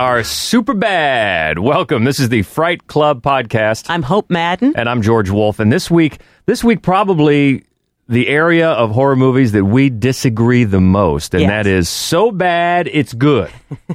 are 0.00 0.24
super 0.24 0.72
bad. 0.72 1.58
Welcome. 1.58 2.04
This 2.04 2.18
is 2.20 2.30
the 2.30 2.40
Fright 2.40 2.86
Club 2.86 3.20
podcast. 3.22 3.84
I'm 3.90 4.02
Hope 4.02 4.30
Madden. 4.30 4.72
And 4.74 4.88
I'm 4.88 5.02
George 5.02 5.28
Wolf. 5.28 5.60
And 5.60 5.70
this 5.70 5.90
week, 5.90 6.22
this 6.46 6.64
week 6.64 6.80
probably 6.80 7.66
the 8.08 8.26
area 8.28 8.70
of 8.70 8.92
horror 8.92 9.14
movies 9.14 9.52
that 9.52 9.66
we 9.66 9.90
disagree 9.90 10.64
the 10.64 10.80
most, 10.80 11.34
and 11.34 11.42
Yes. 11.42 11.50
that 11.50 11.66
is 11.66 11.86
so 11.90 12.32
bad 12.32 12.88
it's 12.90 13.12
good, 13.12 13.50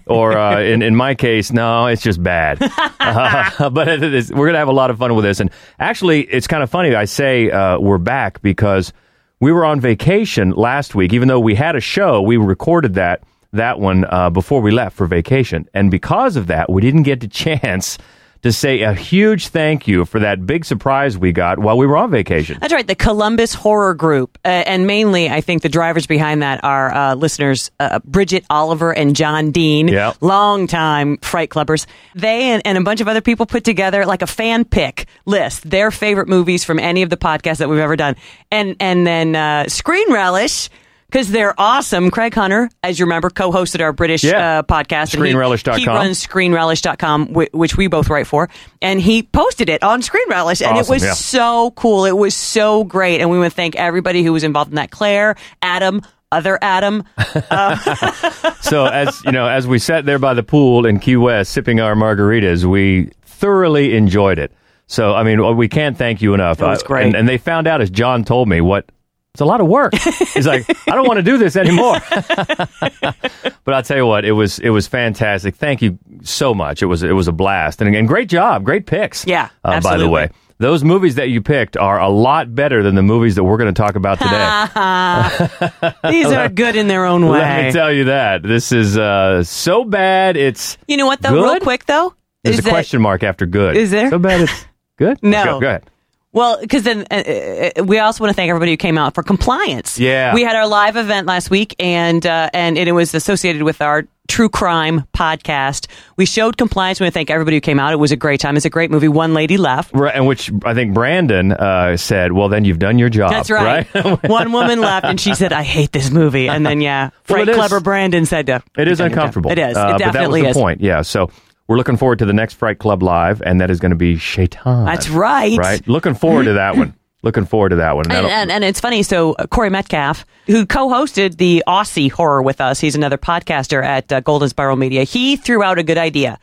or 0.06 0.38
uh, 0.38 0.62
in 0.62 0.84
in 0.84 0.96
my 0.96 1.16
case, 1.16 1.52
no, 1.52 1.88
it's 1.88 2.04
just 2.04 2.22
bad. 2.22 2.60
Uh, 3.06 3.70
but 3.70 3.88
is, 4.04 4.32
we're 4.32 4.48
gonna 4.48 4.58
have 4.58 4.68
a 4.68 4.72
lot 4.74 4.90
of 4.92 4.98
fun 5.00 5.14
with 5.16 5.26
this, 5.26 5.40
and 5.40 5.50
actually, 5.80 6.22
it's 6.22 6.48
kind 6.48 6.62
of 6.64 6.70
funny. 6.70 6.96
I 6.96 7.06
say 7.06 7.50
uh, 7.52 7.78
we're 7.80 7.98
back 8.00 8.42
because 8.44 8.94
we 9.40 9.52
were 9.52 9.64
on 9.66 9.80
vacation 9.80 10.52
last 10.52 10.94
week. 10.96 11.14
Even 11.14 11.28
though 11.28 11.40
we 11.40 11.54
had 11.56 11.76
a 11.76 11.80
show, 11.80 12.22
we 12.22 12.38
recorded 12.38 12.94
that 12.96 13.22
that 13.56 13.80
one 13.80 14.06
uh, 14.10 14.30
before 14.30 14.62
we 14.62 14.72
left 14.72 14.96
for 14.96 15.06
vacation, 15.08 15.68
and 15.74 15.92
because 15.92 16.36
of 16.36 16.48
that, 16.48 16.70
we 16.72 16.82
didn't 16.82 17.04
get 17.04 17.20
the 17.22 17.28
chance. 17.44 17.98
To 18.42 18.52
say 18.52 18.82
a 18.84 18.94
huge 18.94 19.48
thank 19.48 19.88
you 19.88 20.06
for 20.06 20.20
that 20.20 20.46
big 20.46 20.66
surprise 20.66 21.18
we 21.18 21.32
got 21.32 21.58
while 21.58 21.80
we 21.80 21.88
were 21.88 21.98
on 21.98 22.12
vacation. 22.12 22.60
That's 22.62 22.72
right, 22.72 22.86
the 22.86 22.94
Columbus 22.94 23.56
Horror 23.56 23.96
Group. 23.96 24.38
Uh, 24.46 24.50
and 24.50 24.86
mainly, 24.86 25.32
I 25.32 25.42
think 25.42 25.64
the 25.64 25.70
drivers 25.70 26.06
behind 26.06 26.44
that 26.44 26.64
are 26.64 26.94
uh, 26.94 27.16
listeners 27.16 27.72
uh, 27.80 27.98
Bridget 28.06 28.46
Oliver 28.48 28.94
and 28.96 29.16
John 29.16 29.50
Dean, 29.50 29.88
Yeah. 29.88 30.14
longtime 30.22 31.18
Fright 31.24 31.50
Clubbers. 31.50 31.88
They 32.14 32.44
and, 32.52 32.62
and 32.66 32.78
a 32.78 32.82
bunch 32.82 33.02
of 33.02 33.08
other 33.08 33.22
people 33.22 33.48
put 33.48 33.64
together 33.64 34.06
like 34.06 34.22
a 34.22 34.28
fan 34.28 34.64
pick 34.64 35.08
list, 35.26 35.68
their 35.68 35.90
favorite 35.90 36.28
movies 36.28 36.64
from 36.64 36.78
any 36.78 37.02
of 37.02 37.10
the 37.10 37.18
podcasts 37.18 37.58
that 37.58 37.68
we've 37.70 37.80
ever 37.80 37.96
done. 37.96 38.16
And, 38.52 38.76
and 38.80 39.08
then 39.08 39.36
uh, 39.36 39.68
Screen 39.70 40.14
Relish. 40.14 40.70
Because 41.16 41.32
they're 41.32 41.56
awesome. 41.58 42.12
Craig 42.12 42.34
Hunter, 42.34 42.70
as 42.84 43.00
you 43.00 43.06
remember, 43.06 43.30
co-hosted 43.30 43.80
our 43.80 43.94
British 43.94 44.22
Yeah. 44.22 44.60
uh, 44.60 44.64
podcast. 44.64 45.14
and 45.14 45.26
he- 45.26 45.32
ScreenRelish.com. 45.32 45.80
He 45.80 45.88
runs 45.88 46.28
ScreenRelish.com, 46.28 47.28
whi- 47.28 47.48
which 47.54 47.78
we 47.78 47.88
both 47.88 48.10
write 48.10 48.28
for. 48.28 48.50
And 48.82 49.00
he 49.00 49.24
posted 49.24 49.70
it 49.70 49.82
on 49.82 50.02
ScreenRelish. 50.02 50.62
And 50.62 50.78
Awesome, 50.78 50.78
it 50.78 50.90
was 50.94 51.04
yeah. 51.06 51.14
so 51.14 51.72
cool. 51.78 52.04
It 52.04 52.18
was 52.18 52.36
so 52.36 52.84
great. 52.84 53.22
And 53.22 53.30
we 53.30 53.40
want 53.40 53.50
to 53.50 53.56
thank 53.56 53.78
everybody 53.78 54.24
who 54.24 54.34
was 54.34 54.44
involved 54.44 54.72
in 54.72 54.76
that. 54.76 54.92
Claire, 54.92 55.38
Adam, 55.62 56.02
other 56.34 56.60
Adam. 56.62 57.04
so 58.60 58.84
as 58.86 59.24
you 59.24 59.32
know, 59.32 59.48
as 59.48 59.66
we 59.68 59.80
sat 59.80 60.06
there 60.06 60.20
by 60.20 60.34
the 60.34 60.44
pool 60.44 60.86
in 60.86 61.00
Key 61.00 61.16
West 61.16 61.54
sipping 61.54 61.80
our 61.80 61.96
margaritas, 61.96 62.66
we 62.66 63.10
thoroughly 63.22 63.96
enjoyed 63.96 64.38
it. 64.38 64.52
So 64.88 65.14
I 65.16 65.24
mean, 65.24 65.56
we 65.56 65.70
can't 65.70 65.98
thank 65.98 66.22
you 66.22 66.34
enough. 66.34 66.60
Was 66.60 66.84
Uh, 66.84 66.88
great. 66.88 67.06
and, 67.06 67.16
and 67.16 67.30
they 67.30 67.38
found 67.38 67.68
out, 67.68 67.80
as 67.80 67.90
John 67.90 68.26
told 68.26 68.50
me, 68.50 68.60
what 68.60 68.90
it's 69.36 69.42
a 69.42 69.46
lot 69.46 69.60
of 69.60 69.68
work. 69.68 69.94
He's 70.34 70.48
like, 70.48 70.66
I 70.88 70.96
don't 70.96 71.06
want 71.06 71.18
to 71.18 71.22
do 71.24 71.38
this 71.38 71.58
anymore. 71.58 72.00
but 72.10 73.74
I'll 73.74 73.84
tell 73.84 73.98
you 73.98 74.06
what, 74.06 74.24
it 74.24 74.32
was 74.32 74.60
it 74.60 74.70
was 74.70 74.88
fantastic. 74.88 75.56
Thank 75.58 75.82
you 75.82 76.00
so 76.24 76.54
much. 76.54 76.82
It 76.82 76.86
was 76.86 77.04
it 77.04 77.12
was 77.12 77.28
a 77.28 77.34
blast, 77.34 77.82
and 77.82 77.90
again, 77.90 78.06
great 78.06 78.30
job, 78.30 78.64
great 78.64 78.86
picks. 78.86 79.28
Yeah, 79.28 79.50
uh, 79.66 79.82
by 79.82 79.98
the 79.98 80.08
way. 80.08 80.30
Those 80.58 80.86
movies 80.86 81.16
that 81.16 81.28
you 81.28 81.42
picked 81.42 81.76
are 81.76 82.00
a 82.00 82.08
lot 82.08 82.56
better 82.56 82.82
than 82.82 82.96
the 82.96 83.04
movies 83.04 83.36
that 83.36 83.44
we're 83.44 83.58
going 83.58 83.74
to 83.74 83.78
talk 83.78 83.96
about 83.98 84.20
today. 84.20 85.94
These 86.10 86.32
are 86.32 86.48
good 86.48 86.78
in 86.78 86.88
their 86.88 87.04
own 87.04 87.28
way. 87.28 87.40
Let 87.40 87.66
me 87.66 87.72
tell 87.74 87.92
you 87.92 88.06
that. 88.06 88.42
This 88.42 88.72
is 88.72 88.98
uh, 88.98 89.44
so 89.44 89.84
bad 89.84 90.38
it's 90.38 90.78
you 90.88 90.96
know 90.96 91.08
what, 91.08 91.22
though, 91.22 91.34
real 91.34 91.60
quick, 91.60 91.86
though? 91.88 92.16
There's 92.46 92.56
is 92.56 92.60
a 92.60 92.64
that- 92.64 92.70
question 92.70 93.02
mark 93.02 93.22
after 93.22 93.46
good. 93.46 93.76
Is 93.76 93.92
there? 93.92 94.10
So 94.10 94.18
bad 94.18 94.42
it's 94.42 94.66
good? 94.98 95.22
No. 95.22 95.44
Go, 95.44 95.60
go 95.60 95.68
ahead. 95.68 95.90
Well, 96.36 96.60
because 96.60 96.84
then 96.84 97.06
uh, 97.10 97.72
uh, 97.80 97.84
we 97.86 97.98
also 98.00 98.22
want 98.22 98.32
to 98.32 98.36
thank 98.36 98.50
everybody 98.50 98.74
who 98.74 98.78
came 98.78 98.98
out 98.98 99.16
for 99.16 99.24
compliance. 99.24 99.98
Yeah. 99.98 100.34
we 100.34 100.44
had 100.44 100.58
our 100.58 100.68
live 100.68 100.98
event 100.98 101.28
last 101.28 101.50
week, 101.50 101.76
and 101.80 102.26
uh, 102.26 102.50
and 102.54 102.78
it 102.78 102.92
was 102.92 103.16
associated 103.16 103.64
with 103.64 103.82
our 103.82 104.06
true 104.28 104.50
crime 104.50 105.06
podcast. 105.16 105.88
We 106.18 106.26
showed 106.26 106.58
compliance. 106.58 107.00
We 107.00 107.06
want 107.06 107.14
to 107.14 107.18
thank 107.20 107.30
everybody 107.30 107.56
who 107.56 107.62
came 107.62 107.80
out. 107.80 107.94
It 107.94 108.00
was 108.00 108.12
a 108.12 108.18
great 108.18 108.42
time. 108.42 108.58
It's 108.58 108.66
a 108.66 108.70
great 108.70 108.92
movie. 108.92 109.08
One 109.08 109.34
lady 109.34 109.56
left. 109.56 109.94
Right, 109.94 110.14
and 110.14 110.28
which 110.28 110.52
I 110.66 110.74
think 110.74 110.94
Brandon 110.94 111.54
uh, 111.54 111.96
said, 111.96 112.34
well, 112.34 112.50
then 112.50 112.66
you've 112.66 112.80
done 112.80 113.00
your 113.00 113.08
job. 113.08 113.32
That's 113.32 113.50
right. 113.50 113.88
One 114.30 114.52
woman 114.52 114.82
left, 114.82 115.06
and 115.06 115.22
she 115.22 115.36
said, 115.36 115.54
"I 115.54 115.64
hate 115.64 115.94
this 115.94 116.12
movie." 116.12 116.50
And 116.50 116.66
then, 116.66 116.82
yeah, 116.82 117.12
Well, 117.30 117.46
Frank 117.46 117.52
Clever 117.52 117.80
Brandon 117.80 118.26
said, 118.26 118.50
uh, 118.50 118.60
It 118.78 118.90
is 118.90 119.00
"You've 119.00 119.10
done 119.10 119.12
your 119.12 119.16
job." 119.16 119.18
uncomfortable. 119.20 119.52
It 119.52 119.60
is. 119.60 119.78
Uh, 119.78 119.80
it 119.80 119.92
but 119.94 119.98
that 120.00 120.06
was 120.08 120.14
definitely 120.14 120.42
the 120.42 120.50
is. 120.50 120.58
point. 120.58 120.82
Yeah. 120.82 121.02
So 121.02 121.32
we're 121.68 121.78
looking 121.78 121.98
forward 121.98 122.20
to 122.20 122.26
the 122.26 122.34
next 122.34 122.54
Fright 122.56 122.80
Club 122.80 123.02
Live, 123.02 123.42
and 123.42 123.60
that 123.62 123.70
is 123.70 123.80
going 123.80 123.92
to 123.92 123.96
be 123.96 124.16
Sheitan. 124.16 124.86
That's 124.86 125.10
right. 125.10 125.58
Right. 125.58 125.88
Looking 125.88 126.14
forward 126.14 126.46
to 126.46 126.54
that 126.54 126.78
one. 126.78 126.94
Looking 127.24 127.46
forward 127.46 127.70
to 127.70 127.78
that 127.78 127.96
one. 127.96 128.12
And, 128.12 128.28
and, 128.28 128.52
and 128.52 128.64
it's 128.64 128.80
funny. 128.80 129.02
So 129.02 129.34
uh, 129.34 129.48
Corey 129.48 129.72
Metcalf, 129.72 130.28
who 130.46 130.68
co-hosted 130.68 131.38
the 131.38 131.64
Aussie 131.68 132.12
horror 132.12 132.44
with 132.44 132.62
us, 132.62 132.80
he's 132.80 132.96
another 132.96 133.18
podcaster 133.18 133.84
at 133.84 134.12
uh, 134.14 134.20
Golden 134.20 134.48
Spiral 134.48 134.76
Media. 134.76 135.06
He 135.06 135.36
threw 135.36 135.64
out 135.64 135.80
a 135.80 135.84
good 135.84 135.98
idea, 135.98 136.38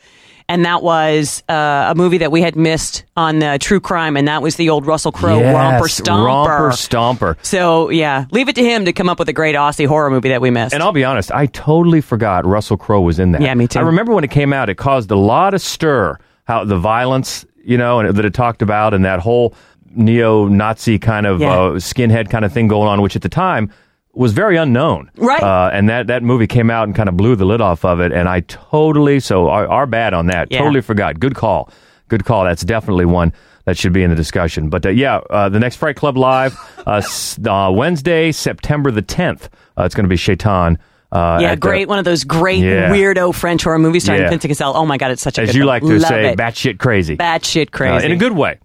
and 0.52 0.64
that 0.66 0.82
was 0.82 1.42
uh, 1.48 1.86
a 1.90 1.94
movie 1.96 2.18
that 2.18 2.30
we 2.30 2.42
had 2.42 2.54
missed 2.56 3.04
on 3.16 3.38
the 3.38 3.58
true 3.60 3.80
crime, 3.80 4.16
and 4.16 4.28
that 4.28 4.42
was 4.42 4.56
the 4.56 4.68
old 4.70 4.86
Russell 4.86 5.10
Crowe 5.12 5.38
Yes, 5.40 5.54
romper 5.54 5.88
stomper. 5.88 6.26
Romper 6.26 6.70
Stomper. 6.70 7.36
so 7.44 7.88
yeah, 7.90 8.26
leave 8.30 8.48
it 8.48 8.54
to 8.56 8.62
him 8.62 8.84
to 8.84 8.92
come 8.92 9.08
up 9.08 9.18
with 9.18 9.28
a 9.28 9.32
great 9.32 9.54
Aussie 9.56 9.86
horror 9.86 10.10
movie 10.10 10.28
that 10.28 10.40
we 10.40 10.50
missed. 10.50 10.74
And 10.74 10.82
I'll 10.82 10.92
be 10.92 11.04
honest, 11.04 11.32
I 11.32 11.46
totally 11.46 12.00
forgot 12.00 12.44
Russell 12.46 12.76
Crowe 12.76 13.00
was 13.00 13.18
in 13.18 13.32
that. 13.32 13.40
Yeah, 13.42 13.54
me 13.54 13.66
too. 13.66 13.78
I 13.78 13.82
remember 13.82 14.12
when 14.14 14.24
it 14.24 14.30
came 14.30 14.52
out, 14.52 14.68
it 14.68 14.76
caused 14.76 15.10
a 15.10 15.16
lot 15.16 15.54
of 15.54 15.60
stir. 15.62 16.18
How 16.44 16.64
the 16.64 16.76
violence, 16.78 17.46
you 17.64 17.78
know, 17.78 18.00
and 18.00 18.14
that 18.16 18.24
it 18.24 18.34
talked 18.34 18.62
about, 18.62 18.94
and 18.94 19.04
that 19.04 19.20
whole 19.20 19.54
neo-Nazi 19.94 20.98
kind 20.98 21.26
of 21.26 21.40
Yeah. 21.40 21.52
uh, 21.52 21.70
skinhead 21.78 22.30
kind 22.30 22.44
of 22.44 22.52
thing 22.52 22.68
going 22.68 22.88
on, 22.88 23.00
which 23.00 23.16
at 23.16 23.22
the 23.22 23.28
time 23.28 23.70
was 24.14 24.32
very 24.32 24.56
unknown. 24.56 25.10
Right. 25.16 25.42
Uh, 25.42 25.70
and 25.72 25.88
that 25.88 26.06
that 26.08 26.22
movie 26.22 26.46
came 26.46 26.70
out 26.70 26.84
and 26.84 26.94
kind 26.94 27.08
of 27.08 27.16
blew 27.16 27.36
the 27.36 27.44
lid 27.44 27.60
off 27.60 27.84
of 27.84 28.00
it. 28.00 28.12
And 28.12 28.28
I 28.28 28.40
totally, 28.40 29.20
so 29.20 29.48
our, 29.48 29.66
our 29.66 29.86
bad 29.86 30.14
on 30.14 30.26
that. 30.26 30.48
Yeah. 30.50 30.58
Totally 30.58 30.82
forgot. 30.82 31.18
Good 31.18 31.34
call. 31.34 31.70
Good 32.08 32.24
call. 32.24 32.44
That's 32.44 32.62
definitely 32.62 33.06
one 33.06 33.32
that 33.64 33.78
should 33.78 33.92
be 33.92 34.02
in 34.02 34.10
the 34.10 34.16
discussion. 34.16 34.68
But 34.68 34.84
uh, 34.84 34.90
yeah, 34.90 35.18
uh, 35.30 35.48
the 35.48 35.60
next 35.60 35.76
Fright 35.76 35.96
Club 35.96 36.16
Live, 36.16 36.56
uh, 36.86 37.02
uh, 37.48 37.70
Wednesday, 37.72 38.32
September 38.32 38.90
the 38.90 39.02
10th. 39.02 39.48
Uh, 39.78 39.84
it's 39.84 39.94
going 39.94 40.04
to 40.04 40.10
be 40.10 40.16
Sheitan. 40.16 40.78
Uh, 41.12 41.38
yeah, 41.40 41.48
at 41.52 41.54
the- 41.56 41.60
great. 41.60 41.88
One 41.88 41.98
of 41.98 42.04
those 42.06 42.24
great 42.24 42.60
Yeah. 42.64 42.88
weirdo 42.90 43.34
French 43.34 43.62
horror 43.64 43.78
movies 43.78 44.02
starring 44.04 44.22
Yeah. 44.22 44.30
Vincent 44.30 44.50
Cassel. 44.50 44.72
Oh 44.74 44.86
my 44.86 44.96
god, 44.96 45.10
it's 45.10 45.22
such 45.22 45.38
a 45.38 45.42
as 45.42 45.48
you 45.54 45.60
film. 45.60 45.66
like 45.68 45.82
to 45.82 45.88
Love 45.98 46.02
say, 46.08 46.28
it. 46.30 46.38
batshit 46.38 46.78
crazy. 46.78 47.16
batshit 47.18 47.68
Uh, 47.68 47.70
crazy 47.76 48.06
in 48.06 48.12
a 48.12 48.16
good 48.16 48.32
way. 48.32 48.58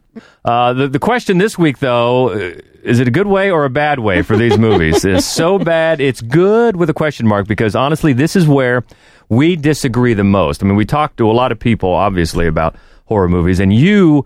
Uh, 0.45 0.73
the, 0.73 0.87
the 0.87 0.97
question 0.99 1.37
this 1.37 1.57
week, 1.59 1.79
though, 1.79 2.29
uh, 2.29 2.51
is 2.83 2.99
it 3.01 3.07
a 3.07 3.11
good 3.11 3.27
way 3.27 3.51
or 3.51 3.65
a 3.65 3.69
bad 3.69 3.99
way 3.99 4.21
for 4.21 4.37
these 4.37 4.57
movies? 4.57 5.03
It's 5.05 5.25
so 5.41 5.59
bad, 5.59 5.99
it's 5.99 6.21
good 6.21 6.77
with 6.77 6.89
a 6.89 6.93
question 6.93 7.27
mark 7.27 7.47
because 7.47 7.75
honestly, 7.75 8.13
this 8.13 8.35
is 8.35 8.47
where 8.47 8.83
we 9.29 9.55
disagree 9.57 10.13
the 10.13 10.23
most. 10.23 10.63
I 10.63 10.65
mean, 10.65 10.77
we 10.77 10.85
talk 10.85 11.17
to 11.17 11.29
a 11.29 11.33
lot 11.33 11.51
of 11.51 11.59
people, 11.59 11.91
obviously, 11.93 12.47
about 12.47 12.75
horror 13.05 13.27
movies, 13.27 13.59
and 13.59 13.73
you 13.73 14.25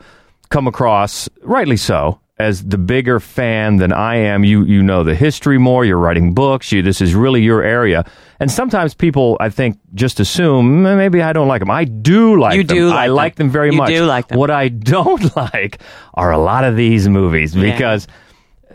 come 0.49 0.67
across, 0.67 1.27
rightly 1.41 1.77
so, 1.77 2.19
as 2.41 2.63
the 2.63 2.77
bigger 2.77 3.19
fan 3.19 3.77
than 3.77 3.93
I 3.93 4.15
am. 4.15 4.43
You 4.43 4.63
you 4.65 4.81
know 4.83 5.03
the 5.03 5.15
history 5.15 5.57
more. 5.57 5.85
You're 5.85 5.97
writing 5.99 6.33
books. 6.33 6.71
You 6.71 6.81
this 6.81 6.99
is 7.01 7.13
really 7.15 7.41
your 7.41 7.63
area. 7.63 8.03
And 8.39 8.49
sometimes 8.51 8.95
people, 8.95 9.37
I 9.39 9.49
think, 9.49 9.77
just 9.93 10.19
assume 10.19 10.85
"Eh, 10.85 10.95
maybe 10.95 11.21
I 11.21 11.31
don't 11.31 11.47
like 11.47 11.59
them. 11.61 11.69
I 11.71 11.85
do 11.85 12.39
like 12.39 12.55
You 12.55 12.63
them. 12.63 12.77
do 12.77 12.89
like 12.89 12.97
I 12.97 13.07
them. 13.07 13.15
like 13.15 13.35
them 13.35 13.49
very 13.51 13.71
You 13.71 13.77
much. 13.77 13.89
do 13.89 14.05
like 14.05 14.27
them. 14.29 14.39
What 14.39 14.49
I 14.49 14.67
don't 14.93 15.35
like 15.35 15.79
are 16.15 16.31
a 16.31 16.39
lot 16.39 16.63
of 16.63 16.75
these 16.75 17.07
movies 17.07 17.55
Yeah. 17.55 17.97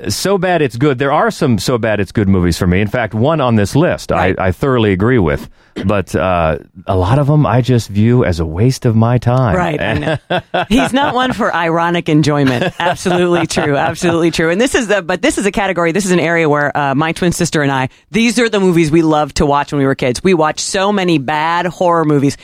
So 0.09 0.39
bad 0.39 0.63
it's 0.63 0.77
good. 0.77 0.99
There 0.99 1.13
are 1.13 1.31
some 1.31 1.59
so 1.59 1.79
bad 1.79 2.01
it's 2.01 2.13
good 2.13 2.29
movies 2.29 2.59
for 2.59 2.67
me. 2.67 2.81
In 2.81 2.89
fact, 2.89 3.15
one 3.15 3.41
on 3.41 3.57
this 3.57 3.75
list. 3.75 4.13
I, 4.13 4.35
I 4.39 4.53
thoroughly 4.53 4.93
agree 4.93 5.19
with, 5.19 5.49
but 5.85 6.15
uh, 6.15 6.59
a 6.87 6.97
lot 6.97 7.19
of 7.19 7.27
them 7.27 7.47
I 7.47 7.61
just 7.61 7.89
view 7.89 8.25
as 8.25 8.41
a 8.41 8.47
waste 8.47 8.85
of 8.87 8.97
my 8.97 9.19
time. 9.19 9.57
Right. 9.57 9.81
I 9.81 9.95
know. 9.95 10.65
He's 10.69 10.93
not 10.93 11.15
one 11.15 11.33
for 11.33 11.55
ironic 11.55 12.09
enjoyment. 12.09 12.75
Absolutely 12.79 13.47
true. 13.47 13.77
Absolutely 13.77 14.31
true. 14.31 14.51
And 14.51 14.61
this 14.61 14.75
is 14.75 14.89
the, 14.89 15.03
but 15.03 15.23
this 15.23 15.39
is 15.39 15.47
a 15.47 15.53
category, 15.53 15.93
this 15.93 16.05
is 16.05 16.13
an 16.13 16.21
area 16.21 16.49
where 16.49 16.77
uh, 16.77 16.95
my 16.95 17.13
twin 17.13 17.33
sister 17.33 17.63
and 17.63 17.73
I, 17.73 17.89
these 18.11 18.39
are 18.39 18.49
the 18.49 18.61
movies 18.61 18.91
we 18.91 19.03
loved 19.03 19.37
to 19.37 19.47
watch 19.47 19.73
when 19.73 19.79
we 19.79 19.87
were 19.87 19.95
kids. 19.95 20.23
We 20.23 20.35
watched 20.35 20.61
so 20.61 20.93
many 20.93 21.19
bad 21.19 21.67
horror 21.67 22.05
movies. 22.05 22.37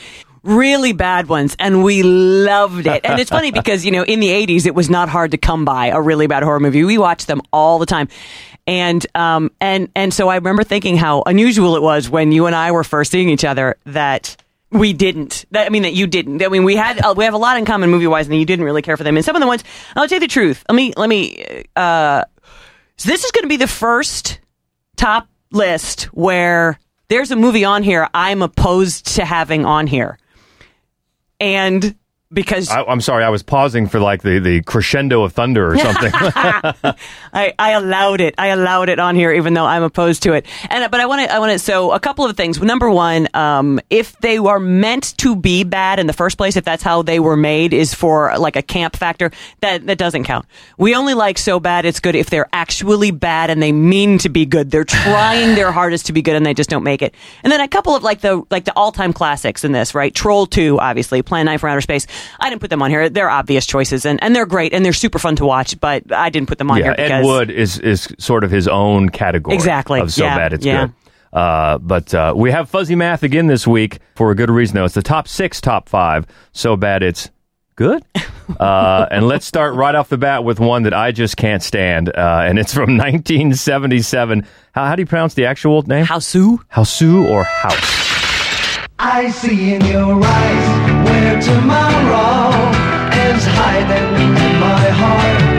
Really 0.43 0.91
bad 0.91 1.27
ones, 1.27 1.55
and 1.57 1.83
we 1.83 2.03
loved 2.03 2.85
it. 2.85 3.01
And 3.05 3.19
it's 3.19 3.29
funny 3.29 3.51
because, 3.53 3.85
you 3.85 3.91
know, 3.91 4.03
in 4.03 4.19
the 4.19 4.29
80s, 4.29 4.65
it 4.65 4.75
was 4.75 4.89
not 4.89 5.09
hard 5.09 5.31
to 5.31 5.37
come 5.37 5.63
by 5.63 5.87
a 5.87 6.01
really 6.01 6.27
bad 6.27 6.43
horror 6.43 6.59
movie. 6.59 6.83
We 6.83 6.97
watched 6.97 7.27
them 7.27 7.41
all 7.51 7.79
the 7.79 7.85
time. 7.85 8.09
And, 8.67 9.05
um, 9.15 9.51
and, 9.59 9.89
and 9.95 10.13
so 10.13 10.29
I 10.29 10.35
remember 10.35 10.63
thinking 10.63 10.97
how 10.97 11.23
unusual 11.25 11.75
it 11.75 11.81
was 11.81 12.09
when 12.09 12.31
you 12.31 12.45
and 12.45 12.55
I 12.55 12.71
were 12.71 12.83
first 12.83 13.11
seeing 13.11 13.29
each 13.29 13.43
other 13.45 13.77
that 13.85 14.37
we 14.73 14.91
didn't. 14.91 15.45
That, 15.51 15.67
I 15.67 15.69
mean, 15.69 15.83
that 15.83 15.93
you 15.93 16.07
didn't. 16.07 16.43
I 16.43 16.47
mean, 16.49 16.63
we 16.63 16.75
had 16.75 16.99
uh, 16.99 17.13
we 17.15 17.25
have 17.25 17.33
a 17.33 17.37
lot 17.37 17.57
in 17.57 17.65
common 17.65 17.89
movie 17.89 18.07
wise, 18.07 18.27
and 18.27 18.35
you 18.37 18.45
didn't 18.45 18.65
really 18.65 18.81
care 18.81 18.97
for 18.97 19.03
them. 19.03 19.15
And 19.15 19.23
some 19.23 19.35
of 19.35 19.41
the 19.41 19.47
ones, 19.47 19.63
I'll 19.95 20.07
tell 20.07 20.17
you 20.17 20.21
the 20.21 20.27
truth. 20.27 20.63
Let 20.67 20.75
me 20.75 20.93
let 20.97 21.07
me. 21.07 21.65
Uh, 21.75 22.23
so 22.97 23.09
this 23.09 23.23
is 23.23 23.31
going 23.31 23.43
to 23.43 23.49
be 23.49 23.57
the 23.57 23.67
first 23.67 24.39
top 24.95 25.27
list 25.51 26.05
where 26.05 26.79
there's 27.07 27.31
a 27.31 27.35
movie 27.35 27.65
on 27.65 27.83
here 27.83 28.09
I'm 28.13 28.41
opposed 28.41 29.15
to 29.15 29.25
having 29.25 29.65
on 29.65 29.87
here, 29.87 30.17
and 31.39 31.95
because 32.33 32.69
I, 32.69 32.83
I'm 32.83 33.01
sorry, 33.01 33.23
I 33.23 33.29
was 33.29 33.43
pausing 33.43 33.87
for 33.87 33.99
like 33.99 34.21
the, 34.21 34.39
the 34.39 34.61
crescendo 34.61 35.23
of 35.23 35.33
thunder 35.33 35.73
or 35.73 35.77
something. 35.77 36.11
I, 37.33 37.53
I 37.57 37.71
allowed 37.71 38.21
it. 38.21 38.35
I 38.37 38.47
allowed 38.47 38.89
it 38.89 38.99
on 38.99 39.15
here, 39.15 39.31
even 39.31 39.53
though 39.53 39.65
I'm 39.65 39.83
opposed 39.83 40.23
to 40.23 40.33
it. 40.33 40.45
And 40.69 40.89
but 40.91 40.99
I 40.99 41.05
want 41.05 41.27
to. 41.27 41.33
I 41.33 41.39
want 41.39 41.51
to. 41.51 41.59
So 41.59 41.91
a 41.91 41.99
couple 41.99 42.25
of 42.25 42.35
things. 42.35 42.59
Number 42.61 42.89
one, 42.89 43.27
um, 43.33 43.79
if 43.89 44.17
they 44.19 44.39
were 44.39 44.59
meant 44.59 45.17
to 45.19 45.35
be 45.35 45.63
bad 45.63 45.99
in 45.99 46.07
the 46.07 46.13
first 46.13 46.37
place, 46.37 46.55
if 46.55 46.65
that's 46.65 46.83
how 46.83 47.01
they 47.01 47.19
were 47.19 47.37
made, 47.37 47.73
is 47.73 47.93
for 47.93 48.37
like 48.37 48.55
a 48.55 48.61
camp 48.61 48.95
factor. 48.95 49.31
That 49.61 49.85
that 49.87 49.97
doesn't 49.97 50.23
count. 50.23 50.45
We 50.77 50.95
only 50.95 51.13
like 51.13 51.37
so 51.37 51.59
bad 51.59 51.85
it's 51.85 51.99
good 51.99 52.15
if 52.15 52.29
they're 52.29 52.49
actually 52.53 53.11
bad 53.11 53.49
and 53.49 53.61
they 53.61 53.71
mean 53.71 54.17
to 54.19 54.29
be 54.29 54.45
good. 54.45 54.71
They're 54.71 54.83
trying 54.83 55.55
their 55.55 55.71
hardest 55.71 56.07
to 56.07 56.13
be 56.13 56.21
good 56.21 56.35
and 56.35 56.45
they 56.45 56.53
just 56.53 56.69
don't 56.69 56.83
make 56.83 57.01
it. 57.01 57.13
And 57.43 57.51
then 57.51 57.61
a 57.61 57.67
couple 57.67 57.95
of 57.95 58.03
like 58.03 58.21
the 58.21 58.43
like 58.49 58.65
the 58.65 58.73
all 58.75 58.91
time 58.91 59.13
classics 59.13 59.63
in 59.63 59.71
this, 59.71 59.93
right? 59.95 60.13
Troll 60.13 60.45
Two, 60.45 60.79
obviously, 60.79 61.21
Plan 61.21 61.45
Nine 61.45 61.59
for 61.59 61.69
Outer 61.69 61.81
Space. 61.81 62.07
I 62.39 62.49
didn't 62.49 62.61
put 62.61 62.69
them 62.69 62.81
on 62.81 62.89
here. 62.89 63.09
They're 63.09 63.29
obvious 63.29 63.65
choices 63.65 64.05
and, 64.05 64.21
and 64.23 64.35
they're 64.35 64.45
great 64.45 64.73
and 64.73 64.83
they're 64.83 64.93
super 64.93 65.19
fun 65.19 65.35
to 65.37 65.45
watch, 65.45 65.79
but 65.79 66.11
I 66.11 66.29
didn't 66.29 66.47
put 66.47 66.57
them 66.57 66.71
on 66.71 66.77
yeah, 66.77 66.83
here 66.85 66.95
because 66.95 67.11
Ed 67.11 67.25
Wood 67.25 67.49
is, 67.51 67.79
is 67.79 68.13
sort 68.19 68.43
of 68.43 68.51
his 68.51 68.67
own 68.67 69.09
category. 69.09 69.55
Exactly. 69.55 69.99
Of 69.99 70.11
so 70.13 70.23
Yeah, 70.23 70.37
bad 70.37 70.53
it's 70.53 70.65
yeah. 70.65 70.85
good. 70.87 70.93
Uh, 71.33 71.77
but 71.79 72.13
uh, 72.13 72.33
we 72.35 72.51
have 72.51 72.69
fuzzy 72.69 72.95
math 72.95 73.23
again 73.23 73.47
this 73.47 73.65
week 73.65 73.99
for 74.15 74.29
a 74.29 74.35
good 74.35 74.51
reason, 74.51 74.75
though. 74.75 74.85
It's 74.85 74.93
the 74.93 75.01
top 75.01 75.27
six, 75.27 75.59
top 75.59 75.89
five. 75.89 76.27
So 76.51 76.75
bad 76.75 77.03
it's 77.03 77.29
good. 77.75 78.03
Uh, 78.59 79.07
and 79.09 79.25
let's 79.25 79.45
start 79.45 79.73
right 79.73 79.95
off 79.95 80.09
the 80.09 80.17
bat 80.17 80.43
with 80.43 80.59
one 80.59 80.83
that 80.83 80.93
I 80.93 81.13
just 81.13 81.37
can't 81.37 81.63
stand. 81.63 82.09
Uh, 82.09 82.43
and 82.45 82.59
it's 82.59 82.73
from 82.73 82.97
1977. 82.97 84.45
How, 84.73 84.85
how 84.85 84.95
do 84.97 85.01
you 85.01 85.05
pronounce 85.05 85.33
the 85.33 85.45
actual 85.45 85.81
name? 85.83 86.05
Hausu. 86.05 86.59
Hausu 86.69 87.23
or 87.29 87.45
House? 87.45 88.89
I 88.99 89.29
see 89.31 89.75
in 89.75 89.85
your 89.85 90.21
eyes 90.21 90.92
where 91.23 91.41
tomorrow 91.41 92.51
is 93.27 93.45
hiding 93.45 94.13
in 94.45 94.59
my 94.59 94.89
heart. 94.99 95.52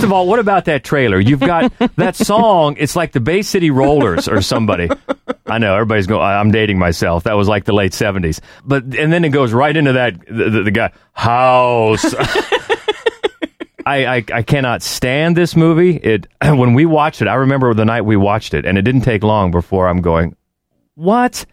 First 0.00 0.06
of 0.06 0.12
all, 0.14 0.26
what 0.26 0.38
about 0.38 0.64
that 0.64 0.82
trailer? 0.82 1.20
You've 1.20 1.40
got 1.40 1.72
that 1.96 2.16
song. 2.16 2.76
It's 2.78 2.96
like 2.96 3.12
the 3.12 3.20
Bay 3.20 3.42
City 3.42 3.70
Rollers 3.70 4.28
or 4.28 4.40
somebody. 4.40 4.88
I 5.46 5.58
know 5.58 5.74
everybody's 5.74 6.06
going. 6.06 6.22
I'm 6.22 6.50
dating 6.50 6.78
myself. 6.78 7.24
That 7.24 7.34
was 7.34 7.48
like 7.48 7.64
the 7.64 7.74
late 7.74 7.92
'70s. 7.92 8.40
But 8.64 8.84
and 8.84 9.12
then 9.12 9.24
it 9.24 9.28
goes 9.30 9.52
right 9.52 9.76
into 9.76 9.92
that 9.94 10.18
the, 10.26 10.50
the, 10.50 10.62
the 10.64 10.70
guy 10.70 10.92
house. 11.12 12.14
I, 13.86 14.06
I 14.06 14.24
I 14.32 14.42
cannot 14.42 14.82
stand 14.82 15.36
this 15.36 15.54
movie. 15.54 15.96
It 15.96 16.28
when 16.42 16.72
we 16.72 16.86
watched 16.86 17.20
it, 17.20 17.28
I 17.28 17.34
remember 17.34 17.74
the 17.74 17.84
night 17.84 18.02
we 18.02 18.16
watched 18.16 18.54
it, 18.54 18.64
and 18.64 18.78
it 18.78 18.82
didn't 18.82 19.02
take 19.02 19.22
long 19.22 19.50
before 19.50 19.86
I'm 19.86 20.00
going, 20.00 20.34
what? 20.94 21.44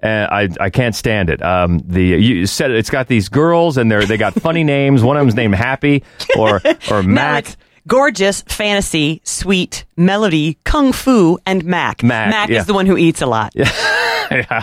And 0.00 0.28
I 0.30 0.48
I 0.60 0.68
can't 0.68 0.94
stand 0.94 1.30
it. 1.30 1.42
Um, 1.42 1.80
the 1.86 2.02
you 2.02 2.46
said 2.46 2.70
it's 2.70 2.90
got 2.90 3.08
these 3.08 3.30
girls 3.30 3.78
and 3.78 3.90
they're 3.90 4.04
they 4.04 4.18
got 4.18 4.34
funny 4.34 4.64
names. 4.64 5.02
One 5.02 5.16
of 5.16 5.22
them's 5.22 5.34
named 5.34 5.54
Happy 5.54 6.04
or 6.36 6.60
or 6.90 7.02
Mac. 7.02 7.56
Gorgeous, 7.86 8.42
fantasy, 8.42 9.20
sweet, 9.24 9.84
melody, 9.96 10.58
kung 10.64 10.92
fu, 10.92 11.38
and 11.46 11.64
Mac. 11.64 12.02
Mac, 12.02 12.48
yeah. 12.48 12.60
is 12.60 12.66
the 12.66 12.74
one 12.74 12.86
who 12.86 12.96
eats 12.96 13.22
a 13.22 13.26
lot. 13.26 13.54
Yeah, 14.30 14.62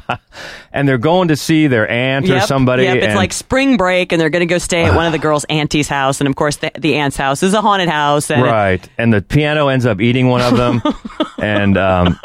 and 0.74 0.88
they're 0.88 0.98
going 0.98 1.28
to 1.30 1.36
see 1.36 1.68
their 1.68 1.88
aunt 1.90 2.28
or 2.30 2.42
somebody. 2.42 2.84
Yep, 2.84 2.98
it's 2.98 3.16
like 3.16 3.32
spring 3.32 3.78
break, 3.78 4.12
and 4.12 4.20
they're 4.20 4.32
going 4.32 4.42
to 4.42 4.48
go 4.48 4.58
stay 4.58 4.84
at 4.84 4.96
one 4.96 5.06
of 5.06 5.12
the 5.12 5.20
girls' 5.20 5.46
auntie's 5.46 5.88
house, 5.88 6.20
and 6.20 6.28
of 6.28 6.36
course, 6.36 6.58
the, 6.58 6.72
the 6.78 6.96
aunt's 6.96 7.16
house 7.16 7.44
is 7.44 7.54
a 7.54 7.62
haunted 7.62 7.88
house. 7.88 8.32
And 8.32 8.42
right, 8.42 8.90
and 8.98 9.14
the 9.14 9.22
piano 9.22 9.68
ends 9.68 9.86
up 9.86 10.02
eating 10.02 10.28
one 10.28 10.42
of 10.42 10.58
them, 10.58 10.82
and 11.38 11.78
um, 11.78 12.20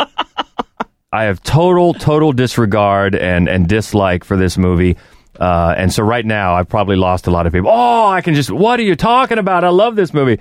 I 1.12 1.24
have 1.24 1.42
total 1.42 1.92
total 1.92 2.32
disregard 2.32 3.14
and 3.14 3.48
and 3.48 3.68
dislike 3.68 4.24
for 4.24 4.38
this 4.38 4.56
movie. 4.56 4.96
Uh, 5.38 5.74
and 5.76 5.92
so 5.92 6.02
right 6.02 6.24
now, 6.24 6.54
I've 6.54 6.70
probably 6.70 6.96
lost 6.96 7.26
a 7.26 7.30
lot 7.30 7.46
of 7.46 7.52
people. 7.52 7.70
Oh, 7.70 8.06
I 8.06 8.22
can 8.22 8.34
just. 8.34 8.50
What 8.50 8.80
are 8.80 8.84
you 8.84 8.96
talking 8.96 9.38
about? 9.38 9.62
I 9.62 9.68
love 9.68 9.94
this 9.94 10.14
movie. 10.14 10.40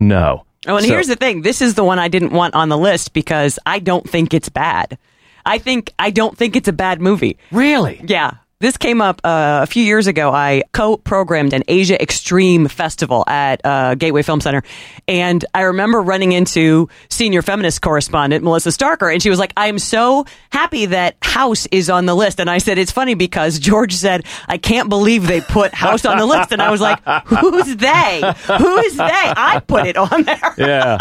No. 0.00 0.44
Oh, 0.66 0.76
and 0.76 0.84
So- 0.86 0.92
here's 0.92 1.06
the 1.08 1.16
thing: 1.16 1.42
this 1.42 1.62
is 1.62 1.74
the 1.74 1.84
one 1.84 1.98
I 1.98 2.08
didn't 2.08 2.32
want 2.32 2.54
on 2.54 2.68
the 2.68 2.78
list 2.78 3.12
because 3.12 3.58
I 3.66 3.78
don't 3.78 4.08
think 4.08 4.34
it's 4.34 4.48
bad. 4.48 4.98
I 5.46 5.58
think 5.58 5.92
I 5.98 6.10
don't 6.10 6.36
think 6.36 6.56
it's 6.56 6.68
a 6.68 6.72
bad 6.72 7.00
movie. 7.00 7.38
really. 7.50 8.00
Yeah. 8.06 8.32
This 8.60 8.76
came 8.76 9.00
up 9.00 9.22
uh, 9.24 9.60
a 9.62 9.66
few 9.66 9.82
years 9.82 10.06
ago. 10.06 10.30
I 10.30 10.64
co-programmed 10.72 11.54
an 11.54 11.62
Asia 11.66 12.00
Extreme 12.00 12.68
Festival 12.68 13.24
at 13.26 13.62
uh, 13.64 13.94
Gateway 13.94 14.20
Film 14.20 14.42
Center, 14.42 14.62
and 15.08 15.42
I 15.54 15.62
remember 15.62 16.02
running 16.02 16.32
into 16.32 16.90
senior 17.08 17.40
feminist 17.40 17.80
correspondent 17.80 18.44
Melissa 18.44 18.68
Starker, 18.68 19.10
and 19.10 19.22
she 19.22 19.30
was 19.30 19.38
like, 19.38 19.54
"I 19.56 19.68
am 19.68 19.78
so 19.78 20.26
happy 20.50 20.84
that 20.84 21.16
House 21.22 21.64
is 21.72 21.88
on 21.88 22.04
the 22.04 22.14
list." 22.14 22.38
And 22.38 22.50
I 22.50 22.58
said, 22.58 22.76
"It's 22.76 22.92
funny 22.92 23.14
because 23.14 23.58
George 23.58 23.94
said 23.94 24.26
I 24.46 24.58
can't 24.58 24.90
believe 24.90 25.26
they 25.26 25.40
put 25.40 25.72
House 25.72 26.04
on 26.04 26.18
the 26.18 26.26
list," 26.26 26.52
and 26.52 26.60
I 26.60 26.70
was 26.70 26.82
like, 26.82 27.02
"Who's 27.28 27.76
they? 27.76 28.20
Who 28.58 28.76
is 28.80 28.94
they? 28.94 29.04
I 29.08 29.62
put 29.66 29.86
it 29.86 29.96
on 29.96 30.24
there." 30.24 30.38
Yeah. 30.58 30.98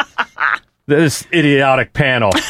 this 0.86 1.28
idiotic 1.34 1.92
panel. 1.92 2.32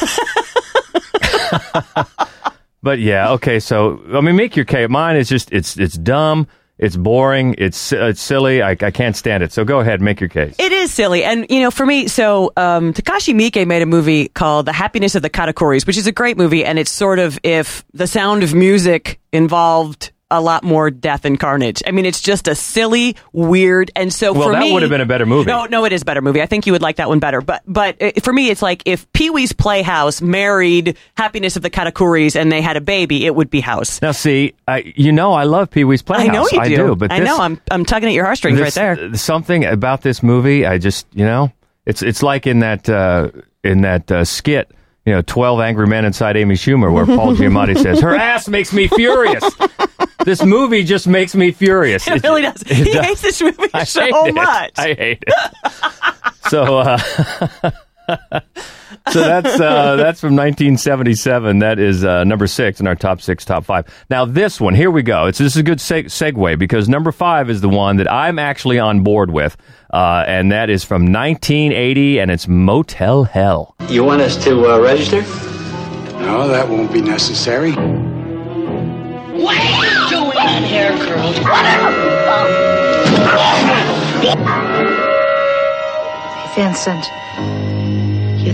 but 2.82 2.98
yeah, 2.98 3.32
okay. 3.32 3.60
So 3.60 4.02
I 4.12 4.20
mean, 4.20 4.36
make 4.36 4.56
your 4.56 4.64
case. 4.64 4.88
Mine 4.88 5.16
is 5.16 5.28
just 5.28 5.52
it's 5.52 5.76
it's 5.78 5.96
dumb. 5.96 6.46
It's 6.78 6.96
boring. 6.96 7.56
It's 7.58 7.92
it's 7.92 8.22
silly. 8.22 8.62
I, 8.62 8.70
I 8.70 8.90
can't 8.90 9.14
stand 9.14 9.42
it. 9.42 9.52
So 9.52 9.66
go 9.66 9.80
ahead, 9.80 10.00
make 10.00 10.18
your 10.18 10.30
case. 10.30 10.56
It 10.58 10.72
is 10.72 10.90
silly. 10.90 11.24
And, 11.24 11.44
you 11.50 11.60
know, 11.60 11.70
for 11.70 11.84
me, 11.84 12.08
so 12.08 12.52
um, 12.56 12.94
Takashi 12.94 13.34
Miike 13.34 13.66
made 13.66 13.82
a 13.82 13.86
movie 13.86 14.28
called 14.28 14.64
The 14.64 14.72
Happiness 14.72 15.14
of 15.14 15.20
the 15.20 15.28
Katakuris, 15.28 15.86
which 15.86 15.98
is 15.98 16.06
a 16.06 16.12
great 16.12 16.38
movie. 16.38 16.64
And 16.64 16.78
it's 16.78 16.90
sort 16.90 17.18
of 17.18 17.38
if 17.42 17.84
the 17.92 18.06
sound 18.06 18.42
of 18.42 18.54
music 18.54 19.20
involved 19.30 20.12
a 20.30 20.40
lot 20.40 20.62
more 20.64 20.90
death 20.90 21.24
and 21.24 21.38
carnage. 21.38 21.82
I 21.86 21.90
mean, 21.90 22.06
it's 22.06 22.20
just 22.20 22.48
a 22.48 22.54
silly, 22.54 23.16
weird, 23.32 23.90
and 23.96 24.12
so 24.12 24.32
Well, 24.32 24.48
for 24.48 24.52
that 24.52 24.60
me, 24.60 24.72
would 24.72 24.82
have 24.82 24.90
been 24.90 25.00
a 25.00 25.06
better 25.06 25.26
movie. 25.26 25.48
No, 25.50 25.66
no, 25.66 25.84
it 25.84 25.92
is 25.92 26.02
a 26.02 26.04
better 26.04 26.22
movie. 26.22 26.40
I 26.42 26.46
think 26.46 26.66
you 26.66 26.72
would 26.72 26.82
like 26.82 26.96
that 26.96 27.08
one 27.08 27.18
better. 27.18 27.40
But, 27.40 27.62
but 27.66 28.00
uh, 28.00 28.12
for 28.22 28.32
me, 28.32 28.50
it's 28.50 28.62
like 28.62 28.82
if 28.86 29.10
Pee 29.12 29.30
Wee's 29.30 29.52
Playhouse 29.52 30.20
married 30.22 30.96
Happiness 31.16 31.56
of 31.56 31.62
the 31.62 31.70
Katakuris 31.70 32.34
and 32.40 32.50
they 32.50 32.60
had 32.62 32.76
a 32.76 32.80
baby, 32.80 33.26
it 33.26 33.34
would 33.34 33.50
be 33.50 33.60
House. 33.60 34.00
Now, 34.00 34.12
see, 34.12 34.54
I 34.68 34.92
you 34.96 35.12
know 35.12 35.32
I 35.32 35.44
love 35.44 35.70
Pee 35.70 35.84
Wee's 35.84 36.02
Playhouse. 36.02 36.28
I 36.28 36.32
know 36.32 36.48
you 36.68 36.76
do. 36.76 36.96
but 36.96 37.12
I 37.12 37.18
know. 37.18 37.38
I'm 37.38 37.60
I'm 37.70 37.84
tugging 37.84 38.08
at 38.08 38.14
your 38.14 38.24
heartstrings 38.24 38.60
right 38.60 38.72
there. 38.72 39.14
Something 39.14 39.64
about 39.64 40.02
this 40.02 40.22
movie, 40.22 40.64
I 40.66 40.78
just 40.78 41.06
you 41.12 41.24
know, 41.24 41.52
it's 41.86 42.02
it's 42.02 42.22
like 42.22 42.46
in 42.46 42.60
that 42.60 42.88
uh, 42.88 43.30
in 43.64 43.82
that 43.82 44.10
uh, 44.10 44.24
skit. 44.24 44.70
You 45.06 45.14
know, 45.14 45.22
Twelve 45.22 45.60
Angry 45.60 45.86
Men 45.86 46.04
Inside 46.04 46.36
Amy 46.36 46.54
Schumer, 46.56 46.92
where 46.92 47.06
Paul 47.06 47.34
Giamatti 47.34 47.76
says, 47.80 48.00
"Her 48.00 48.14
ass 48.16 48.48
makes 48.48 48.72
me 48.72 48.86
furious." 48.88 49.44
this 50.24 50.44
movie 50.44 50.84
just 50.84 51.06
makes 51.06 51.34
me 51.34 51.50
furious. 51.52 52.06
It 52.06 52.22
really 52.22 52.42
does. 52.42 52.60
it 52.62 52.68
He 52.72 52.92
does. 52.92 53.06
hates 53.06 53.22
this 53.22 53.40
movie 53.42 53.68
I 53.74 53.84
so 53.84 54.00
hate 54.02 54.14
it. 54.28 54.34
much. 54.34 54.72
I 54.76 54.94
hate 54.94 55.24
it. 55.26 56.32
so, 56.50 56.78
uh, 56.78 56.98
so 59.12 59.20
that's 59.20 59.60
uh, 59.60 59.96
that's 59.96 60.20
from 60.20 60.34
1977. 60.36 61.60
That 61.60 61.78
is 61.78 62.04
uh, 62.04 62.24
number 62.24 62.46
six 62.46 62.80
in 62.80 62.86
our 62.86 62.94
top 62.94 63.20
six, 63.20 63.44
top 63.44 63.64
five. 63.64 63.86
Now 64.10 64.24
this 64.24 64.60
one, 64.60 64.74
here 64.74 64.90
we 64.90 65.02
go. 65.02 65.26
It's 65.26 65.38
this 65.38 65.54
is 65.54 65.58
a 65.58 65.62
good 65.62 65.78
seg- 65.78 66.06
segue 66.06 66.58
because 66.58 66.88
number 66.88 67.12
five 67.12 67.50
is 67.50 67.60
the 67.60 67.68
one 67.68 67.96
that 67.98 68.10
I'm 68.10 68.38
actually 68.38 68.78
on 68.78 69.02
board 69.02 69.30
with, 69.30 69.56
uh, 69.92 70.24
and 70.26 70.52
that 70.52 70.70
is 70.70 70.84
from 70.84 71.02
1980, 71.12 72.18
and 72.20 72.30
it's 72.30 72.48
Motel 72.48 73.24
Hell. 73.24 73.74
You 73.88 74.04
want 74.04 74.22
us 74.22 74.42
to 74.44 74.74
uh, 74.74 74.80
register? 74.80 75.22
No, 76.20 76.48
that 76.48 76.68
won't 76.68 76.92
be 76.92 77.00
necessary. 77.00 77.72
What 77.72 79.56
are 79.56 79.84
you 79.86 80.10
doing 80.10 80.56
in 80.56 80.64
here, 80.64 80.90
girl? 80.98 81.32
Vincent, 86.56 87.04
you 87.38 87.59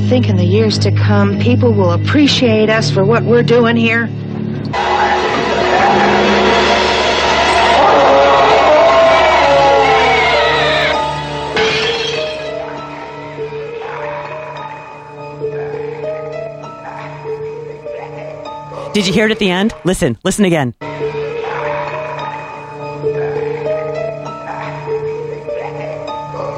think 0.09 0.29
in 0.29 0.37
the 0.37 0.45
years 0.45 0.79
to 0.79 0.93
come 0.93 1.37
people 1.41 1.73
will 1.73 1.91
appreciate 1.91 2.71
us 2.71 2.91
for 2.93 3.05
what 3.05 3.25
we're 3.25 3.43
doing 3.43 3.75
here? 3.75 4.07
Did 18.93 19.07
you 19.09 19.13
hear 19.13 19.27
it 19.27 19.33
at 19.33 19.41
the 19.41 19.51
end? 19.51 19.75
Listen, 19.85 20.17
listen 20.23 20.45
again. 20.45 20.73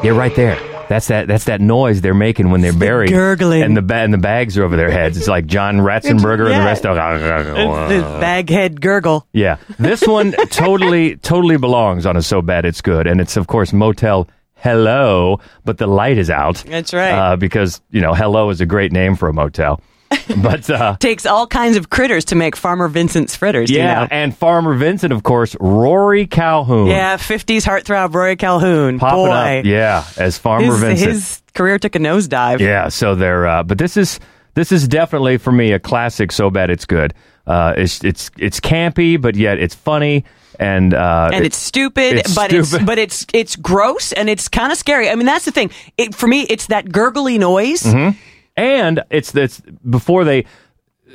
You're 0.05 0.15
right 0.15 0.35
there. 0.37 0.78
That's 0.89 1.09
that. 1.09 1.29
That's 1.29 1.45
that 1.45 1.61
noise 1.61 2.01
they're 2.01 2.15
making 2.15 2.51
when 2.51 2.61
they're 2.63 2.73
the 2.73 2.79
buried, 2.79 3.11
gurgling. 3.11 3.63
and 3.63 3.77
the 3.77 3.83
ba- 3.83 3.97
and 4.03 4.13
the 4.13 4.19
bags 4.19 4.57
are 4.57 4.65
over 4.65 4.77
their 4.77 4.91
heads. 4.91 5.17
It's 5.17 5.29
like 5.29 5.47
John 5.47 5.79
Ratzenberger 5.79 6.51
and 6.51 6.61
the 6.63 6.65
rest 6.65 6.87
of. 6.87 6.97
The 6.97 8.01
baghead 8.21 8.81
gurgle. 8.81 9.27
Yeah, 9.33 9.59
this 9.79 10.07
one 10.07 10.33
totally, 10.51 11.17
totally 11.17 11.57
belongs 11.59 12.07
on 12.07 12.17
a 12.17 12.23
so 12.23 12.43
bad 12.43 12.65
it's 12.65 12.81
good, 12.81 13.07
and 13.07 13.21
it's 13.21 13.37
of 13.37 13.47
course 13.47 13.73
Motel 13.73 14.29
Hello, 14.55 15.39
but 15.65 15.79
the 15.79 15.87
light 15.87 16.19
is 16.19 16.31
out. 16.31 16.57
That's 16.67 16.93
right. 16.93 17.13
uh, 17.13 17.37
because 17.37 17.81
you 17.91 18.01
know 18.01 18.13
Hello 18.15 18.51
is 18.51 18.61
a 18.61 18.67
great 18.67 18.91
name 18.93 19.15
for 19.15 19.29
a 19.29 19.33
motel, 19.33 19.81
but 20.43 20.69
uh, 20.71 20.97
Takes 20.99 21.27
all 21.27 21.47
kinds 21.47 21.77
of 21.77 21.91
critters 21.91 22.27
to 22.27 22.35
make 22.35 22.57
Farmer 22.57 22.89
Vincent's 22.89 23.37
fritters. 23.37 23.71
you 23.71 23.79
yeah, 23.79 24.01
know? 24.03 24.09
and 24.11 24.37
Farmer 24.37 24.75
Vincent, 24.75 25.13
of 25.13 25.23
course, 25.23 25.55
Rory 25.61 26.27
Calhoun, 26.27 26.87
Yeah, 26.87 27.17
50s 27.17 27.65
heartthrob 27.67 28.15
Rory 28.15 28.37
Calhoun. 28.37 28.99
popping 28.99 29.17
Boy. 29.27 29.59
up, 29.61 29.65
yeah, 29.65 30.05
as 30.17 30.39
Farmer 30.39 30.65
his, 30.67 30.81
Vincent. 30.81 31.11
his 31.11 31.43
career 31.55 31.79
took 31.79 31.95
a 31.95 31.99
nosedive. 31.99 32.61
Yeah, 32.61 32.89
so 32.89 33.15
they're 33.15 33.47
uh, 33.47 33.63
but 33.65 33.79
this 33.79 33.97
is 33.97 34.19
this 34.55 34.73
is 34.73 34.89
definitely 34.89 35.37
for 35.39 35.53
me 35.53 35.73
a 35.73 35.79
classic 35.79 36.33
so 36.33 36.51
bad 36.51 36.71
it's 36.71 36.85
good. 36.87 37.13
Uh, 37.47 37.75
it's 37.77 38.03
it's 38.05 38.31
it's 38.39 38.61
campy 38.61 39.21
but 39.21 39.35
yet 39.37 39.59
it's 39.59 39.75
funny 39.75 40.25
and 40.59 40.93
uh, 40.95 41.31
and 41.33 41.45
it- 41.45 41.47
it's 41.49 41.57
stupid, 41.57 42.17
it's 42.17 42.35
but 42.35 42.51
stupid. 42.51 42.75
it's 42.75 42.85
but 42.85 42.99
it's 42.99 43.27
it's 43.33 43.57
gross 43.57 44.13
and 44.13 44.29
it's 44.29 44.49
kind 44.49 44.73
of 44.73 44.79
scary. 44.79 45.09
I 45.11 45.15
mean, 45.15 45.27
that's 45.27 45.45
the 45.45 45.53
thing. 45.53 45.71
It, 45.97 46.15
for 46.15 46.27
me, 46.27 46.43
it's 46.49 46.67
that 46.67 46.91
gurgly 46.91 47.39
noise. 47.39 47.83
Mm-hmm. 47.83 48.19
And 48.59 49.01
it's 49.11 49.35
it's 49.35 49.61
before 49.89 50.25
they 50.25 50.45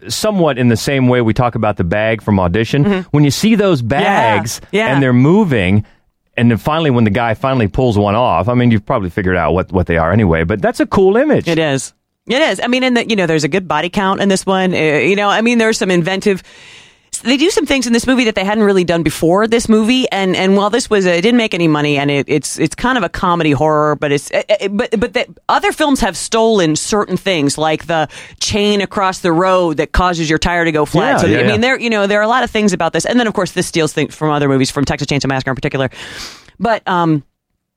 somewhat 0.08 0.58
in 0.58 0.70
the 0.70 0.78
same 0.78 1.08
way 1.08 1.22
we 1.22 1.34
talk 1.34 1.56
about 1.56 1.78
the 1.78 1.84
bag 1.84 2.22
from 2.24 2.40
audition 2.40 3.04
when 3.12 3.24
you 3.24 3.30
see 3.32 3.56
those 3.56 3.82
bags 3.82 4.60
Mm-hmm. 4.60 4.76
yeah. 4.76 4.88
and 4.94 5.04
they're 5.04 5.14
moving 5.14 5.86
and 6.36 6.50
then 6.50 6.58
finally 6.58 6.90
when 6.90 7.04
the 7.04 7.12
guy 7.12 7.36
finally 7.36 7.68
pulls 7.68 7.96
one 7.98 8.16
off 8.16 8.48
i 8.50 8.54
mean 8.56 8.72
you've 8.72 8.86
probably 8.86 9.10
figured 9.12 9.36
out 9.38 9.54
what 9.54 9.72
what 9.72 9.86
they 9.86 9.98
are 9.98 10.12
anyway 10.12 10.44
but 10.44 10.62
that's 10.62 10.80
a 10.80 10.86
cool 10.88 11.16
image 11.18 11.48
It 11.48 11.60
is. 11.60 11.94
It 12.26 12.42
is. 12.42 12.62
I 12.64 12.68
mean, 12.68 12.84
and 12.84 12.96
the, 12.96 13.06
you 13.10 13.18
know, 13.18 13.28
there's 13.28 13.44
a 13.44 13.50
good 13.50 13.68
body 13.68 13.90
count 13.90 14.22
in 14.22 14.30
this 14.30 14.46
one. 14.46 14.74
Uh, 14.74 14.78
you 14.78 15.18
know, 15.18 15.28
I 15.28 15.42
mean, 15.42 15.58
there's 15.58 15.78
some 15.78 15.92
inventive. 15.92 16.42
They 17.24 17.38
do 17.38 17.50
some 17.50 17.66
things 17.66 17.88
in 17.88 17.94
this 17.94 18.06
movie 18.06 18.26
that 18.26 18.36
they 18.36 18.44
hadn't 18.44 18.64
really 18.64 18.84
done 18.84 19.02
before 19.02 19.48
this 19.48 19.70
movie, 19.70 20.10
and 20.12 20.36
and 20.36 20.58
while 20.58 20.70
this 20.70 20.90
was, 20.90 21.06
uh, 21.06 21.10
it 21.10 21.22
didn't 21.22 21.38
make 21.38 21.54
any 21.54 21.68
money, 21.68 21.98
and 21.98 22.12
it, 22.12 22.28
it's 22.28 22.60
it's 22.60 22.76
kind 22.76 22.98
of 22.98 23.04
a 23.04 23.10
comedy 23.10 23.52
horror, 23.52 23.96
but 23.96 24.12
it's 24.12 24.30
uh, 24.32 24.44
uh, 24.50 24.68
but 24.68 25.00
but 25.00 25.14
the, 25.14 25.34
other 25.48 25.72
films 25.72 26.02
have 26.02 26.18
stolen 26.18 26.76
certain 26.76 27.16
things 27.16 27.58
like 27.58 27.88
the 27.88 28.10
chain 28.40 28.82
across 28.82 29.20
the 29.20 29.32
road 29.32 29.78
that 29.78 29.94
causes 29.94 30.30
your 30.30 30.40
tire 30.40 30.66
to 30.66 30.72
go 30.72 30.86
flat. 30.86 31.14
Yeah, 31.14 31.18
so 31.18 31.28
yeah, 31.28 31.40
I 31.40 31.42
mean, 31.44 31.50
yeah. 31.52 31.58
there 31.58 31.80
you 31.80 31.90
know 31.90 32.08
there 32.08 32.20
are 32.20 32.24
a 32.24 32.28
lot 32.28 32.44
of 32.44 32.52
things 32.52 32.74
about 32.74 32.94
this, 32.94 33.06
and 33.06 33.20
then 33.20 33.28
of 33.28 33.34
course 33.34 33.54
this 33.54 33.68
steals 33.68 33.94
things 33.94 34.14
from 34.14 34.30
other 34.30 34.50
movies, 34.50 34.70
from 34.70 34.84
Texas 34.86 35.08
Chainsaw 35.08 35.28
Massacre 35.28 35.52
in 35.52 35.56
particular. 35.56 35.90
But 36.60 36.88
um, 36.88 37.24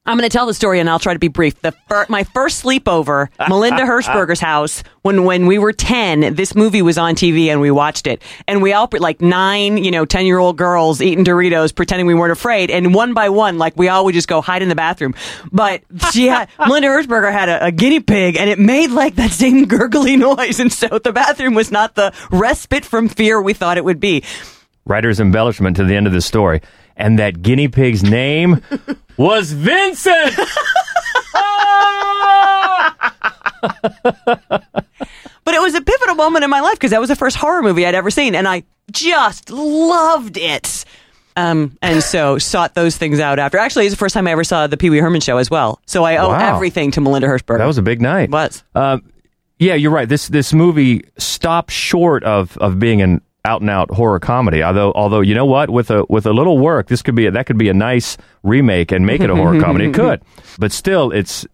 I'm 0.06 0.16
going 0.16 0.28
to 0.28 0.32
tell 0.32 0.46
the 0.46 0.54
story, 0.54 0.78
and 0.80 0.88
I'll 0.88 0.98
try 0.98 1.12
to 1.12 1.18
be 1.18 1.28
brief. 1.28 1.60
The 1.60 1.72
fir- 1.88 2.06
my 2.08 2.25
first 2.25 2.62
sleepover, 2.64 3.28
Melinda 3.48 3.82
Hirschberger's 3.82 4.40
house, 4.40 4.82
when 5.02 5.25
when 5.25 5.46
we 5.46 5.58
were 5.58 5.72
ten, 5.72 6.34
this 6.34 6.54
movie 6.54 6.82
was 6.82 6.96
on 6.96 7.14
TV, 7.14 7.48
and 7.48 7.60
we 7.60 7.70
watched 7.70 8.06
it, 8.06 8.22
and 8.46 8.62
we 8.62 8.72
all 8.72 8.88
like 8.98 9.20
nine, 9.20 9.78
you 9.78 9.90
know, 9.90 10.04
ten 10.04 10.25
year 10.26 10.38
old 10.38 10.56
girls 10.56 11.00
eating 11.02 11.25
Doritos, 11.25 11.75
pretending 11.75 12.06
we 12.06 12.14
weren't 12.14 12.32
afraid, 12.32 12.70
and 12.70 12.94
one 12.94 13.14
by 13.14 13.28
one, 13.28 13.58
like 13.58 13.76
we 13.76 13.88
all 13.88 14.04
would 14.04 14.14
just 14.14 14.28
go 14.28 14.40
hide 14.40 14.62
in 14.62 14.68
the 14.68 14.75
bathroom. 14.75 15.14
But 15.52 15.82
she 16.12 16.26
had 16.28 16.48
Melinda 16.58 16.88
Hirschberger 16.88 17.32
had 17.32 17.48
a, 17.48 17.66
a 17.66 17.72
guinea 17.72 18.00
pig, 18.00 18.36
and 18.36 18.48
it 18.48 18.58
made 18.58 18.90
like 18.90 19.16
that 19.16 19.30
same 19.32 19.64
gurgly 19.68 20.16
noise, 20.16 20.60
and 20.60 20.72
so 20.72 20.98
the 20.98 21.12
bathroom 21.12 21.54
was 21.54 21.70
not 21.70 21.94
the 21.94 22.12
respite 22.30 22.84
from 22.84 23.08
fear 23.08 23.42
we 23.42 23.54
thought 23.54 23.76
it 23.76 23.84
would 23.84 24.00
be. 24.00 24.22
writer's 24.84 25.18
embellishment 25.18 25.76
to 25.76 25.84
the 25.84 25.96
end 25.96 26.06
of 26.06 26.12
the 26.12 26.20
story 26.20 26.60
and 26.96 27.18
that 27.18 27.42
guinea 27.42 27.68
pig's 27.68 28.02
name 28.02 28.60
was 29.16 29.52
vincent 29.52 30.34
But 35.44 35.54
it 35.54 35.60
was 35.60 35.74
a 35.76 35.80
pivotal 35.80 36.16
moment 36.16 36.42
in 36.44 36.50
my 36.50 36.60
life 36.60 36.74
because 36.74 36.90
that 36.90 36.98
was 37.00 37.08
the 37.08 37.14
first 37.16 37.36
horror 37.36 37.62
movie 37.62 37.86
I'd 37.86 37.94
ever 37.94 38.10
seen, 38.10 38.34
and 38.34 38.48
I 38.48 38.64
just 38.90 39.48
loved 39.50 40.36
it. 40.36 40.84
Um, 41.36 41.78
and 41.82 42.02
so 42.02 42.38
sought 42.38 42.74
those 42.74 42.96
things 42.96 43.20
out 43.20 43.38
after. 43.38 43.56
Actually, 43.58 43.86
it's 43.86 43.92
the 43.94 43.98
first 43.98 44.12
time 44.14 44.26
I 44.26 44.32
ever 44.32 44.42
saw 44.42 44.66
the 44.66 44.76
Pee 44.76 44.90
Wee 44.90 44.98
Herman 44.98 45.20
show 45.20 45.36
as 45.36 45.48
well. 45.48 45.80
So 45.86 46.02
I 46.02 46.16
owe 46.16 46.30
Wow. 46.30 46.56
everything 46.56 46.90
to 46.92 47.00
Melinda 47.00 47.28
Hirschberg. 47.28 47.58
that 47.58 47.66
was 47.66 47.78
a 47.78 47.82
big 47.82 48.00
night 48.00 48.24
It 48.24 48.30
was. 48.30 48.64
Um, 48.74 49.02
yeah, 49.60 49.74
you're 49.74 49.92
right. 49.92 50.08
This 50.08 50.26
this 50.28 50.52
movie 50.52 51.04
stopped 51.16 51.70
short 51.70 52.24
of, 52.24 52.58
of 52.58 52.80
being 52.80 53.00
an 53.00 53.20
out 53.46 53.60
and 53.62 53.70
out 53.70 53.90
horror 53.90 54.18
comedy. 54.20 54.62
Although 54.62 54.92
although 54.92 55.20
you 55.20 55.34
know 55.34 55.46
what, 55.46 55.70
with 55.70 55.90
a 55.90 56.04
with 56.08 56.26
a 56.26 56.32
little 56.32 56.58
work, 56.58 56.88
this 56.88 57.00
could 57.02 57.14
be 57.14 57.26
a, 57.26 57.30
that 57.30 57.46
could 57.46 57.56
be 57.58 57.68
a 57.68 57.74
nice 57.74 58.18
remake 58.42 58.92
and 58.92 59.06
make 59.06 59.20
it 59.20 59.30
a 59.30 59.36
horror 59.36 59.60
comedy. 59.66 59.86
It 59.86 59.94
could, 59.94 60.20
but 60.58 60.72
still, 60.72 61.10
it's 61.12 61.46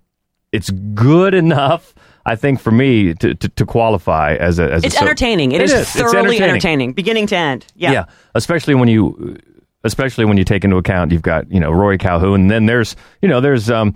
it's 0.51 0.71
good 0.71 1.35
enough. 1.45 1.95
I 2.25 2.37
think 2.37 2.61
for 2.61 2.71
me 2.71 3.15
to, 3.15 3.35
to, 3.35 3.49
to 3.49 3.67
qualify 3.67 4.35
as 4.37 4.59
a 4.61 4.73
as 4.73 4.85
It's 4.85 4.95
a, 4.95 4.99
so- 4.99 5.05
entertaining. 5.05 5.53
It 5.53 5.61
is, 5.61 5.73
is. 5.73 5.81
It's 5.81 5.93
thoroughly 5.93 6.37
entertaining. 6.37 6.51
entertaining. 6.51 6.93
beginning 6.93 7.27
to 7.29 7.37
end. 7.37 7.67
Yeah. 7.75 7.93
Yeah, 7.93 8.05
especially 8.37 8.75
when 8.77 8.89
you, 8.89 9.37
especially 9.85 10.25
when 10.25 10.37
you 10.39 10.45
take 10.45 10.63
into 10.65 10.77
account 10.77 11.11
you've 11.11 11.23
got 11.23 11.51
you 11.51 11.59
know 11.61 11.71
Roy 11.73 11.99
Calhoun, 11.99 12.43
and 12.43 12.51
then 12.51 12.67
there's 12.67 12.97
you 13.21 13.29
know 13.29 13.41
there's 13.41 13.71
um. 13.71 13.95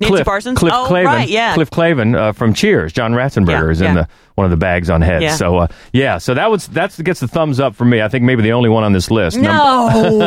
Nancy 0.00 0.08
Cliff, 0.12 0.24
Parsons? 0.24 0.58
Cliff 0.58 0.72
Oh, 0.74 0.86
Clavin, 0.88 1.04
right, 1.06 1.28
yeah. 1.28 1.54
Cliff 1.54 1.70
Clavin 1.70 2.16
uh, 2.16 2.32
from 2.32 2.52
Cheers. 2.52 2.92
John 2.92 3.12
Ratzenberger 3.12 3.66
Yeah, 3.66 3.70
is 3.70 3.80
in 3.80 3.86
yeah. 3.94 4.02
the 4.02 4.08
one 4.34 4.44
of 4.44 4.50
the 4.50 4.56
bags 4.56 4.90
on 4.90 5.00
heads. 5.02 5.22
Yeah. 5.22 5.36
So 5.36 5.56
uh, 5.58 5.66
yeah, 5.92 6.18
so 6.18 6.34
that 6.34 6.50
was 6.50 6.66
that's 6.66 7.00
gets 7.00 7.20
the 7.20 7.28
thumbs 7.28 7.60
up 7.60 7.76
for 7.76 7.84
me. 7.84 8.02
I 8.02 8.08
think 8.08 8.24
maybe 8.24 8.42
the 8.42 8.52
only 8.52 8.68
one 8.68 8.82
on 8.82 8.92
this 8.92 9.10
list. 9.10 9.36
Num- 9.38 9.44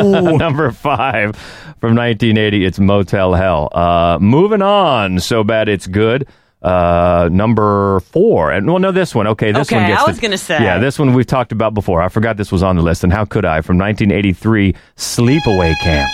No. 0.02 0.36
number 0.36 0.70
five 0.72 1.36
from 1.80 1.94
1980. 1.94 2.64
It's 2.64 2.78
Motel 2.78 3.34
Hell. 3.34 3.68
Uh, 3.72 4.18
moving 4.20 4.62
on, 4.62 5.20
so 5.20 5.44
bad 5.44 5.68
it's 5.68 5.86
good. 5.86 6.26
Uh, 6.62 7.28
number 7.30 8.00
four, 8.00 8.50
and 8.50 8.66
well, 8.66 8.80
no, 8.80 8.90
this 8.90 9.14
one. 9.14 9.28
Okay, 9.28 9.52
this 9.52 9.68
Okay, 9.68 9.76
one 9.76 9.86
gets. 9.90 10.00
I 10.00 10.04
the- 10.06 10.10
was 10.10 10.18
gonna 10.20 10.38
say. 10.38 10.60
yeah, 10.62 10.78
this 10.78 10.98
one 10.98 11.12
we've 11.14 11.26
talked 11.26 11.52
about 11.52 11.72
before. 11.74 12.02
I 12.02 12.08
forgot 12.08 12.36
this 12.36 12.50
was 12.50 12.62
on 12.64 12.74
the 12.76 12.82
list, 12.82 13.04
and 13.04 13.12
how 13.12 13.24
could 13.26 13.44
I? 13.44 13.60
From 13.60 13.76
1983, 13.78 14.74
Sleepaway 14.96 15.78
Camp. 15.80 16.10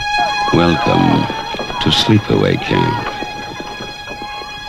Welcome 0.52 1.22
to 1.82 1.88
Sleepaway 1.88 2.60
Camp. 2.60 3.13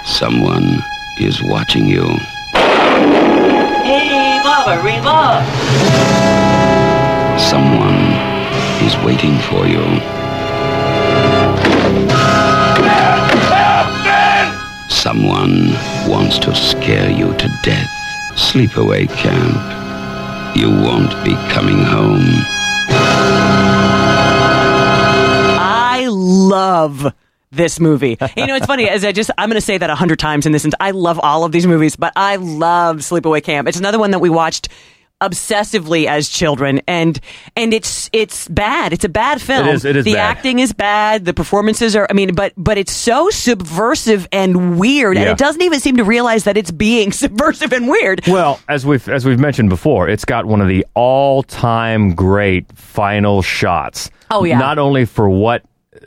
Someone 0.05 0.83
is 1.19 1.41
watching 1.41 1.87
you. 1.87 2.05
Hey, 3.83 4.39
Baba, 4.43 4.81
Reba. 4.83 5.43
Someone 7.39 8.13
is 8.85 8.95
waiting 9.03 9.37
for 9.49 9.65
you. 9.65 9.83
Someone 14.89 15.73
wants 16.07 16.37
to 16.39 16.53
scare 16.55 17.09
you 17.09 17.33
to 17.33 17.47
death. 17.63 17.89
Sleepaway 18.35 19.07
Camp. 19.09 19.57
You 20.55 20.69
won't 20.69 21.13
be 21.25 21.33
coming 21.49 21.83
home. 21.83 22.45
I 25.59 26.07
love 26.09 27.11
this 27.55 27.79
movie. 27.79 28.17
You 28.35 28.47
know, 28.47 28.55
it's 28.55 28.65
funny 28.65 28.89
as 28.89 29.03
I 29.05 29.11
just 29.11 29.31
I'm 29.37 29.49
going 29.49 29.55
to 29.59 29.65
say 29.65 29.77
that 29.77 29.89
a 29.89 29.95
hundred 29.95 30.19
times 30.19 30.45
in 30.45 30.51
this. 30.51 30.65
I 30.79 30.91
love 30.91 31.19
all 31.21 31.43
of 31.43 31.51
these 31.51 31.65
movies, 31.67 31.95
but 31.95 32.13
I 32.15 32.35
love 32.37 32.97
Sleepaway 32.97 33.43
Camp. 33.43 33.67
It's 33.67 33.79
another 33.79 33.99
one 33.99 34.11
that 34.11 34.19
we 34.19 34.29
watched 34.29 34.69
obsessively 35.21 36.07
as 36.07 36.27
children 36.27 36.81
and 36.89 37.21
and 37.55 37.73
it's 37.73 38.09
it's 38.11 38.49
bad 38.49 38.91
it's 38.91 39.05
a 39.05 39.09
bad 39.09 39.41
film 39.41 39.65
It 39.65 39.73
is- 39.75 39.85
it 39.85 39.95
is 39.95 40.03
the 40.03 40.13
bad. 40.15 40.37
acting 40.37 40.59
is 40.59 40.73
bad 40.73 41.23
the 41.23 41.33
performances 41.33 41.95
are 41.95 42.05
i 42.09 42.13
mean 42.13 42.35
but 42.35 42.51
but 42.57 42.77
it's 42.77 42.91
so 42.91 43.29
subversive 43.29 44.27
and 44.33 44.77
weird 44.77 45.15
and 45.17 45.29
it 45.29 45.37
doesn't 45.37 45.61
even 45.61 45.79
seem 45.79 45.95
to 45.97 46.03
realize 46.03 46.43
that 46.43 46.57
it's 46.57 46.69
being 46.69 47.11
subversive 47.23 47.71
and 47.71 47.87
weird 47.87 48.21
Well, 48.27 48.59
as 48.67 48.85
we've 48.85 49.07
as 49.07 49.25
we've 49.25 49.39
mentioned 49.39 49.69
before, 49.69 50.09
it's 50.09 50.25
got 50.25 50.45
one 50.47 50.59
of 50.59 50.67
the 50.67 50.85
all-time 50.95 52.13
great 52.13 52.69
final 52.77 53.41
shots. 53.41 54.11
Oh, 54.29 54.43
yeah. 54.43 54.57
Not 54.59 54.79
only 54.79 55.05
for 55.05 55.29
what 55.29 55.63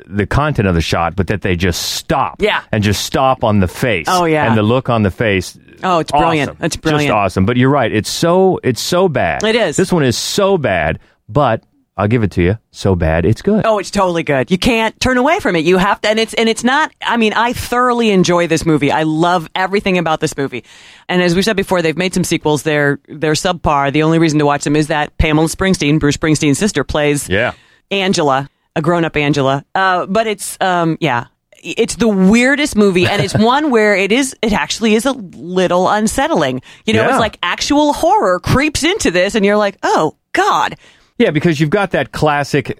the 0.07 0.27
content 0.27 0.69
of 0.69 0.75
the 0.75 0.81
shot, 0.81 1.17
but 1.17 1.27
that 1.29 1.43
they 1.43 1.57
just 1.57 1.95
stop. 1.95 2.41
Yeah. 2.41 2.63
And 2.73 2.83
just 2.83 3.05
stop 3.05 3.45
on 3.45 3.61
the 3.61 3.69
face. 3.69 4.07
Oh, 4.09 4.25
yeah. 4.25 4.47
And 4.49 4.57
the 4.57 4.63
look 4.63 4.89
on 4.89 5.03
the 5.03 5.11
face. 5.11 5.59
Oh, 5.83 5.99
it's 5.99 6.11
brilliant. 6.11 6.51
Awesome. 6.51 6.65
It's 6.65 6.77
brilliant. 6.77 7.09
Just 7.09 7.17
awesome. 7.17 7.47
But 7.47 7.57
you're 7.57 7.71
right. 7.71 7.93
It's 7.93 8.11
so 8.11 8.59
it's 8.65 8.81
so 8.81 9.09
bad. 9.09 9.45
It 9.45 9.55
is. 9.55 9.77
This 9.77 9.93
one 9.93 10.03
is 10.05 10.19
so 10.19 10.59
bad, 10.59 10.99
but 11.29 11.63
I'll 11.97 12.09
give 12.09 12.23
it 12.23 12.31
to 12.33 12.43
you. 12.43 12.59
So 12.71 12.95
bad, 12.95 13.25
it's 13.25 13.43
good. 13.43 13.67
Oh, 13.67 13.79
it's 13.79 13.91
totally 13.91 14.23
good. 14.23 14.51
You 14.51 14.59
can't 14.59 14.99
turn 15.01 15.19
away 15.19 15.41
from 15.41 15.57
it. 15.57 15.65
You 15.65 15.79
have 15.79 16.01
to, 16.03 16.09
and 16.09 16.19
it's 16.21 16.33
and 16.35 16.49
it's 16.49 16.63
not. 16.65 16.93
I 17.03 17.17
mean, 17.17 17.33
I 17.33 17.53
thoroughly 17.53 18.11
enjoy 18.11 18.47
this 18.47 18.65
movie. 18.65 18.91
I 18.93 19.03
love 19.03 19.49
everything 19.55 19.99
about 19.99 20.21
this 20.21 20.37
movie. 20.37 20.65
And 21.09 21.23
as 21.23 21.35
we 21.35 21.43
said 21.43 21.57
before, 21.57 21.83
they've 21.83 21.97
made 21.97 22.15
some 22.15 22.25
sequels. 22.25 22.63
They're 22.63 23.01
they're 23.09 23.33
subpar. 23.33 23.93
The 23.93 24.05
only 24.05 24.19
reason 24.19 24.39
to 24.39 24.47
watch 24.47 24.65
them 24.65 24.77
is 24.77 24.89
that 24.89 25.17
Pamela 25.19 25.49
Springsteen, 25.49 25.99
Bruce 25.99 26.17
Springsteen's 26.17 26.59
sister, 26.59 26.85
plays 26.85 27.29
Yeah. 27.29 27.53
Angela, 27.91 28.49
a 28.79 28.83
grown 28.83 29.05
up 29.05 29.17
Angela. 29.17 29.65
Uh, 29.75 30.07
but 30.07 30.27
it's 30.27 30.57
um 30.61 30.97
yeah. 31.01 31.27
It's 31.61 31.97
the 31.97 32.07
weirdest 32.07 32.77
movie, 32.77 33.07
and 33.09 33.21
it's 33.21 33.35
one 33.39 33.71
where 33.73 33.97
it 33.97 34.13
is. 34.13 34.35
It 34.43 34.53
actually 34.53 34.95
is 34.95 35.05
a 35.07 35.13
little 35.13 35.89
unsettling. 35.89 36.63
You 36.87 36.95
know, 36.95 37.03
Yeah. 37.03 37.09
it's 37.11 37.19
like 37.19 37.37
actual 37.43 37.93
horror 37.93 38.39
creeps 38.39 38.85
into 38.85 39.11
this, 39.11 39.35
and 39.35 39.45
you're 39.45 39.57
like, 39.57 39.77
"Oh 39.83 40.15
God, 40.33 40.77
Yeah, 41.19 41.33
because 41.33 41.59
you've 41.59 41.71
got 41.71 41.91
that 41.91 42.13
classic 42.13 42.79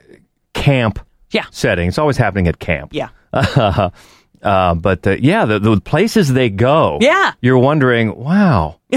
camp 0.55 1.01
Yeah. 1.33 1.47
setting. 1.51 1.89
It's 1.89 1.99
always 1.99 2.17
happening 2.17 2.47
at 2.47 2.59
camp. 2.61 2.93
yeah." 2.95 3.09
Uh, 3.33 3.91
Uh, 4.41 4.73
but 4.77 5.05
uh, 5.05 5.17
yeah, 5.19 5.45
the, 5.47 5.59
the 5.59 5.81
places 5.81 6.33
they 6.33 6.49
go, 6.49 6.99
Yeah. 7.01 7.33
you're 7.41 7.59
wondering, 7.59 8.15
wow. 8.17 8.77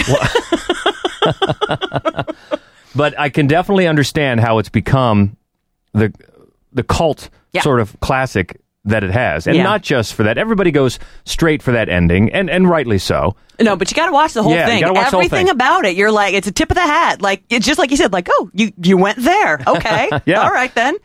But 2.96 3.18
I 3.18 3.30
can 3.30 3.48
definitely 3.48 3.88
understand 3.88 4.40
how 4.42 4.60
it's 4.60 4.70
become 4.70 5.38
the 5.94 6.14
the 6.74 6.84
cult 6.84 7.30
Yeah. 7.54 7.62
sort 7.62 7.80
of 7.80 8.00
classic 8.00 8.60
that 8.86 9.04
it 9.04 9.12
has, 9.12 9.46
and 9.46 9.56
Yeah. 9.56 9.64
not 9.64 9.82
just 9.84 10.14
for 10.16 10.24
that. 10.24 10.38
Everybody 10.40 10.72
goes 10.72 10.98
straight 11.26 11.62
for 11.62 11.72
that 11.74 11.88
ending, 11.90 12.32
and 12.34 12.50
and 12.50 12.68
rightly 12.70 12.98
so. 12.98 13.36
No, 13.60 13.76
but 13.76 13.92
you 13.92 13.96
got 13.96 14.08
to 14.08 14.12
watch 14.12 14.34
the 14.34 14.42
whole 14.42 14.54
Yeah, 14.54 14.66
thing. 14.66 14.82
gotta 14.82 14.94
watch 14.94 15.06
the 15.12 15.18
whole 15.18 15.20
Everything 15.26 15.46
thing. 15.46 15.52
about 15.54 15.86
it, 15.86 15.96
you're 15.96 16.12
like, 16.12 16.34
it's 16.34 16.48
a 16.48 16.52
tip 16.52 16.72
of 16.72 16.76
the 16.76 16.82
hat. 16.82 17.22
Like 17.22 17.44
it's 17.50 17.66
just 17.66 17.78
like 17.78 17.92
you 17.92 17.98
said, 17.98 18.12
like, 18.12 18.28
oh, 18.32 18.50
you 18.54 18.72
you 18.82 18.98
went 18.98 19.20
there. 19.20 19.60
Okay, 19.68 20.10
Yeah. 20.26 20.42
all 20.42 20.50
right 20.50 20.74
then. 20.74 20.96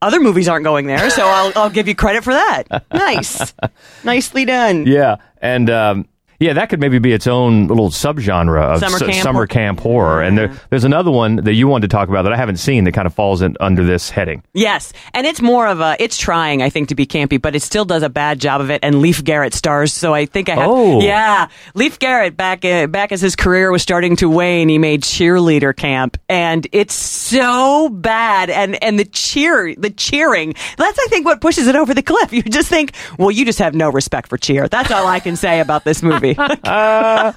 Other 0.00 0.18
movies 0.18 0.48
aren't 0.48 0.64
going 0.64 0.88
there, 0.88 1.10
so 1.10 1.24
I'll 1.24 1.52
I'll 1.54 1.70
give 1.70 1.86
you 1.86 1.94
credit 1.94 2.24
for 2.24 2.32
that. 2.32 2.84
Nice, 2.92 3.54
nicely 4.04 4.44
done. 4.44 4.84
Yeah, 4.86 5.16
and 5.40 5.70
um, 5.70 6.08
yeah, 6.42 6.52
that 6.54 6.68
could 6.68 6.80
maybe 6.80 6.98
be 6.98 7.12
its 7.12 7.26
own 7.26 7.68
little 7.68 7.90
subgenre 7.90 8.60
of 8.62 8.80
Summer 8.80 8.96
s- 8.96 9.02
camp 9.02 9.22
summer 9.22 9.46
camp 9.46 9.80
horror. 9.80 10.20
And 10.22 10.36
there, 10.36 10.52
there's 10.70 10.84
another 10.84 11.10
one 11.10 11.36
that 11.36 11.54
you 11.54 11.68
wanted 11.68 11.88
to 11.90 11.94
talk 11.96 12.08
about 12.08 12.22
that 12.22 12.32
I 12.32 12.36
haven't 12.36 12.56
seen 12.56 12.84
that 12.84 12.92
kind 12.92 13.06
of 13.06 13.14
falls 13.14 13.42
in, 13.42 13.56
under 13.60 13.84
this 13.84 14.10
heading. 14.10 14.42
Yes, 14.52 14.92
and 15.14 15.26
it's 15.26 15.40
more 15.40 15.66
of 15.66 15.80
a. 15.80 15.96
It's 15.98 16.18
trying, 16.18 16.62
I 16.62 16.68
think, 16.70 16.88
to 16.88 16.94
be 16.94 17.06
campy, 17.06 17.40
but 17.40 17.54
it 17.54 17.62
still 17.62 17.84
does 17.84 18.02
a 18.02 18.08
bad 18.10 18.40
job 18.40 18.60
of 18.60 18.70
it. 18.70 18.80
And 18.82 19.00
Leif 19.00 19.22
Garrett 19.22 19.54
stars, 19.54 19.92
so 19.92 20.12
I 20.12 20.26
think 20.26 20.48
I 20.48 20.56
have. 20.56 20.68
Oh. 20.68 21.00
yeah, 21.00 21.48
Leif 21.74 21.98
Garrett 21.98 22.36
back 22.36 22.64
uh, 22.64 22.86
back 22.88 23.12
as 23.12 23.20
his 23.20 23.36
career 23.36 23.70
was 23.70 23.82
starting 23.82 24.16
to 24.16 24.28
wane, 24.28 24.68
he 24.68 24.78
made 24.78 25.02
Cheerleader 25.02 25.76
Camp, 25.76 26.16
and 26.28 26.66
it's 26.72 26.94
so 26.94 27.88
bad. 27.88 28.50
And 28.50 28.82
and 28.82 28.98
the 28.98 29.04
cheer, 29.04 29.74
the 29.76 29.90
cheering, 29.90 30.54
that's 30.76 30.98
I 30.98 31.06
think 31.08 31.24
what 31.24 31.40
pushes 31.40 31.66
it 31.66 31.76
over 31.76 31.94
the 31.94 32.02
cliff. 32.02 32.30
You 32.42 32.42
just 32.42 32.68
think, 32.70 32.92
well, 33.18 33.30
you 33.30 33.44
just 33.44 33.58
have 33.58 33.74
no 33.74 33.90
respect 33.90 34.28
for 34.28 34.38
cheer. 34.38 34.66
That's 34.66 34.90
all 34.90 35.06
I 35.06 35.20
can 35.20 35.36
say 35.36 35.60
about 35.60 35.84
this 35.84 36.02
movie. 36.02 36.31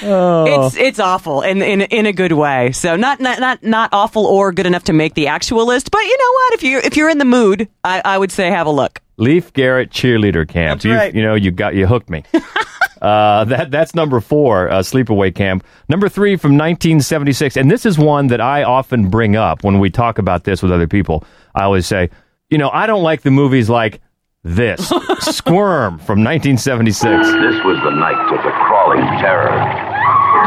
It's 0.00 0.76
it's 0.76 1.00
awful 1.00 1.42
in 1.42 1.62
in 1.62 1.80
in 1.80 2.06
a 2.06 2.12
good 2.12 2.32
way. 2.32 2.72
So 2.72 2.96
not 2.96 3.20
not 3.20 3.40
not 3.40 3.62
not 3.62 3.90
awful 3.92 4.26
or 4.26 4.52
good 4.52 4.66
enough 4.66 4.84
to 4.84 4.92
make 4.92 5.14
the 5.14 5.28
actual 5.28 5.66
list. 5.66 5.90
But 5.90 6.02
you 6.02 6.16
know 6.16 6.32
what? 6.32 6.54
If 6.54 6.62
you 6.62 6.78
if 6.78 6.96
you're 6.96 7.08
in 7.08 7.18
the 7.18 7.24
mood, 7.24 7.68
I, 7.84 8.02
I 8.04 8.18
would 8.18 8.30
say 8.30 8.50
have 8.50 8.66
a 8.66 8.70
look. 8.70 9.00
Leif 9.16 9.52
Garrett 9.52 9.90
cheerleader 9.90 10.48
camp. 10.48 10.78
That's 10.78 10.84
you, 10.84 10.94
right. 10.94 11.14
you 11.14 11.22
know, 11.22 11.34
you 11.34 11.50
got 11.50 11.74
you 11.74 11.86
hooked 11.86 12.08
me. 12.08 12.22
uh, 13.02 13.44
that 13.44 13.70
that's 13.70 13.94
number 13.94 14.20
four, 14.20 14.70
uh, 14.70 14.78
sleepaway 14.78 15.34
camp. 15.34 15.64
Number 15.88 16.08
three 16.08 16.36
from 16.36 16.52
1976, 16.52 17.56
and 17.56 17.70
this 17.70 17.84
is 17.84 17.98
one 17.98 18.28
that 18.28 18.40
I 18.40 18.62
often 18.62 19.10
bring 19.10 19.36
up 19.36 19.64
when 19.64 19.80
we 19.80 19.90
talk 19.90 20.18
about 20.18 20.44
this 20.44 20.62
with 20.62 20.70
other 20.70 20.86
people. 20.86 21.24
I 21.54 21.64
always 21.64 21.86
say, 21.86 22.10
you 22.48 22.58
know, 22.58 22.70
I 22.70 22.86
don't 22.86 23.02
like 23.02 23.22
the 23.22 23.30
movies 23.30 23.68
like 23.68 24.00
this, 24.44 24.88
Squirm 25.20 25.98
from 25.98 26.22
1976. 26.22 27.02
This 27.02 27.58
was 27.64 27.76
the 27.82 27.90
night 27.90 28.32
of 28.32 28.42
the 28.42 28.50
crawling 28.50 29.02
terror. 29.18 29.50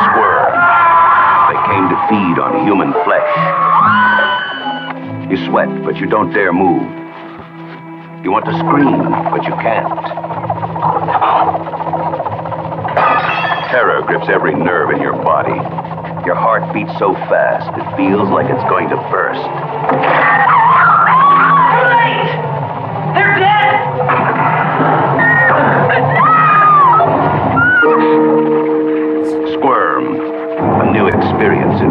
Squirm. 0.08 0.54
They 1.52 1.60
came 1.68 1.86
to 1.92 1.98
feed 2.08 2.40
on 2.40 2.66
human 2.66 2.94
flesh. 3.04 3.32
You 5.30 5.38
sweat, 5.46 5.70
but 5.84 5.98
you 5.98 6.08
don't 6.08 6.32
dare 6.34 6.54
move. 6.54 6.84
You 8.24 8.32
want 8.32 8.46
to 8.46 8.54
scream, 8.60 9.12
but 9.30 9.44
you 9.44 9.54
can't. 9.60 9.88
Terror 13.72 14.02
grips 14.04 14.30
every 14.30 14.54
nerve 14.54 14.92
in 14.92 15.02
your 15.02 15.14
body. 15.14 15.60
Your 16.26 16.36
heart 16.36 16.74
beats 16.74 16.98
so 17.00 17.14
fast, 17.14 17.68
it 17.78 17.98
feels 17.98 18.30
like 18.30 18.46
it's 18.50 18.64
going 18.70 18.90
to 18.90 18.96
burst. 19.10 19.71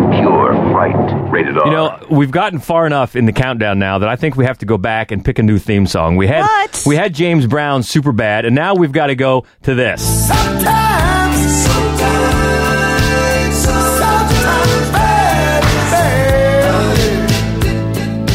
Experience 0.01 0.21
pure 0.21 0.53
fright. 0.73 1.31
Rated 1.31 1.59
R. 1.59 1.67
You 1.67 1.73
know, 1.73 2.07
we've 2.11 2.31
gotten 2.31 2.59
far 2.59 2.87
enough 2.87 3.17
in 3.17 3.27
the 3.27 3.33
countdown 3.33 3.79
now 3.79 3.99
that 3.99 4.09
I 4.09 4.17
think 4.17 4.37
we 4.37 4.45
have 4.45 4.59
to 4.59 4.67
go 4.67 4.79
back 4.79 5.11
and 5.11 5.25
pick 5.25 5.39
a 5.39 5.43
new 5.43 5.59
theme 5.59 5.87
song. 5.87 6.17
We 6.17 6.27
had 6.27 6.43
What? 6.43 6.83
we 6.87 6.97
had 6.97 7.15
James 7.15 7.47
Brown's 7.47 7.89
Super 7.89 8.13
Bad, 8.13 8.45
and 8.45 8.55
now 8.55 8.75
we've 8.75 8.93
got 8.93 9.09
to 9.09 9.15
go 9.15 9.45
to 9.63 9.75
this. 9.75 10.29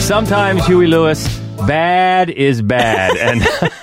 Sometimes 0.06 0.64
Huey 0.68 0.86
Lewis, 0.86 1.40
bad 1.66 2.30
is 2.30 2.62
bad, 2.62 3.18
and 3.18 3.42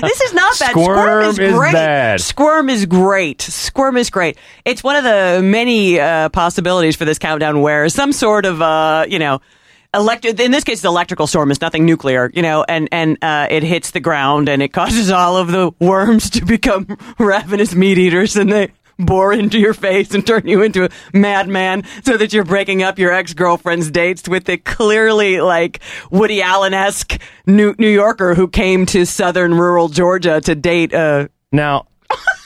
This 0.00 0.20
is 0.20 0.32
not 0.34 0.58
bad. 0.58 0.70
Squirm 0.70 1.24
is 1.24 1.38
is 1.38 1.54
great. 1.54 1.72
bad. 1.72 2.20
Squirm 2.20 2.68
is 2.68 2.86
great. 2.86 3.42
Squirm 3.42 3.96
is 3.96 4.10
great. 4.10 4.38
It's 4.64 4.82
one 4.82 4.96
of 4.96 5.04
the 5.04 5.40
many 5.42 6.00
uh, 6.00 6.28
possibilities 6.30 6.96
for 6.96 7.04
this 7.04 7.18
countdown 7.18 7.60
where 7.60 7.88
some 7.88 8.12
sort 8.12 8.46
of 8.46 8.60
uh, 8.62 9.06
you 9.08 9.18
know. 9.18 9.40
Electric, 9.94 10.40
in 10.40 10.52
this 10.52 10.64
case, 10.64 10.80
the 10.80 10.88
electrical 10.88 11.26
storm 11.26 11.50
is 11.50 11.60
nothing 11.60 11.84
nuclear, 11.84 12.30
you 12.32 12.40
know, 12.40 12.64
and 12.66 12.88
and 12.90 13.18
uh, 13.20 13.46
it 13.50 13.62
hits 13.62 13.90
the 13.90 14.00
ground 14.00 14.48
and 14.48 14.62
it 14.62 14.72
causes 14.72 15.10
all 15.10 15.36
of 15.36 15.48
the 15.52 15.70
worms 15.80 16.30
to 16.30 16.46
become 16.46 16.86
ravenous 17.18 17.74
meat 17.74 17.98
eaters, 17.98 18.34
and 18.36 18.50
they 18.50 18.70
bore 19.04 19.32
into 19.32 19.58
your 19.58 19.74
face 19.74 20.14
and 20.14 20.26
turn 20.26 20.46
you 20.46 20.62
into 20.62 20.84
a 20.84 20.88
madman, 21.12 21.84
so 22.04 22.16
that 22.16 22.32
you're 22.32 22.44
breaking 22.44 22.82
up 22.82 22.98
your 22.98 23.12
ex 23.12 23.34
girlfriend's 23.34 23.90
dates 23.90 24.28
with 24.28 24.48
a 24.48 24.56
clearly 24.58 25.40
like 25.40 25.80
Woody 26.10 26.42
Allen 26.42 26.74
esque 26.74 27.20
New 27.46 27.74
New 27.78 27.88
Yorker 27.90 28.34
who 28.34 28.48
came 28.48 28.86
to 28.86 29.04
southern 29.04 29.54
rural 29.54 29.88
Georgia 29.88 30.40
to 30.40 30.54
date. 30.54 30.94
Uh, 30.94 31.28
now 31.50 31.86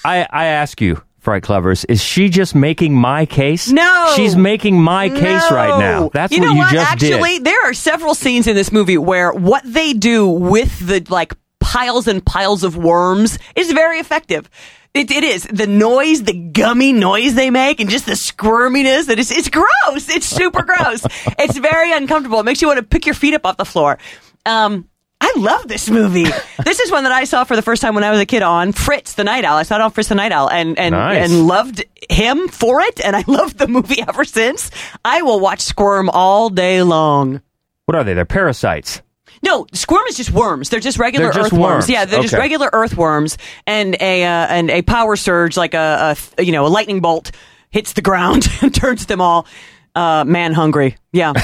I 0.05 0.27
I 0.31 0.45
ask 0.47 0.81
you, 0.81 1.03
Fright 1.19 1.43
Clubbers, 1.43 1.85
is 1.89 2.03
she 2.03 2.29
just 2.29 2.55
making 2.55 2.95
my 2.95 3.27
case? 3.27 3.69
No. 3.71 4.13
she's 4.17 4.37
making 4.37 4.81
my 4.81 5.09
case 5.09 5.51
right 5.51 5.79
now. 5.79 6.09
That's 6.13 6.33
you 6.33 6.41
what 6.41 6.47
know 6.47 6.53
you 6.53 6.59
what? 6.59 6.73
just 6.73 6.93
Actually, 6.93 7.35
did. 7.39 7.45
there 7.45 7.65
are 7.69 7.75
several 7.75 8.15
scenes 8.15 8.47
in 8.47 8.55
this 8.55 8.71
movie 8.71 8.99
where 8.99 9.33
what 9.33 9.63
they 9.65 9.93
do 9.93 10.29
with 10.29 10.79
the 10.87 11.05
like 11.09 11.35
piles 11.67 12.07
and 12.07 12.25
piles 12.25 12.63
of 12.63 12.77
worms 12.77 13.39
is 13.57 13.73
very 13.73 13.99
effective. 13.99 14.49
It, 14.95 15.11
it 15.11 15.25
is 15.25 15.43
the 15.45 15.67
noise, 15.67 16.23
the 16.23 16.33
gummy 16.33 16.93
noise 16.93 17.35
they 17.35 17.51
make, 17.51 17.81
and 17.81 17.91
just 17.91 18.07
the 18.07 18.13
squirminess. 18.13 19.07
That 19.07 19.19
is, 19.19 19.31
it's 19.33 19.49
gross. 19.51 20.09
It's 20.09 20.27
super 20.27 20.63
gross. 20.63 21.05
It's 21.39 21.59
very 21.59 21.93
uncomfortable. 21.93 22.41
It 22.41 22.45
makes 22.45 22.63
you 22.63 22.69
want 22.69 22.79
to 22.79 22.85
pick 22.85 23.05
your 23.05 23.15
feet 23.15 23.35
up 23.35 23.45
off 23.45 23.57
the 23.57 23.65
floor. 23.65 23.99
Um, 24.47 24.89
I 25.21 25.33
love 25.37 25.67
this 25.69 25.91
movie. 25.91 26.25
this 26.65 26.79
is 26.81 26.91
one 26.91 27.03
that 27.03 27.13
I 27.13 27.25
saw 27.25 27.45
for 27.45 27.57
the 27.57 27.63
first 27.63 27.83
time 27.83 27.95
when 27.95 28.05
I 28.05 28.11
was 28.11 28.21
a 28.21 28.27
kid 28.27 28.43
on 28.43 28.73
Fritz 28.73 29.15
the 29.15 29.25
Night 29.25 29.45
Owl. 29.45 29.57
I 29.57 29.65
saw 29.65 29.75
it 29.75 29.81
on 29.83 29.91
Fritz 29.91 30.09
the 30.09 30.15
Night 30.15 30.31
Owl 30.33 30.49
and 30.49 30.79
and, 30.79 30.93
Nice. 30.93 31.31
and 31.31 31.47
loved 31.47 31.85
him 32.09 32.47
for 32.49 32.81
it, 32.81 33.05
and 33.05 33.15
I 33.17 33.25
loved 33.27 33.59
the 33.59 33.67
movie 33.69 34.01
ever 34.09 34.25
since. 34.25 34.71
I 35.05 35.23
will 35.23 35.41
watch 35.41 35.61
Squirm 35.61 36.09
all 36.11 36.49
day 36.49 36.83
long. 36.83 37.43
What 37.87 37.97
are 37.97 38.05
they? 38.05 38.15
They're 38.15 38.25
parasites. 38.25 39.03
No, 39.43 39.67
squirm 39.73 40.05
is 40.09 40.17
just 40.17 40.31
worms. 40.31 40.69
They're 40.71 40.81
just 40.81 40.99
regular 40.99 41.27
They're 41.27 41.43
just 41.43 41.53
earthworms. 41.53 41.63
worms. 41.63 41.91
Yeah, 41.91 42.05
they're 42.05 42.23
just 42.23 42.35
regular 42.35 42.71
earthworms, 42.73 43.39
and 43.67 43.97
a 44.01 44.25
uh, 44.25 44.47
and 44.47 44.71
a 44.71 44.83
power 44.83 45.17
surge 45.17 45.57
like 45.57 45.75
a, 45.75 46.17
a 46.39 46.43
you 46.43 46.53
know 46.53 46.67
a 46.67 46.69
lightning 46.69 47.01
bolt 47.01 47.33
hits 47.71 47.93
the 47.93 48.03
ground 48.03 48.49
and 48.63 48.75
turns 48.75 49.07
them 49.07 49.21
all 49.21 49.47
uh, 49.95 50.25
man 50.27 50.53
hungry. 50.53 50.97
Yeah, 51.13 51.33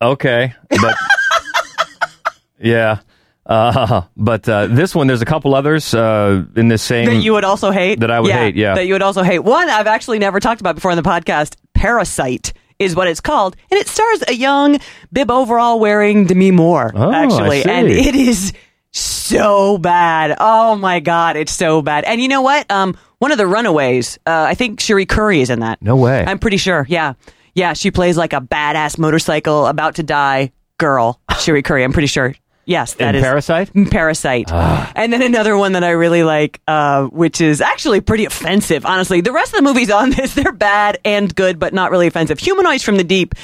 Okay, 0.00 0.54
but 0.70 0.96
yeah, 2.60 3.00
uh, 3.46 4.02
but 4.16 4.48
uh, 4.48 4.68
this 4.68 4.94
one, 4.94 5.08
there's 5.08 5.22
a 5.22 5.26
couple 5.26 5.54
others 5.56 5.92
uh, 5.92 6.44
in 6.54 6.68
this 6.68 6.82
same. 6.82 7.06
that 7.06 7.16
you 7.16 7.32
would 7.32 7.42
also 7.44 7.72
hate. 7.72 7.98
That 8.00 8.10
I 8.10 8.20
would 8.20 8.30
hate, 8.30 8.54
yeah. 8.54 8.76
that 8.76 8.86
you 8.86 8.94
would 8.94 9.02
also 9.02 9.24
hate. 9.24 9.40
One 9.40 9.68
I've 9.68 9.88
actually 9.88 10.20
never 10.20 10.38
talked 10.38 10.60
about 10.60 10.76
before 10.76 10.92
on 10.92 10.96
the 10.96 11.02
podcast. 11.02 11.56
Parasite 11.74 12.52
is 12.78 12.94
what 12.94 13.08
it's 13.08 13.20
called, 13.20 13.56
and 13.70 13.78
it 13.78 13.88
stars 13.88 14.22
a 14.28 14.34
young 14.34 14.78
bib 15.12 15.30
overall 15.30 15.80
wearing 15.80 16.26
Demi 16.26 16.50
Moore. 16.50 16.92
Oh, 16.94 17.12
actually, 17.12 17.62
and 17.64 17.88
it 17.88 18.14
is 18.14 18.52
so 18.92 19.78
bad. 19.78 20.36
Oh 20.38 20.76
my 20.76 21.00
god, 21.00 21.36
it's 21.36 21.52
so 21.52 21.82
bad. 21.82 22.04
And 22.04 22.20
you 22.20 22.28
know 22.28 22.42
what? 22.42 22.70
Um, 22.70 22.96
one 23.18 23.32
of 23.32 23.38
the 23.38 23.46
Runaways. 23.46 24.18
Uh, 24.26 24.46
I 24.48 24.54
think 24.54 24.80
Cherie 24.80 25.06
Currie 25.06 25.40
is 25.40 25.50
in 25.50 25.60
that. 25.60 25.82
No 25.82 25.96
way. 25.96 26.24
I'm 26.24 26.38
pretty 26.38 26.56
sure. 26.56 26.86
Yeah, 26.88 27.14
yeah. 27.54 27.72
She 27.72 27.90
plays 27.90 28.16
like 28.16 28.32
a 28.32 28.40
badass 28.40 28.98
motorcycle 28.98 29.66
about 29.66 29.96
to 29.96 30.02
die 30.02 30.52
girl. 30.78 31.20
Cherie 31.38 31.62
Currie. 31.62 31.84
I'm 31.84 31.92
pretty 31.92 32.08
sure. 32.08 32.34
Yes, 32.68 32.92
that 32.94 33.14
is 33.14 33.22
Parasite. 33.22 33.70
Parasite. 33.90 34.52
And 34.52 35.10
then 35.10 35.22
another 35.22 35.56
one 35.56 35.72
that 35.72 35.84
I 35.84 35.92
really 35.92 36.22
like, 36.22 36.60
uh, 36.68 37.06
which 37.06 37.40
is 37.40 37.62
actually 37.62 38.02
pretty 38.02 38.26
offensive, 38.26 38.84
honestly. 38.84 39.22
The 39.22 39.32
rest 39.32 39.54
of 39.54 39.56
the 39.56 39.62
movies 39.62 39.90
on 39.90 40.10
this, 40.16 40.34
they're 40.34 40.52
bad 40.52 40.98
and 41.02 41.34
good, 41.34 41.58
but 41.58 41.72
not 41.72 41.90
really 41.90 42.08
offensive. 42.08 42.38
Humanoids 42.38 42.82
from 42.82 42.98
the 42.98 43.04
Deep 43.04 43.34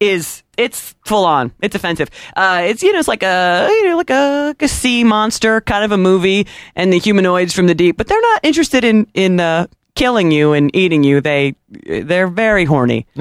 is, 0.00 0.42
it's 0.56 0.94
full 1.04 1.26
on. 1.26 1.52
It's 1.60 1.74
offensive. 1.74 2.08
Uh, 2.34 2.62
it's, 2.64 2.82
you 2.82 2.94
know, 2.94 2.98
it's 2.98 3.08
like 3.08 3.22
a, 3.22 3.68
you 3.68 3.90
know, 3.90 3.98
like 3.98 4.08
a, 4.08 4.46
like 4.48 4.62
a 4.62 4.68
sea 4.68 5.04
monster 5.04 5.60
kind 5.60 5.84
of 5.84 5.92
a 5.92 5.98
movie 5.98 6.46
and 6.74 6.90
the 6.90 6.98
humanoids 6.98 7.52
from 7.52 7.66
the 7.66 7.74
deep, 7.74 7.98
but 7.98 8.06
they're 8.08 8.22
not 8.22 8.40
interested 8.42 8.84
in, 8.84 9.06
in, 9.12 9.38
uh, 9.38 9.66
killing 9.94 10.30
you 10.30 10.54
and 10.54 10.74
eating 10.74 11.04
you. 11.04 11.20
They, 11.20 11.56
they're 11.68 12.26
very 12.26 12.64
horny. 12.64 13.06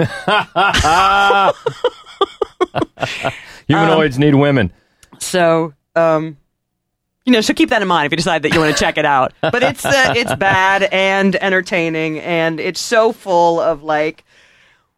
Humanoids 3.67 4.17
need 4.17 4.35
women. 4.35 4.71
So 5.21 5.73
um, 5.95 6.37
you 7.25 7.33
know, 7.33 7.41
so 7.41 7.53
keep 7.53 7.69
that 7.69 7.81
in 7.81 7.87
mind 7.87 8.07
if 8.07 8.11
you 8.11 8.17
decide 8.17 8.43
that 8.43 8.53
you 8.53 8.59
want 8.59 8.75
to 8.75 8.79
check 8.79 8.97
it 8.97 9.05
out. 9.05 9.33
But 9.41 9.61
it's 9.63 9.85
uh, 9.85 10.13
it's 10.15 10.33
bad 10.35 10.83
and 10.83 11.35
entertaining, 11.35 12.19
and 12.19 12.59
it's 12.59 12.81
so 12.81 13.11
full 13.11 13.59
of 13.59 13.83
like 13.83 14.23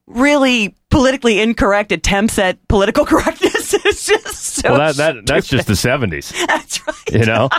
really 0.08 0.76
politically 0.90 1.40
incorrect 1.40 1.92
attempts 1.92 2.40
at 2.40 2.66
political 2.68 3.06
correctness. 3.06 3.74
it's 3.74 4.06
just 4.06 4.36
so. 4.36 4.72
well, 4.72 4.94
that, 4.94 4.96
that 5.16 5.26
that's 5.26 5.48
just 5.48 5.68
the 5.68 5.76
seventies. 5.76 6.32
That's 6.48 6.88
right. 6.88 7.12
You 7.12 7.26
know, 7.26 7.50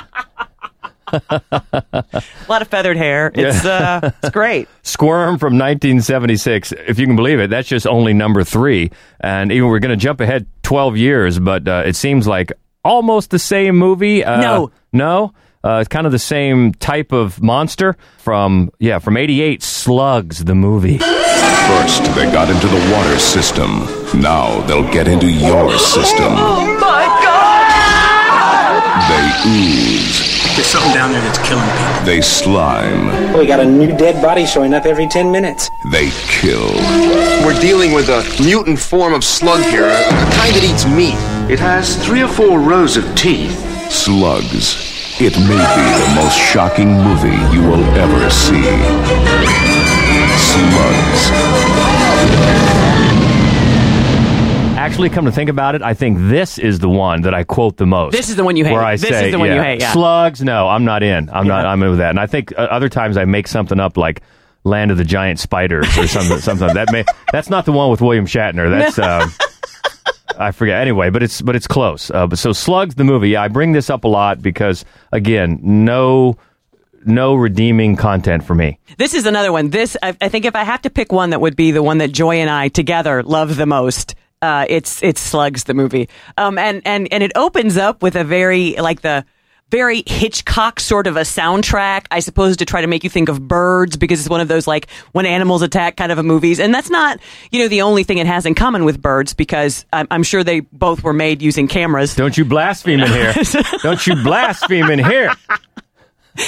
A 1.30 2.04
lot 2.48 2.62
of 2.62 2.68
feathered 2.68 2.96
hair. 2.96 3.30
It's 3.34 3.64
uh, 3.64 4.12
it's 4.22 4.30
great. 4.30 4.68
Squirm 4.82 5.38
from 5.38 5.54
1976. 5.54 6.72
If 6.72 6.98
you 6.98 7.06
can 7.06 7.16
believe 7.16 7.40
it, 7.40 7.50
that's 7.50 7.68
just 7.68 7.86
only 7.86 8.14
number 8.14 8.42
three. 8.44 8.90
And 9.20 9.52
even 9.52 9.68
we're 9.68 9.78
going 9.78 9.96
to 9.96 10.02
jump 10.02 10.20
ahead 10.20 10.46
12 10.64 10.96
years, 10.96 11.38
but 11.38 11.68
uh, 11.68 11.82
it 11.86 11.94
seems 11.96 12.26
like 12.26 12.52
almost 12.84 13.30
the 13.30 13.38
same 13.38 13.76
movie. 13.76 14.24
Uh, 14.24 14.40
No. 14.40 14.70
no. 14.92 15.32
Uh, 15.62 15.78
it's 15.80 15.88
kind 15.88 16.04
of 16.04 16.12
the 16.12 16.18
same 16.18 16.74
type 16.74 17.10
of 17.12 17.40
monster 17.42 17.96
from 18.18 18.68
yeah 18.78 18.98
from 18.98 19.16
'88. 19.16 19.62
Slugs, 19.62 20.44
the 20.44 20.54
movie. 20.54 20.98
First, 20.98 22.04
they 22.14 22.30
got 22.30 22.50
into 22.50 22.66
the 22.68 22.92
water 22.92 23.18
system. 23.18 23.86
Now 24.20 24.60
they'll 24.66 24.92
get 24.92 25.08
into 25.08 25.26
your 25.30 25.72
system. 25.78 26.34
Oh 26.36 26.66
my 26.78 27.06
god! 27.24 29.08
They 29.08 29.26
ooze. 29.50 30.43
There's 30.54 30.68
something 30.68 30.94
down 30.94 31.10
there 31.10 31.20
that's 31.20 31.38
killing 31.38 31.66
people. 31.66 32.06
They 32.06 32.20
slime. 32.20 33.36
We 33.36 33.44
got 33.44 33.58
a 33.58 33.64
new 33.64 33.88
dead 33.88 34.22
body 34.22 34.46
showing 34.46 34.72
up 34.72 34.86
every 34.86 35.08
10 35.08 35.32
minutes. 35.32 35.68
They 35.90 36.10
kill. 36.28 36.70
We're 37.44 37.58
dealing 37.60 37.92
with 37.92 38.08
a 38.08 38.22
mutant 38.40 38.78
form 38.78 39.14
of 39.14 39.24
slug 39.24 39.64
here, 39.64 39.82
a, 39.82 39.88
a 39.88 40.30
kind 40.30 40.54
that 40.54 40.62
eats 40.62 40.86
meat. 40.86 41.16
It 41.50 41.58
has 41.58 41.96
three 42.06 42.22
or 42.22 42.28
four 42.28 42.60
rows 42.60 42.96
of 42.96 43.04
teeth. 43.16 43.58
Slugs. 43.90 44.94
It 45.20 45.36
may 45.40 45.58
be 45.74 45.86
the 46.04 46.12
most 46.14 46.38
shocking 46.38 46.92
movie 47.02 47.34
you 47.52 47.62
will 47.68 47.84
ever 47.98 48.30
see. 48.30 48.62
Slugs. 50.38 51.30
Actually, 54.84 55.08
come 55.08 55.24
to 55.24 55.32
think 55.32 55.48
about 55.48 55.74
it, 55.74 55.80
I 55.80 55.94
think 55.94 56.18
this 56.20 56.58
is 56.58 56.78
the 56.78 56.90
one 56.90 57.22
that 57.22 57.32
I 57.32 57.42
quote 57.42 57.78
the 57.78 57.86
most. 57.86 58.12
This 58.12 58.28
is 58.28 58.36
the 58.36 58.44
one 58.44 58.54
you 58.54 58.66
hate. 58.66 58.74
Where 58.74 58.82
I 58.82 58.96
This 58.96 59.08
say, 59.08 59.26
is 59.26 59.32
the 59.32 59.38
one 59.38 59.50
you 59.50 59.60
hate, 59.60 59.80
yeah. 59.80 59.94
Slugs, 59.94 60.42
no, 60.42 60.68
I'm 60.68 60.84
not 60.84 61.02
in. 61.02 61.30
I'm 61.30 61.46
not. 61.46 61.64
I'm 61.64 61.82
in 61.82 61.88
with 61.88 62.00
that. 62.00 62.10
And 62.10 62.20
I 62.20 62.26
think 62.26 62.52
uh, 62.52 62.62
other 62.62 62.90
times 62.90 63.16
I 63.16 63.24
make 63.24 63.48
something 63.48 63.80
up 63.80 63.96
like 63.96 64.20
Land 64.62 64.90
of 64.90 64.98
the 64.98 65.04
Giant 65.04 65.38
Spiders 65.38 65.96
or 65.96 66.06
something. 66.06 66.38
something 66.40 66.74
that 66.74 66.92
may. 66.92 67.04
That's 67.32 67.48
not 67.48 67.64
the 67.64 67.72
one 67.72 67.90
with 67.90 68.02
William 68.02 68.26
Shatner. 68.26 68.68
That's. 68.68 68.98
Uh, 68.98 69.26
I 70.38 70.50
forget. 70.50 70.82
Anyway, 70.82 71.08
but 71.08 71.22
it's 71.22 71.40
but 71.40 71.56
it's 71.56 71.66
close. 71.66 72.10
Uh, 72.10 72.26
but 72.26 72.38
so 72.38 72.52
Slugs 72.52 72.94
the 72.94 73.04
movie. 73.04 73.30
Yeah, 73.30 73.42
I 73.42 73.48
bring 73.48 73.72
this 73.72 73.88
up 73.88 74.04
a 74.04 74.08
lot 74.08 74.42
because 74.42 74.84
again, 75.12 75.60
no 75.62 76.36
no 77.06 77.34
redeeming 77.34 77.96
content 77.96 78.44
for 78.44 78.54
me. 78.54 78.78
This 78.98 79.14
is 79.14 79.24
another 79.24 79.50
one. 79.52 79.70
This, 79.70 79.96
I, 80.02 80.16
I 80.20 80.28
think, 80.28 80.44
if 80.44 80.56
I 80.56 80.64
have 80.64 80.82
to 80.82 80.90
pick 80.90 81.12
one 81.12 81.30
that 81.30 81.40
would 81.40 81.56
be 81.56 81.70
the 81.70 81.82
one 81.82 81.98
that 81.98 82.12
Joy 82.12 82.36
and 82.36 82.50
I 82.50 82.68
together 82.68 83.22
love 83.22 83.56
the 83.56 83.66
most, 83.66 84.14
uh, 84.44 84.66
it's 84.68 85.02
it's 85.02 85.20
Slugs 85.20 85.64
the 85.64 85.74
movie. 85.74 86.08
Um, 86.36 86.58
and 86.58 86.82
and 86.84 87.08
and 87.12 87.22
it 87.22 87.32
opens 87.34 87.76
up 87.76 88.02
with 88.02 88.16
a 88.16 88.24
very 88.24 88.74
like 88.76 89.00
the 89.00 89.24
very 89.70 90.02
Hitchcock 90.06 90.78
sort 90.78 91.06
of 91.08 91.16
a 91.16 91.22
soundtrack, 91.22 92.06
I 92.10 92.20
suppose, 92.20 92.58
to 92.58 92.64
try 92.64 92.80
to 92.82 92.86
make 92.86 93.02
you 93.02 93.10
think 93.10 93.28
of 93.28 93.48
birds 93.48 93.96
because 93.96 94.20
it's 94.20 94.28
one 94.28 94.40
of 94.40 94.46
those 94.46 94.66
like 94.68 94.88
when 95.12 95.26
animals 95.26 95.62
attack 95.62 95.96
kind 95.96 96.12
of 96.12 96.18
a 96.18 96.22
movies. 96.22 96.60
And 96.60 96.72
that's 96.72 96.90
not, 96.90 97.18
you 97.50 97.60
know, 97.60 97.68
the 97.68 97.82
only 97.82 98.04
thing 98.04 98.18
it 98.18 98.26
has 98.26 98.46
in 98.46 98.54
common 98.54 98.84
with 98.84 99.00
birds 99.02 99.34
because 99.34 99.84
I'm, 99.92 100.06
I'm 100.12 100.22
sure 100.22 100.44
they 100.44 100.60
both 100.60 101.02
were 101.02 101.14
made 101.14 101.42
using 101.42 101.66
cameras. 101.66 102.14
Don't 102.14 102.36
you 102.36 102.44
blaspheme 102.44 103.00
in 103.00 103.10
here? 103.10 103.34
Don't 103.82 104.06
you 104.06 104.14
blaspheme 104.22 104.90
in 104.90 104.98
here? 105.00 105.32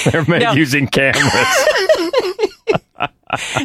They're 0.05 0.25
made 0.27 0.43
No. 0.43 0.53
using 0.53 0.87
cameras. 0.87 1.25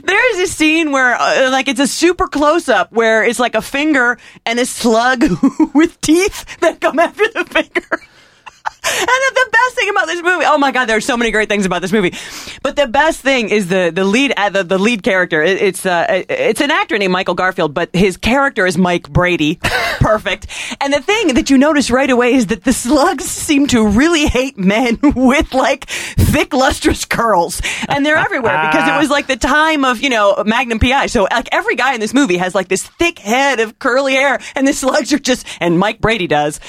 There's 0.03 0.37
a 0.39 0.47
scene 0.47 0.91
where, 0.91 1.15
uh, 1.15 1.49
like, 1.51 1.67
it's 1.67 1.79
a 1.79 1.87
super 1.87 2.27
close 2.27 2.67
up 2.67 2.91
where 2.91 3.23
it's 3.23 3.39
like 3.39 3.55
a 3.55 3.61
finger 3.61 4.17
and 4.45 4.59
a 4.59 4.65
slug 4.65 5.23
with 5.73 5.99
teeth 6.01 6.59
that 6.59 6.81
come 6.81 6.99
after 6.99 7.27
the 7.29 7.45
finger. 7.45 8.01
And 9.01 9.07
the 9.35 9.49
best 9.51 9.75
thing 9.75 9.89
about 9.89 10.05
this 10.07 10.21
movie, 10.21 10.45
oh 10.45 10.57
my 10.57 10.71
god, 10.71 10.85
there 10.85 10.97
are 10.97 11.01
so 11.01 11.17
many 11.17 11.31
great 11.31 11.49
things 11.49 11.65
about 11.65 11.81
this 11.81 11.91
movie. 11.91 12.13
But 12.61 12.75
the 12.75 12.87
best 12.87 13.21
thing 13.21 13.49
is 13.49 13.67
the 13.67 13.91
the 13.93 14.03
lead 14.03 14.33
uh, 14.35 14.49
the, 14.49 14.63
the 14.63 14.77
lead 14.77 15.01
character. 15.01 15.41
It, 15.41 15.61
it's 15.61 15.85
uh, 15.85 16.05
it's 16.29 16.61
an 16.61 16.71
actor 16.71 16.97
named 16.97 17.13
Michael 17.13 17.33
Garfield, 17.33 17.73
but 17.73 17.89
his 17.93 18.17
character 18.17 18.65
is 18.65 18.77
Mike 18.77 19.09
Brady. 19.09 19.59
Perfect. 19.99 20.47
And 20.81 20.93
the 20.93 21.01
thing 21.01 21.35
that 21.35 21.49
you 21.49 21.57
notice 21.57 21.89
right 21.89 22.09
away 22.09 22.33
is 22.33 22.47
that 22.47 22.63
the 22.63 22.73
slugs 22.73 23.25
seem 23.25 23.67
to 23.67 23.87
really 23.87 24.27
hate 24.27 24.57
men 24.57 24.99
with 25.15 25.53
like 25.53 25.85
thick 25.85 26.53
lustrous 26.53 27.05
curls, 27.05 27.61
and 27.87 28.05
they're 28.05 28.17
everywhere 28.17 28.67
because 28.67 28.87
it 28.87 28.97
was 28.99 29.09
like 29.09 29.27
the 29.27 29.37
time 29.37 29.85
of 29.85 30.01
you 30.01 30.09
know 30.09 30.43
Magnum 30.45 30.79
PI. 30.79 31.07
So 31.07 31.27
like 31.31 31.49
every 31.51 31.75
guy 31.75 31.93
in 31.93 31.99
this 31.99 32.13
movie 32.13 32.37
has 32.37 32.53
like 32.53 32.67
this 32.67 32.85
thick 32.85 33.19
head 33.19 33.59
of 33.59 33.79
curly 33.79 34.13
hair, 34.13 34.39
and 34.55 34.67
the 34.67 34.73
slugs 34.73 35.11
are 35.13 35.19
just 35.19 35.47
and 35.59 35.79
Mike 35.79 36.01
Brady 36.01 36.27
does 36.27 36.59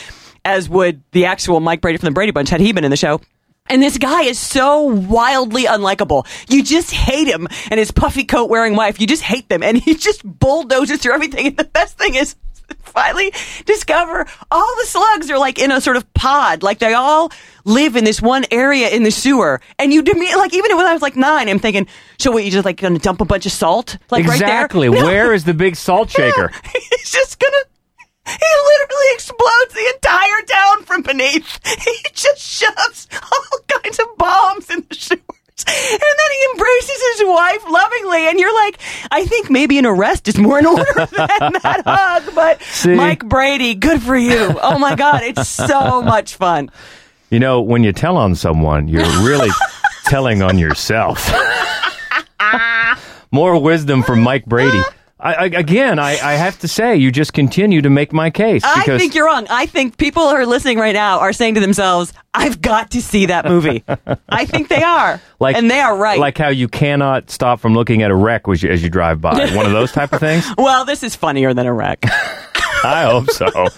as 0.44 0.68
would 0.68 1.02
the 1.12 1.26
actual 1.26 1.60
Mike 1.60 1.80
Brady 1.80 1.98
from 1.98 2.06
the 2.06 2.12
Brady 2.12 2.32
Bunch 2.32 2.48
had 2.50 2.60
he 2.60 2.72
been 2.72 2.84
in 2.84 2.90
the 2.90 2.96
show. 2.96 3.20
And 3.68 3.82
this 3.82 3.96
guy 3.96 4.22
is 4.22 4.38
so 4.38 4.82
wildly 4.82 5.64
unlikable. 5.64 6.26
You 6.48 6.64
just 6.64 6.90
hate 6.92 7.28
him 7.28 7.46
and 7.70 7.78
his 7.78 7.90
puffy 7.90 8.24
coat 8.24 8.50
wearing 8.50 8.74
wife. 8.74 9.00
You 9.00 9.06
just 9.06 9.22
hate 9.22 9.48
them. 9.48 9.62
And 9.62 9.76
he 9.76 9.94
just 9.96 10.22
bulldozes 10.24 11.00
through 11.00 11.14
everything. 11.14 11.46
And 11.46 11.56
the 11.56 11.64
best 11.64 11.96
thing 11.96 12.14
is 12.14 12.34
finally 12.82 13.32
discover 13.64 14.26
all 14.50 14.76
the 14.80 14.86
slugs 14.86 15.30
are 15.30 15.38
like 15.38 15.58
in 15.58 15.70
a 15.70 15.80
sort 15.80 15.96
of 15.96 16.12
pod. 16.14 16.62
Like 16.62 16.80
they 16.80 16.94
all 16.94 17.30
live 17.64 17.96
in 17.96 18.04
this 18.04 18.20
one 18.20 18.44
area 18.50 18.88
in 18.88 19.04
the 19.04 19.10
sewer. 19.10 19.60
And 19.78 19.92
you, 19.92 20.02
me 20.02 20.34
like, 20.34 20.54
even 20.54 20.76
when 20.76 20.86
I 20.86 20.92
was 20.92 21.02
like 21.02 21.16
nine, 21.16 21.48
I'm 21.48 21.58
thinking, 21.58 21.86
so 22.18 22.32
what, 22.32 22.44
you 22.44 22.50
just 22.50 22.64
like 22.64 22.80
gonna 22.80 22.98
dump 22.98 23.20
a 23.20 23.24
bunch 23.24 23.46
of 23.46 23.52
salt? 23.52 23.96
Like 24.10 24.24
exactly. 24.24 24.88
right 24.88 24.94
there? 24.94 25.02
No. 25.02 25.08
Where 25.08 25.34
is 25.34 25.44
the 25.44 25.54
big 25.54 25.76
salt 25.76 26.10
shaker? 26.16 26.50
He's 26.72 27.10
just 27.10 27.38
gonna. 27.38 27.56
He 28.26 28.32
literally 28.32 29.06
explodes 29.14 29.74
the 29.74 29.92
entire 29.94 30.42
town 30.42 30.84
from 30.84 31.02
beneath. 31.02 31.58
He 31.84 31.96
just 32.12 32.40
shoves 32.40 33.08
all 33.22 33.58
kinds 33.80 33.98
of 33.98 34.06
bombs 34.16 34.70
in 34.70 34.84
the 34.88 34.94
sewers. 34.94 35.20
And 35.64 36.00
then 36.00 36.30
he 36.32 36.46
embraces 36.52 37.18
his 37.18 37.28
wife 37.28 37.62
lovingly, 37.70 38.28
and 38.28 38.40
you're 38.40 38.54
like, 38.64 38.78
I 39.12 39.26
think 39.26 39.50
maybe 39.50 39.78
an 39.78 39.86
arrest 39.86 40.26
is 40.28 40.36
more 40.38 40.58
in 40.58 40.66
order 40.66 40.84
than 40.94 41.52
that 41.62 41.82
hug. 41.84 42.34
But 42.34 42.62
See? 42.62 42.94
Mike 42.94 43.24
Brady, 43.28 43.74
good 43.74 44.02
for 44.02 44.16
you. 44.16 44.56
Oh 44.60 44.78
my 44.78 44.94
God, 44.96 45.22
it's 45.22 45.48
so 45.48 46.02
much 46.02 46.34
fun. 46.36 46.70
You 47.30 47.38
know, 47.38 47.60
when 47.60 47.84
you 47.84 47.92
tell 47.92 48.16
on 48.16 48.34
someone, 48.34 48.88
you're 48.88 49.04
really 49.22 49.50
telling 50.04 50.42
on 50.42 50.58
yourself. 50.58 51.30
More 53.30 53.60
wisdom 53.60 54.02
from 54.02 54.20
Mike 54.20 54.44
Brady. 54.46 54.80
I, 55.22 55.34
I, 55.34 55.44
again, 55.44 56.00
I, 56.00 56.12
I 56.12 56.32
have 56.32 56.58
to 56.60 56.68
say, 56.68 56.96
you 56.96 57.12
just 57.12 57.32
continue 57.32 57.80
to 57.82 57.90
make 57.90 58.12
my 58.12 58.30
case 58.30 58.62
I 58.64 58.84
think 58.98 59.14
you're 59.14 59.26
wrong. 59.26 59.46
I 59.48 59.66
think 59.66 59.96
people 59.96 60.28
who 60.28 60.34
are 60.34 60.44
listening 60.46 60.78
right 60.78 60.94
now 60.94 61.20
are 61.20 61.32
saying 61.32 61.54
to 61.54 61.60
themselves, 61.60 62.12
I've 62.34 62.60
got 62.60 62.90
to 62.92 63.02
see 63.02 63.26
that 63.26 63.44
movie. 63.44 63.84
I 64.28 64.46
think 64.46 64.68
they 64.68 64.82
are. 64.82 65.20
like 65.38 65.54
and 65.54 65.70
they 65.70 65.78
are 65.78 65.96
right. 65.96 66.18
Like 66.18 66.38
how 66.38 66.48
you 66.48 66.66
cannot 66.66 67.30
stop 67.30 67.60
from 67.60 67.72
looking 67.72 68.02
at 68.02 68.10
a 68.10 68.16
wreck 68.16 68.48
as 68.48 68.64
you, 68.64 68.70
as 68.70 68.82
you 68.82 68.90
drive 68.90 69.20
by. 69.20 69.54
One 69.54 69.64
of 69.64 69.72
those 69.72 69.92
type 69.92 70.12
of 70.12 70.18
things. 70.18 70.44
well, 70.58 70.84
this 70.84 71.04
is 71.04 71.14
funnier 71.14 71.54
than 71.54 71.66
a 71.66 71.72
wreck. 71.72 72.00
I 72.84 73.04
hope 73.04 73.30
so. 73.30 73.68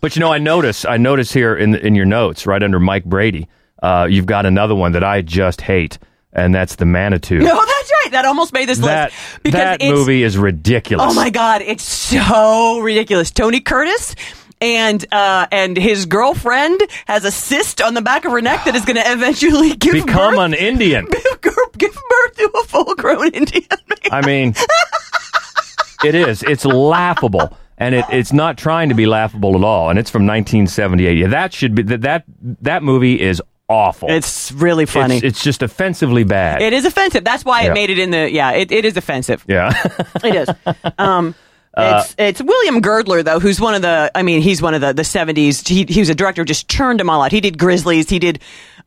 But 0.00 0.14
you 0.14 0.20
know, 0.20 0.32
I 0.32 0.38
notice, 0.38 0.84
I 0.84 0.98
notice 0.98 1.32
here 1.32 1.56
in 1.56 1.74
in 1.74 1.96
your 1.96 2.06
notes, 2.06 2.46
right 2.46 2.62
under 2.62 2.78
Mike 2.78 3.04
Brady, 3.04 3.48
uh, 3.82 4.06
you've 4.08 4.26
got 4.26 4.46
another 4.46 4.76
one 4.76 4.92
that 4.92 5.02
I 5.02 5.22
just 5.22 5.62
hate, 5.62 5.98
and 6.32 6.54
that's 6.54 6.76
the 6.76 6.86
Manitou. 6.86 7.38
No, 7.38 7.44
that's 7.66 7.92
right. 8.04 8.08
That 8.12 8.24
almost 8.24 8.52
made 8.52 8.68
this 8.68 8.78
that 8.78 9.10
list 9.10 9.42
because 9.42 9.58
that 9.60 9.80
movie 9.80 10.22
is 10.22 10.38
ridiculous. 10.38 11.06
Oh 11.10 11.14
my 11.14 11.30
god, 11.30 11.62
it's 11.62 11.84
so 11.84 12.80
ridiculous. 12.80 13.30
Tony 13.30 13.60
Curtis 13.60 14.14
and 14.60 15.04
uh, 15.12 15.46
and 15.52 15.76
his 15.76 16.06
girlfriend 16.06 16.80
has 17.06 17.24
a 17.24 17.30
cyst 17.30 17.82
on 17.82 17.94
the 17.94 18.02
back 18.02 18.24
of 18.24 18.32
her 18.32 18.40
neck 18.40 18.64
that 18.64 18.74
is 18.76 18.84
going 18.84 18.96
to 18.96 19.12
eventually 19.12 19.74
give 19.76 19.92
Become 19.92 20.36
birth, 20.36 20.44
an 20.44 20.54
Indian. 20.54 21.06
give 21.76 21.94
birth 21.94 22.36
to 22.36 22.50
a 22.62 22.64
full 22.64 22.94
grown 22.94 23.34
Indian. 23.34 23.66
I 24.10 24.24
mean, 24.24 24.54
it 26.04 26.14
is. 26.14 26.42
It's 26.42 26.64
laughable. 26.64 27.56
And 27.78 27.96
it, 27.96 28.04
it's 28.12 28.32
not 28.32 28.58
trying 28.58 28.90
to 28.90 28.94
be 28.94 29.06
laughable 29.06 29.56
at 29.56 29.64
all. 29.64 29.90
And 29.90 29.98
it's 29.98 30.10
from 30.10 30.22
1978. 30.22 31.18
Yeah, 31.18 31.26
that 31.28 31.52
should 31.52 31.74
be 31.74 31.82
that 31.82 32.02
that 32.02 32.24
that 32.60 32.84
movie 32.84 33.20
is 33.20 33.42
awful. 33.72 34.10
It's 34.10 34.52
really 34.52 34.86
funny. 34.86 35.16
It's, 35.16 35.24
it's 35.24 35.42
just 35.42 35.62
offensively 35.62 36.24
bad. 36.24 36.62
It 36.62 36.72
is 36.72 36.84
offensive. 36.84 37.24
That's 37.24 37.44
why 37.44 37.62
Yeah. 37.62 37.70
it 37.70 37.74
made 37.74 37.90
it 37.90 37.98
in 37.98 38.10
the. 38.10 38.30
Yeah, 38.30 38.52
it, 38.52 38.70
it 38.70 38.84
is 38.84 38.96
offensive. 38.96 39.44
yeah. 39.48 39.72
It 40.24 40.34
is. 40.36 40.48
Um, 40.98 41.34
Uh, 41.74 42.02
it's 42.04 42.14
it's 42.18 42.42
William 42.42 42.82
Girdler 42.82 43.22
though, 43.22 43.40
who's 43.40 43.58
one 43.58 43.74
of 43.74 43.80
the. 43.82 44.10
I 44.14 44.22
mean, 44.22 44.42
he's 44.42 44.60
one 44.60 44.74
of 44.74 44.82
the 44.82 44.92
the 44.92 45.04
seventies. 45.04 45.66
He 45.66 45.86
he 45.88 46.00
was 46.00 46.10
a 46.10 46.14
director, 46.14 46.44
just 46.44 46.68
churned 46.68 47.00
them 47.00 47.08
all 47.08 47.22
out. 47.22 47.32
He 47.32 47.40
did 47.40 47.56
Grizzlies. 47.58 48.10
He 48.10 48.18
did, 48.18 48.40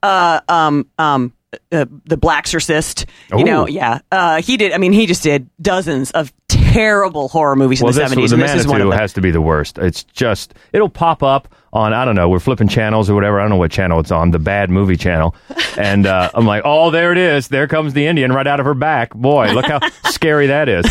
uh, 0.04 0.41
um, 0.48 0.86
um, 1.00 1.34
uh, 1.71 1.86
the 2.06 2.15
Blackexorcist. 2.17 3.06
You 3.36 3.43
know, 3.43 3.65
yeah. 3.67 4.00
Uh, 4.12 4.39
he 4.39 4.56
did. 4.58 4.71
I 4.71 4.78
mean, 4.78 4.93
he 4.93 5.08
just 5.08 5.24
did 5.24 5.50
dozens 5.60 6.12
of 6.12 6.32
terrible 6.48 7.28
horror 7.28 7.56
movies 7.56 7.82
well, 7.82 7.89
in 7.89 7.95
the 7.95 8.02
seventies, 8.02 8.30
the 8.30 8.36
and 8.36 8.43
this 8.43 8.54
is 8.54 8.67
one 8.67 8.82
of 8.82 8.89
them. 8.89 9.00
has 9.00 9.13
to 9.13 9.21
be 9.21 9.32
the 9.32 9.41
worst. 9.41 9.80
It's 9.80 10.04
just 10.04 10.54
it'll 10.71 10.88
pop 10.89 11.24
up 11.24 11.48
on 11.76 11.94
I 11.94 12.06
don't 12.06 12.16
know. 12.16 12.30
We're 12.30 12.40
flipping 12.40 12.70
channels 12.70 13.10
or 13.10 13.16
whatever. 13.16 13.38
I 13.40 13.44
don't 13.44 13.50
know 13.52 13.58
what 13.58 13.70
channel 13.70 14.00
it's 14.00 14.10
on. 14.10 14.32
The 14.32 14.40
bad 14.40 14.70
movie 14.70 14.96
channel. 14.96 15.36
And 15.78 16.08
uh, 16.08 16.32
I'm 16.34 16.46
like, 16.46 16.64
oh, 16.66 16.90
there 16.90 17.12
it 17.12 17.18
is. 17.18 17.50
There 17.50 17.68
comes 17.68 17.94
the 17.94 18.08
Indian 18.08 18.32
right 18.32 18.48
out 18.48 18.60
of 18.62 18.66
her 18.66 18.74
back. 18.74 19.14
Boy, 19.14 19.52
look 19.52 19.66
how 19.66 19.80
scary 20.10 20.48
that 20.48 20.70
is. 20.70 20.86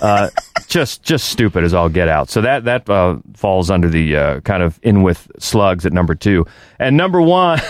Uh, 0.00 0.30
just 0.68 1.02
just 1.02 1.28
stupid 1.28 1.64
as 1.64 1.74
all 1.74 1.88
get 1.88 2.08
out. 2.08 2.30
So 2.30 2.40
that 2.40 2.64
that 2.64 2.88
uh, 2.88 3.18
falls 3.34 3.68
under 3.68 3.88
the 3.88 4.16
uh, 4.16 4.40
kind 4.40 4.62
of 4.62 4.78
in 4.82 5.02
with 5.02 5.30
slugs 5.38 5.84
at 5.84 5.92
number 5.92 6.14
two 6.14 6.46
and 6.78 6.96
number 6.96 7.20
one. 7.20 7.60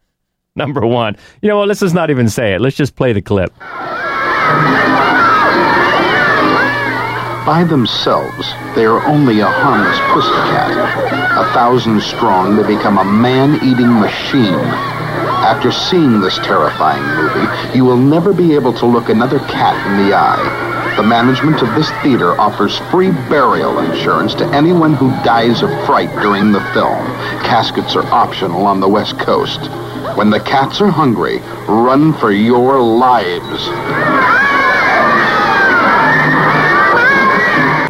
number 0.56 0.86
one. 0.86 1.16
You 1.42 1.48
know 1.48 1.58
what? 1.58 1.68
Let's 1.68 1.80
just 1.80 1.94
not 1.94 2.10
even 2.10 2.28
say 2.28 2.54
it. 2.54 2.60
Let's 2.60 2.76
just 2.76 2.94
play 2.96 3.12
the 3.12 3.20
clip. 3.20 3.52
By 7.44 7.64
themselves, 7.68 8.52
they 8.74 8.86
are 8.86 9.04
only 9.06 9.40
a 9.40 9.46
harmless 9.46 9.98
pussycat. 10.12 11.25
A 11.36 11.44
thousand 11.52 12.00
strong, 12.00 12.56
they 12.56 12.66
become 12.66 12.96
a 12.96 13.04
man-eating 13.04 14.00
machine. 14.00 14.54
After 15.44 15.70
seeing 15.70 16.18
this 16.18 16.38
terrifying 16.38 17.04
movie, 17.14 17.76
you 17.76 17.84
will 17.84 17.98
never 17.98 18.32
be 18.32 18.54
able 18.54 18.72
to 18.72 18.86
look 18.86 19.10
another 19.10 19.38
cat 19.40 19.76
in 19.86 20.08
the 20.08 20.16
eye. 20.16 20.94
The 20.96 21.02
management 21.02 21.60
of 21.60 21.74
this 21.74 21.90
theater 22.02 22.40
offers 22.40 22.78
free 22.90 23.10
burial 23.28 23.80
insurance 23.80 24.34
to 24.36 24.46
anyone 24.46 24.94
who 24.94 25.10
dies 25.24 25.62
of 25.62 25.68
fright 25.84 26.10
during 26.22 26.52
the 26.52 26.64
film. 26.72 27.04
Caskets 27.44 27.94
are 27.96 28.06
optional 28.06 28.66
on 28.66 28.80
the 28.80 28.88
West 28.88 29.18
Coast. 29.18 29.60
When 30.16 30.30
the 30.30 30.40
cats 30.40 30.80
are 30.80 30.90
hungry, 30.90 31.40
run 31.68 32.14
for 32.14 32.32
your 32.32 32.80
lives. 32.80 34.25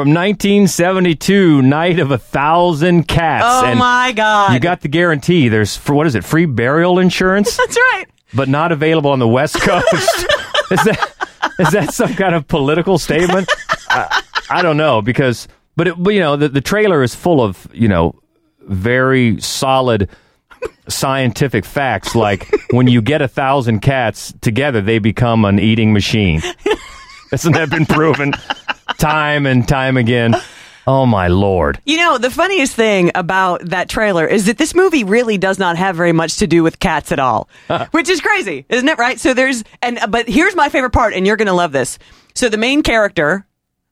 From 0.07 0.15
1972, 0.15 1.63
Night 1.63 1.99
of 1.99 2.13
a 2.13 2.17
Thousand 2.17 3.09
Cats. 3.09 3.45
Oh 3.45 3.67
And 3.67 3.77
my 3.77 4.13
God. 4.13 4.53
You 4.53 4.61
got 4.61 4.81
the 4.83 4.87
guarantee. 4.87 5.49
There's 5.49 5.77
for 5.77 5.97
what 5.97 6.07
is 6.07 6.15
it? 6.15 6.23
Free 6.23 6.47
burial 6.47 7.01
insurance, 7.01 7.57
That's 7.57 7.77
right. 7.77 8.05
but 8.33 8.49
not 8.49 8.71
available 8.71 9.11
on 9.11 9.19
the 9.19 9.27
West 9.27 9.61
Coast. 9.61 9.91
is 10.71 10.85
that 10.85 11.13
is 11.59 11.71
that 11.73 11.93
some 11.93 12.15
kind 12.15 12.37
of 12.37 12.47
political 12.47 12.99
statement? 12.99 13.51
I, 13.91 14.23
I 14.49 14.63
don't 14.63 14.77
know 14.77 15.03
because, 15.03 15.49
but, 15.75 15.89
it, 15.89 16.01
but 16.01 16.11
you 16.15 16.21
know, 16.21 16.37
the, 16.37 16.51
the 16.51 16.61
trailer 16.61 17.03
is 17.03 17.17
full 17.17 17.43
of 17.43 17.67
you 17.73 17.89
know 17.89 18.15
very 18.61 19.41
solid 19.41 20.09
scientific 20.89 21.65
facts. 21.65 22.15
Like 22.15 22.49
when 22.71 22.87
you 22.87 23.03
get 23.03 23.23
a 23.23 23.29
thousand 23.29 23.81
cats 23.81 24.33
together, 24.41 24.81
they 24.81 25.01
become 25.01 25.45
an 25.45 25.59
eating 25.59 25.93
machine. 25.93 26.43
Hasn't 27.33 27.57
that 27.57 27.71
been 27.71 27.87
proven 27.87 28.35
time 28.99 29.47
and 29.47 29.67
time 29.67 29.97
again? 29.97 30.35
Oh 30.89 31.05
my 31.05 31.27
lord! 31.27 31.81
You 31.85 31.97
know, 31.97 32.17
the 32.17 32.31
funniest 32.31 32.75
thing 32.77 33.11
about 33.17 33.61
that 33.71 33.89
trailer 33.89 34.25
is 34.25 34.47
that 34.47 34.57
this 34.57 34.73
movie 34.73 35.03
really 35.03 35.37
does 35.37 35.59
not 35.59 35.77
have 35.77 35.97
very 35.97 36.13
much 36.13 36.37
to 36.37 36.47
do 36.47 36.63
with 36.63 36.79
cats 36.79 37.11
at 37.11 37.19
all, 37.19 37.49
which 37.91 38.09
is 38.09 38.21
crazy, 38.21 38.65
isn't 38.69 38.89
it? 38.89 38.97
Right? 38.97 39.19
So 39.19 39.35
there's, 39.35 39.65
and, 39.83 39.99
but 40.09 40.29
here's 40.29 40.55
my 40.55 40.69
favorite 40.69 40.93
part, 40.93 41.13
and 41.13 41.27
you're 41.27 41.37
going 41.37 41.47
to 41.47 41.55
love 41.55 41.73
this. 41.73 41.99
So 42.37 42.49
the 42.49 42.57
main 42.57 42.83
character, 42.85 43.45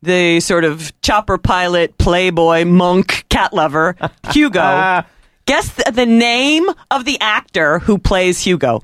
the 0.02 0.38
sort 0.38 0.62
of 0.62 0.92
chopper 1.00 1.36
pilot, 1.36 1.98
playboy, 1.98 2.64
monk, 2.64 3.24
cat 3.28 3.52
lover, 3.52 3.96
Hugo, 4.30 4.60
ah. 4.62 5.06
guess 5.46 5.70
the, 5.74 5.90
the 5.90 6.06
name 6.06 6.68
of 6.92 7.04
the 7.04 7.18
actor 7.20 7.80
who 7.80 7.98
plays 7.98 8.40
Hugo. 8.40 8.82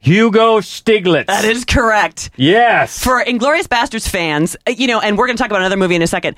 Hugo 0.00 0.60
Stiglitz. 0.60 1.26
That 1.26 1.44
is 1.44 1.64
correct. 1.64 2.30
Yes. 2.36 3.02
For 3.02 3.22
Inglourious 3.24 3.66
Basterds 3.66 4.08
fans, 4.08 4.56
uh, 4.66 4.70
you 4.70 4.86
know, 4.86 5.00
and 5.00 5.18
we're 5.18 5.26
going 5.26 5.36
to 5.36 5.42
talk 5.42 5.50
about 5.50 5.60
another 5.60 5.76
movie 5.76 5.96
in 5.96 6.02
a 6.02 6.06
second. 6.06 6.36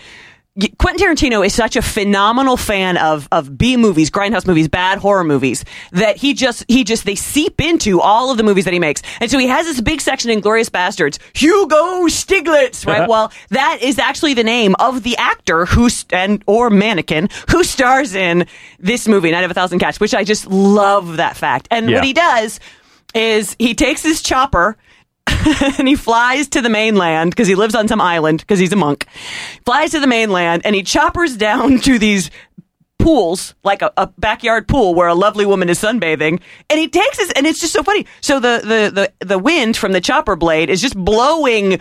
Quentin 0.79 1.07
Tarantino 1.07 1.47
is 1.47 1.55
such 1.55 1.77
a 1.77 1.81
phenomenal 1.81 2.57
fan 2.57 2.97
of 2.97 3.29
of 3.31 3.57
B 3.57 3.77
movies, 3.77 4.11
grindhouse 4.11 4.45
movies, 4.47 4.67
bad 4.67 4.99
horror 4.99 5.23
movies 5.23 5.65
that 5.93 6.17
he 6.17 6.35
just 6.35 6.65
he 6.67 6.83
just 6.83 7.05
they 7.07 7.15
seep 7.15 7.61
into 7.61 8.01
all 8.01 8.33
of 8.33 8.37
the 8.37 8.43
movies 8.43 8.65
that 8.65 8.73
he 8.75 8.81
makes. 8.81 9.01
And 9.21 9.31
so 9.31 9.39
he 9.39 9.47
has 9.47 9.65
this 9.67 9.81
big 9.81 10.01
section 10.01 10.29
in 10.29 10.41
Glorious 10.41 10.69
Bastards, 10.69 11.21
Hugo 11.35 12.07
Stiglitz, 12.09 12.85
right? 12.85 13.09
well, 13.09 13.33
that 13.51 13.79
is 13.81 14.01
actually 14.01 14.35
the 14.35 14.43
name 14.45 14.75
of 14.81 15.05
the 15.05 15.17
actor 15.19 15.67
who 15.67 15.89
and 16.11 16.43
or 16.49 16.69
mannequin 16.69 17.29
who 17.51 17.63
stars 17.63 18.17
in 18.17 18.45
this 18.81 19.07
movie, 19.07 19.31
Night 19.31 19.45
of 19.45 19.53
a 19.53 19.55
Thousand 19.55 19.79
Cats, 19.79 20.01
which 20.01 20.15
I 20.15 20.25
just 20.25 20.49
love 20.49 21.19
that 21.19 21.37
fact. 21.37 21.69
And 21.71 21.89
Yeah. 21.89 21.99
what 21.99 22.05
he 22.05 22.13
does 22.13 22.59
is 23.15 23.57
he 23.59 23.75
takes 23.75 24.03
his 24.03 24.23
chopper 24.23 24.77
and 25.79 25.87
he 25.89 25.95
flies 25.95 26.49
to 26.49 26.61
the 26.61 26.69
mainland 26.69 27.31
because 27.31 27.49
he 27.49 27.55
lives 27.55 27.75
on 27.75 27.89
some 27.89 28.01
island 28.01 28.41
because 28.41 28.59
he's 28.59 28.73
a 28.73 28.77
monk. 28.77 29.07
Flies 29.65 29.93
to 29.93 30.01
the 30.01 30.07
mainland 30.07 30.63
and 30.65 30.75
he 30.75 30.83
choppers 30.83 31.37
down 31.37 31.79
to 31.81 31.99
these 31.99 32.31
pools, 32.99 33.55
like 33.65 33.83
a, 33.83 33.93
a 33.97 34.07
backyard 34.19 34.69
pool 34.69 34.95
where 34.95 35.09
a 35.09 35.15
lovely 35.15 35.47
woman 35.47 35.69
is 35.69 35.81
sunbathing, 35.81 36.41
and 36.69 36.79
he 36.79 36.89
takes 36.89 37.19
his 37.19 37.31
and 37.33 37.47
it's 37.47 37.61
just 37.61 37.73
so 37.73 37.83
funny. 37.83 38.07
So 38.21 38.39
the 38.39 38.61
the 38.63 39.13
the, 39.21 39.27
the 39.27 39.39
wind 39.39 39.77
from 39.77 39.93
the 39.93 40.01
chopper 40.01 40.37
blade 40.37 40.71
is 40.71 40.81
just 40.81 40.97
blowing 40.97 41.81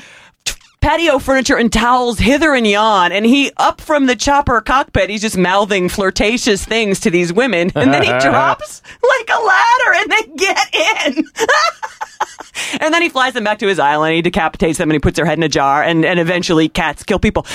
patio 0.82 1.20
furniture 1.20 1.58
and 1.58 1.74
towels 1.74 2.20
hither 2.20 2.54
and 2.54 2.66
yon 2.66 3.12
and 3.12 3.26
he 3.26 3.52
up 3.58 3.82
from 3.82 4.06
the 4.06 4.16
chopper 4.16 4.62
cockpit 4.62 5.10
he's 5.10 5.22
just 5.22 5.38
mouthing 5.38 5.90
flirtatious 5.90 6.64
things 6.64 7.00
to 7.02 7.10
these 7.10 7.34
women 7.34 7.72
and 7.76 7.94
then 7.94 8.02
he 8.02 8.10
drops 8.22 8.82
like 9.04 9.30
a 9.30 9.42
ladder 9.42 9.94
and 9.96 10.12
they 10.12 10.36
get 10.36 10.76
in 11.18 11.26
and 12.80 12.94
then 12.94 13.02
he 13.02 13.10
flies 13.10 13.34
them 13.34 13.44
back 13.44 13.60
to 13.60 13.68
his 13.68 13.80
island. 13.80 14.16
He 14.16 14.22
decapitates 14.22 14.78
them 14.78 14.90
and 14.90 14.96
he 14.96 15.00
puts 15.00 15.16
their 15.16 15.26
head 15.26 15.38
in 15.38 15.44
a 15.44 15.50
jar. 15.50 15.84
And, 15.84 16.06
and 16.06 16.20
eventually, 16.20 16.70
cats 16.70 17.04
kill 17.04 17.20
people. 17.20 17.46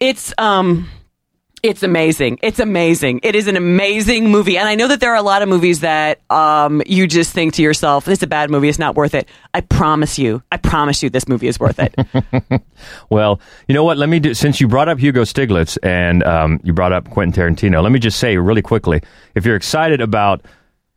It's 0.00 0.32
um, 0.38 0.88
it's 1.62 1.82
amazing. 1.82 2.38
It's 2.42 2.58
amazing. 2.58 3.20
It 3.22 3.34
is 3.34 3.48
an 3.48 3.56
amazing 3.56 4.30
movie. 4.30 4.56
And 4.58 4.68
I 4.68 4.74
know 4.74 4.88
that 4.88 5.00
there 5.00 5.12
are 5.12 5.16
a 5.16 5.22
lot 5.22 5.42
of 5.42 5.48
movies 5.48 5.80
that 5.80 6.20
um, 6.30 6.82
you 6.86 7.06
just 7.06 7.32
think 7.32 7.54
to 7.54 7.62
yourself, 7.62 8.04
"This 8.04 8.18
is 8.18 8.22
a 8.22 8.26
bad 8.26 8.50
movie. 8.50 8.68
It's 8.68 8.78
not 8.78 8.94
worth 8.94 9.14
it." 9.14 9.28
I 9.54 9.60
promise 9.60 10.18
you. 10.18 10.42
I 10.52 10.56
promise 10.56 11.02
you, 11.02 11.10
this 11.10 11.28
movie 11.28 11.48
is 11.48 11.58
worth 11.58 11.78
it. 11.78 11.94
Well, 13.10 13.40
you 13.66 13.74
know 13.74 13.82
what? 13.82 13.96
Let 13.98 14.08
me 14.08 14.20
do. 14.20 14.34
Since 14.34 14.60
you 14.60 14.68
brought 14.68 14.88
up 14.88 14.98
Hugo 14.98 15.22
Stiglitz 15.22 15.76
and 15.82 16.22
um, 16.22 16.60
you 16.62 16.72
brought 16.72 16.92
up 16.92 17.10
Quentin 17.10 17.56
Tarantino, 17.56 17.82
let 17.82 17.90
me 17.90 17.98
just 17.98 18.18
say 18.20 18.36
really 18.36 18.62
quickly: 18.62 19.02
if 19.34 19.44
you're 19.44 19.56
excited 19.56 20.00
about 20.00 20.42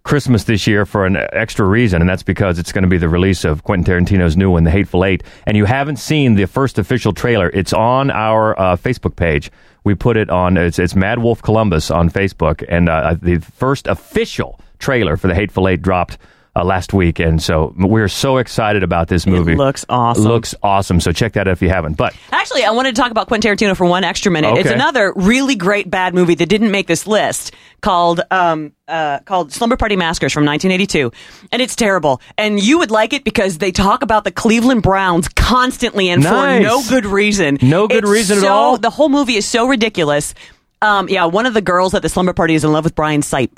Christmas 0.04 0.46
this 0.46 0.66
year 0.66 0.86
for 0.86 1.06
an 1.06 1.16
extra 1.32 1.66
reason, 1.66 2.02
and 2.02 2.10
that's 2.10 2.24
because 2.24 2.58
it's 2.58 2.72
going 2.72 2.84
to 2.84 2.90
be 2.90 2.98
the 2.98 3.10
release 3.10 3.44
of 3.44 3.64
Quentin 3.64 4.06
Tarantino's 4.06 4.36
new 4.36 4.50
one, 4.50 4.64
The 4.64 4.72
Hateful 4.72 5.06
Eight, 5.06 5.24
and 5.46 5.56
you 5.56 5.66
haven't 5.66 5.98
seen 5.98 6.36
the 6.36 6.48
first 6.48 6.80
official 6.80 7.14
trailer, 7.14 7.50
it's 7.50 7.72
on 7.72 8.10
our 8.10 8.60
uh, 8.60 8.76
Facebook 8.76 9.16
page. 9.16 9.52
We 9.84 9.96
put 9.96 10.18
it 10.18 10.30
on. 10.30 10.58
It's, 10.58 10.80
it's 10.80 10.94
MaddWolf 10.94 11.42
Columbus 11.42 11.92
on 11.92 12.10
Facebook, 12.10 12.64
and 12.68 12.90
uh, 12.90 13.16
the 13.22 13.40
first 13.40 13.88
official 13.88 14.60
trailer 14.80 15.18
for 15.18 15.28
The 15.28 15.36
Hateful 15.36 15.68
Eight 15.68 15.82
dropped. 15.82 16.18
Uh, 16.54 16.66
last 16.66 16.92
week, 16.92 17.20
and 17.20 17.42
so 17.42 17.74
we're 17.78 18.10
so 18.10 18.36
excited 18.36 18.84
about 18.84 19.08
this 19.08 19.26
movie. 19.26 19.56
looks 19.56 19.86
awesome. 19.88 20.26
Looks 20.26 20.54
awesome. 20.62 21.00
So 21.00 21.14
check 21.14 21.32
that 21.34 21.48
out 21.48 21.54
if 21.54 21.62
you 21.62 21.70
haven't. 21.70 21.96
But 21.96 22.14
Actually, 22.34 22.66
I 22.66 22.72
wanted 22.72 22.94
to 22.94 23.02
talk 23.02 23.10
about 23.10 23.28
Quentin 23.28 23.56
Tarantino 23.56 23.74
for 23.74 23.86
one 23.86 24.04
extra 24.04 24.34
minute. 24.34 24.58
It's 24.58 24.70
another 24.70 25.14
really 25.16 25.56
great 25.56 25.90
bad 25.90 26.14
movie 26.14 26.36
that 26.36 26.48
didn't 26.50 26.72
make 26.72 26.88
this 26.88 27.08
list 27.08 27.54
called 27.80 28.20
um 28.32 28.74
uh 28.90 29.20
called 29.20 29.54
Slumber 29.54 29.78
Party 29.78 29.96
Massacres 29.96 30.34
from 30.34 30.44
1982, 30.44 31.14
and 31.54 31.62
it's 31.62 31.74
terrible. 31.78 32.20
And 32.38 32.62
you 32.62 32.80
would 32.80 32.92
like 32.92 33.14
it 33.14 33.24
because 33.24 33.60
they 33.60 33.72
talk 33.72 34.04
about 34.04 34.26
the 34.26 34.32
Cleveland 34.32 34.84
Browns 34.84 35.30
constantly 35.30 36.10
and 36.10 36.22
Nice. 36.22 36.58
for 36.60 36.68
no 36.68 36.84
good 36.90 37.06
reason. 37.06 37.60
No 37.62 37.88
good 37.88 38.04
It's 38.04 38.12
reason 38.12 38.40
at 38.40 38.44
all? 38.44 38.78
The 38.78 38.90
whole 38.90 39.08
movie 39.08 39.38
is 39.38 39.46
so 39.46 39.70
ridiculous. 39.70 40.34
Um, 40.82 41.08
yeah, 41.08 41.24
one 41.26 41.46
of 41.46 41.54
the 41.54 41.62
girls 41.62 41.94
at 41.94 42.02
the 42.02 42.10
slumber 42.10 42.34
party 42.34 42.56
is 42.56 42.66
in 42.66 42.74
love 42.74 42.84
with 42.84 42.96
Brian 42.96 43.22
Sipe, 43.22 43.58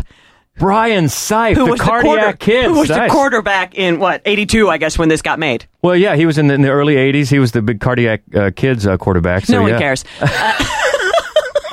Brian 0.58 1.06
Sipe, 1.06 1.56
who 1.56 1.66
the 1.66 1.72
was 1.72 1.82
cardiac 1.82 2.14
the 2.14 2.18
quarter, 2.18 2.38
kid, 2.38 2.66
who 2.66 2.80
was 2.80 2.88
the 2.88 3.08
quarterback 3.10 3.76
in 3.76 4.00
what 4.00 4.22
82, 4.24 4.70
I 4.70 4.78
guess, 4.78 4.98
when 4.98 5.10
this 5.10 5.22
got 5.22 5.40
made. 5.40 5.66
Well, 5.82 5.96
yeah, 5.96 6.16
he 6.16 6.26
was 6.26 6.38
in 6.38 6.48
the, 6.48 6.54
in 6.54 6.62
the 6.62 6.70
early 6.70 6.96
'80s. 6.96 7.30
He 7.30 7.40
was 7.40 7.52
the 7.52 7.62
big 7.62 7.80
cardiac 7.80 8.22
uh, 8.36 8.52
kids 8.56 8.86
uh, 8.86 8.98
quarterback. 8.98 9.46
So 9.46 9.54
no 9.54 9.62
one 9.64 9.72
yeah. 9.72 9.80
cares. 9.80 10.06
Uh, 10.22 10.66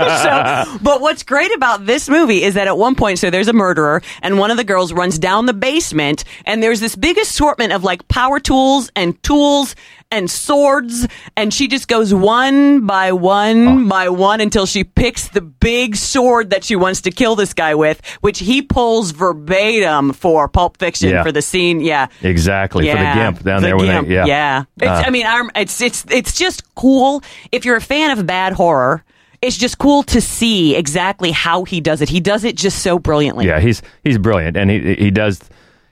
so, 0.22 0.78
but 0.82 1.00
what's 1.00 1.22
great 1.22 1.54
about 1.54 1.86
this 1.86 2.08
movie 2.08 2.42
is 2.42 2.54
that 2.54 2.66
at 2.66 2.76
one 2.78 2.94
point, 2.94 3.18
so 3.18 3.30
there's 3.30 3.48
a 3.48 3.52
murderer, 3.52 4.02
and 4.22 4.38
one 4.38 4.50
of 4.50 4.56
the 4.56 4.64
girls 4.64 4.92
runs 4.92 5.18
down 5.18 5.46
the 5.46 5.54
basement, 5.54 6.24
and 6.46 6.62
there's 6.62 6.80
this 6.80 6.96
big 6.96 7.18
assortment 7.18 7.72
of 7.72 7.84
like 7.84 8.06
power 8.08 8.40
tools 8.40 8.90
and 8.96 9.20
tools 9.22 9.74
and 10.12 10.28
swords, 10.28 11.06
and 11.36 11.54
she 11.54 11.68
just 11.68 11.86
goes 11.86 12.12
one 12.12 12.84
by 12.84 13.12
one 13.12 13.68
Oh. 13.68 13.88
by 13.88 14.08
one 14.08 14.40
until 14.40 14.66
she 14.66 14.82
picks 14.82 15.28
the 15.28 15.40
big 15.40 15.94
sword 15.94 16.50
that 16.50 16.64
she 16.64 16.74
wants 16.74 17.02
to 17.02 17.12
kill 17.12 17.36
this 17.36 17.54
guy 17.54 17.76
with, 17.76 18.00
which 18.20 18.40
he 18.40 18.60
pulls 18.60 19.12
verbatim 19.12 20.12
for 20.12 20.48
Pulp 20.48 20.78
Fiction 20.78 21.10
Yeah. 21.10 21.22
for 21.22 21.30
the 21.30 21.42
scene. 21.42 21.80
Yeah, 21.80 22.08
Exactly 22.22 22.90
for 22.90 22.96
the 22.96 23.04
gimp 23.14 23.42
down 23.44 23.62
the 23.62 23.68
there. 23.68 23.76
Gimp, 23.78 24.08
they, 24.08 24.14
yeah, 24.14 24.24
yeah. 24.26 24.64
It's, 24.80 24.86
Uh, 24.86 25.02
I 25.06 25.10
mean, 25.10 25.26
I'm, 25.26 25.48
it's 25.54 25.80
it's 25.80 26.04
it's 26.10 26.36
just 26.36 26.74
cool. 26.74 27.22
If 27.52 27.64
you're 27.64 27.76
a 27.76 27.80
fan 27.80 28.10
of 28.16 28.26
bad 28.26 28.52
horror, 28.54 29.04
it's 29.42 29.56
just 29.56 29.78
cool 29.78 30.02
to 30.04 30.20
see 30.20 30.76
exactly 30.76 31.30
how 31.30 31.64
he 31.64 31.80
does 31.80 32.00
it. 32.00 32.08
He 32.08 32.20
does 32.20 32.44
it 32.44 32.56
just 32.56 32.82
so 32.82 32.98
brilliantly. 32.98 33.46
yeah, 33.46 33.60
he's 33.60 33.82
he's 34.04 34.18
brilliant, 34.18 34.56
and 34.56 34.70
he 34.70 34.94
he 34.94 35.10
does 35.10 35.40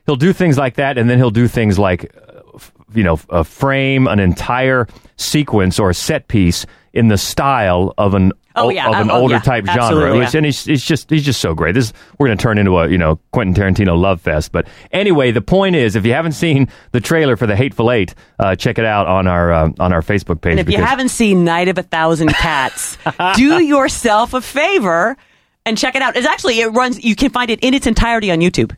he'll 0.06 0.16
do 0.16 0.32
things 0.32 0.58
like 0.58 0.74
that, 0.74 0.98
and 0.98 1.08
then 1.08 1.18
he'll 1.18 1.30
do 1.30 1.48
things 1.48 1.78
like 1.78 2.14
uh, 2.16 2.58
you 2.94 3.02
know 3.04 3.18
a 3.30 3.44
frame 3.44 4.06
an 4.06 4.20
entire 4.20 4.86
sequence 5.16 5.78
or 5.78 5.90
a 5.90 5.94
set 5.94 6.28
piece 6.28 6.66
in 6.92 7.08
the 7.08 7.18
style 7.18 7.94
of 7.98 8.14
an 8.14 8.32
Oh, 8.64 8.68
yeah. 8.70 8.88
of 8.88 8.94
an 8.96 9.10
Oh, 9.10 9.20
older 9.22 9.34
yeah. 9.34 9.40
type 9.40 9.66
genre. 9.66 10.16
Which, 10.18 10.34
yeah. 10.34 10.38
and 10.38 10.46
he's, 10.46 10.64
he's 10.64 10.84
just 10.84 11.08
he's 11.10 11.24
just 11.24 11.40
so 11.40 11.54
great. 11.54 11.74
This 11.74 11.92
we're 12.18 12.26
going 12.28 12.38
to 12.38 12.42
turn 12.42 12.58
into 12.58 12.76
a 12.78 12.88
you 12.88 12.98
know 12.98 13.18
Quentin 13.32 13.54
Tarantino 13.54 13.98
love 13.98 14.20
fest. 14.20 14.52
But 14.52 14.68
anyway, 14.92 15.30
the 15.30 15.40
point 15.42 15.76
is, 15.76 15.96
if 15.96 16.04
you 16.06 16.12
haven't 16.12 16.32
seen 16.32 16.68
the 16.92 17.00
trailer 17.00 17.36
for 17.36 17.46
the 17.46 17.56
Hateful 17.56 17.90
Eight, 17.90 18.14
uh, 18.38 18.56
check 18.56 18.78
it 18.78 18.84
out 18.84 19.06
on 19.06 19.26
our 19.26 19.52
uh, 19.52 19.70
on 19.78 19.92
our 19.92 20.02
Facebook 20.02 20.40
page. 20.40 20.52
And 20.52 20.60
if 20.60 20.70
you 20.70 20.78
haven't 20.82 21.08
seen 21.10 21.44
Night 21.44 21.68
of 21.68 21.78
a 21.78 21.82
Thousand 21.82 22.28
Cats, 22.30 22.98
do 23.36 23.62
yourself 23.62 24.34
a 24.34 24.40
favor 24.40 25.16
and 25.66 25.76
check 25.76 25.94
it 25.94 26.02
out. 26.02 26.16
It's 26.16 26.26
actually 26.26 26.60
it 26.60 26.68
runs. 26.68 27.02
You 27.04 27.14
can 27.16 27.30
find 27.30 27.50
it 27.50 27.60
in 27.60 27.74
its 27.74 27.86
entirety 27.86 28.30
on 28.30 28.38
YouTube. 28.40 28.74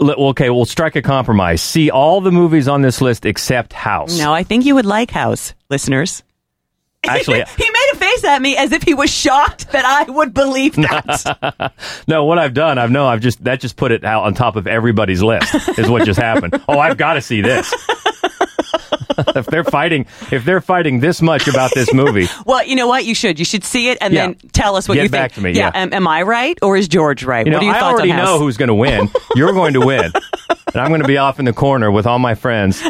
Okay, 0.00 0.50
we'll 0.50 0.64
strike 0.64 0.96
a 0.96 1.02
compromise. 1.02 1.62
See 1.62 1.88
all 1.88 2.20
the 2.20 2.32
movies 2.32 2.66
on 2.66 2.82
this 2.82 3.00
list 3.00 3.24
except 3.24 3.72
House. 3.72 4.18
No, 4.18 4.32
I 4.34 4.42
think 4.42 4.64
you 4.64 4.74
would 4.74 4.86
like 4.86 5.10
House, 5.12 5.54
listeners. 5.70 6.24
Actually, 7.10 7.44
he 7.56 7.64
made 7.70 7.90
a 7.92 7.96
face 7.96 8.24
at 8.24 8.40
me 8.42 8.56
as 8.56 8.72
if 8.72 8.82
he 8.82 8.94
was 8.94 9.10
shocked 9.10 9.72
that 9.72 9.84
I 9.84 10.10
would 10.10 10.34
believe 10.34 10.74
that. 10.76 11.72
no. 12.06 12.24
What 12.24 12.38
I've 12.38 12.54
done, 12.54 12.78
I've 12.78 12.90
no, 12.90 13.06
I've 13.06 13.20
just 13.20 13.42
that 13.44 13.60
just 13.60 13.76
put 13.76 13.92
it 13.92 14.04
out 14.04 14.24
on 14.24 14.34
top 14.34 14.56
of 14.56 14.66
everybody's 14.66 15.22
list. 15.22 15.54
Is 15.78 15.88
what 15.88 16.04
just 16.04 16.18
happened. 16.20 16.60
Oh, 16.68 16.78
I've 16.78 16.96
got 16.96 17.14
to 17.14 17.20
see 17.20 17.40
this. 17.42 17.72
if 19.36 19.46
they're 19.46 19.64
fighting, 19.64 20.06
if 20.32 20.44
they're 20.44 20.60
fighting 20.60 21.00
this 21.00 21.20
much 21.22 21.46
about 21.46 21.70
this 21.74 21.92
movie, 21.92 22.26
well, 22.46 22.64
you 22.66 22.74
know 22.76 22.88
what? 22.88 23.04
You 23.04 23.14
should. 23.14 23.38
You 23.38 23.44
should 23.44 23.64
see 23.64 23.88
it 23.90 23.98
and 24.00 24.12
Yeah. 24.14 24.26
then 24.28 24.34
tell 24.52 24.76
us 24.76 24.88
what 24.88 24.94
Get 24.94 25.02
you 25.04 25.08
think. 25.08 25.20
back 25.22 25.32
to 25.32 25.40
me, 25.40 25.52
yeah. 25.52 25.70
Am, 25.74 25.92
am 25.92 26.08
I 26.08 26.22
right 26.22 26.58
or 26.62 26.76
is 26.76 26.88
George 26.88 27.22
right? 27.24 27.46
you 27.46 27.52
know, 27.52 27.58
what 27.58 27.62
are 27.62 27.66
your 27.66 27.74
I 27.74 27.80
thoughts 27.80 27.94
already 27.94 28.12
on 28.12 28.18
House? 28.18 28.28
know 28.28 28.38
who's 28.38 28.56
going 28.56 28.68
to 28.68 28.74
win. 28.74 29.08
You're 29.36 29.52
going 29.52 29.74
to 29.74 29.80
win, 29.86 30.04
and 30.72 30.76
I'm 30.76 30.88
going 30.88 31.02
to 31.02 31.06
be 31.08 31.18
off 31.18 31.38
in 31.38 31.44
the 31.44 31.52
corner 31.52 31.90
with 31.90 32.06
all 32.06 32.18
my 32.18 32.34
friends. 32.34 32.82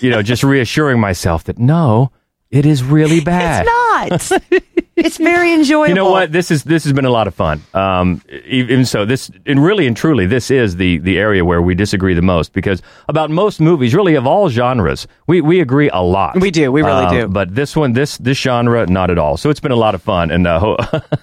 You 0.00 0.10
know, 0.10 0.22
just 0.22 0.42
reassuring 0.44 1.00
myself 1.00 1.44
that 1.44 1.58
no, 1.58 2.12
it 2.50 2.64
is 2.66 2.82
really 2.82 3.20
bad. 3.20 3.66
It's 4.12 4.30
not. 4.30 4.42
it's 4.96 5.16
very 5.18 5.52
enjoyable. 5.52 5.88
You 5.88 5.94
know 5.94 6.10
what? 6.10 6.30
This 6.32 6.50
is 6.50 6.62
this 6.64 6.84
has 6.84 6.92
been 6.92 7.04
a 7.04 7.10
lot 7.10 7.26
of 7.26 7.34
fun. 7.34 7.60
Um, 7.74 8.22
even 8.46 8.84
so, 8.84 9.04
this 9.04 9.30
and 9.46 9.62
really 9.62 9.86
and 9.86 9.96
truly, 9.96 10.26
this 10.26 10.50
is 10.50 10.76
the 10.76 10.98
the 10.98 11.18
area 11.18 11.44
where 11.44 11.60
we 11.60 11.74
disagree 11.74 12.14
the 12.14 12.22
most 12.22 12.52
because 12.52 12.82
about 13.08 13.30
most 13.30 13.60
movies, 13.60 13.94
really 13.94 14.14
of 14.14 14.26
all 14.26 14.48
genres, 14.48 15.06
we 15.26 15.40
we 15.40 15.60
agree 15.60 15.90
a 15.92 16.00
lot. 16.02 16.40
We 16.40 16.50
do. 16.50 16.70
We 16.70 16.82
really 16.82 17.04
Uh, 17.06 17.10
do. 17.10 17.28
But 17.28 17.54
this 17.54 17.74
one, 17.74 17.92
this 17.94 18.16
this 18.18 18.38
genre, 18.38 18.86
not 18.86 19.10
at 19.10 19.18
all. 19.18 19.36
So 19.36 19.50
it's 19.50 19.60
been 19.60 19.72
a 19.72 19.76
lot 19.76 19.94
of 19.94 20.02
fun, 20.02 20.30
and 20.30 20.46
uh, 20.46 20.58
ho- 20.60 20.76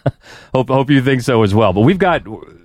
hope 0.53 0.69
hope 0.69 0.89
you 0.89 1.01
think 1.01 1.21
so 1.21 1.43
as 1.43 1.55
well. 1.55 1.73
But 1.73 1.81
we've 1.81 1.97
got 1.99 2.23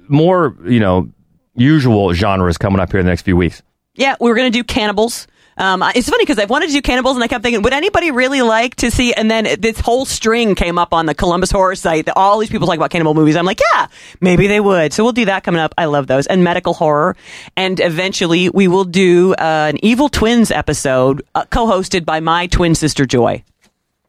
more, 0.09 0.57
you 0.67 0.81
know, 0.81 1.09
usual 1.55 2.13
genres 2.13 2.59
coming 2.59 2.81
up 2.81 2.91
here 2.91 3.01
in 3.01 3.07
the 3.07 3.11
next 3.11 3.23
few 3.23 3.37
weeks. 3.37 3.63
Yeah, 3.95 4.17
we 4.21 4.29
were 4.31 4.37
going 4.37 4.51
to 4.51 4.57
do 4.59 4.65
cannibals. 4.65 5.27
Um, 5.59 5.83
it's 5.95 6.09
funny 6.09 6.23
because 6.23 6.39
I 6.39 6.45
wanted 6.45 6.69
to 6.69 6.73
do 6.73 6.83
cannibals, 6.83 7.17
and 7.17 7.25
I 7.25 7.29
kept 7.29 7.43
thinking, 7.43 7.63
would 7.63 7.73
anybody 7.73 8.11
really 8.11 8.43
like 8.43 8.77
to 8.77 8.91
see? 8.91 9.13
And 9.13 9.31
then 9.31 9.61
this 9.61 9.81
whole 9.81 10.07
string 10.07 10.55
came 10.55 10.79
up 10.79 10.95
on 10.95 11.07
the 11.07 11.15
Columbus 11.15 11.51
Horror 11.51 11.75
site 11.75 12.07
that 12.07 12.17
all 12.17 12.39
these 12.39 12.49
people 12.49 12.67
talk 12.67 12.77
about 12.77 12.91
cannibal 12.91 13.15
movies. 13.15 13.37
I'm 13.37 13.45
like, 13.45 13.61
yeah, 13.73 13.89
maybe 14.21 14.47
they 14.47 14.61
would. 14.61 14.93
So 14.93 15.03
we'll 15.03 15.13
do 15.13 15.25
that 15.27 15.45
coming 15.45 15.61
up. 15.61 15.75
I 15.77 15.87
love 15.87 16.07
those 16.07 16.27
and 16.27 16.45
medical 16.45 16.75
horror, 16.75 17.17
and 17.57 17.81
eventually 17.81 18.49
we 18.51 18.69
will 18.69 18.85
do 18.85 19.35
uh, 19.35 19.73
an 19.73 19.85
Evil 19.85 20.09
Twins 20.09 20.51
episode 20.51 21.23
uh, 21.35 21.45
co-hosted 21.47 22.05
by 22.05 22.21
my 22.21 22.47
twin 22.47 22.75
sister 22.75 23.05
Joy. 23.05 23.43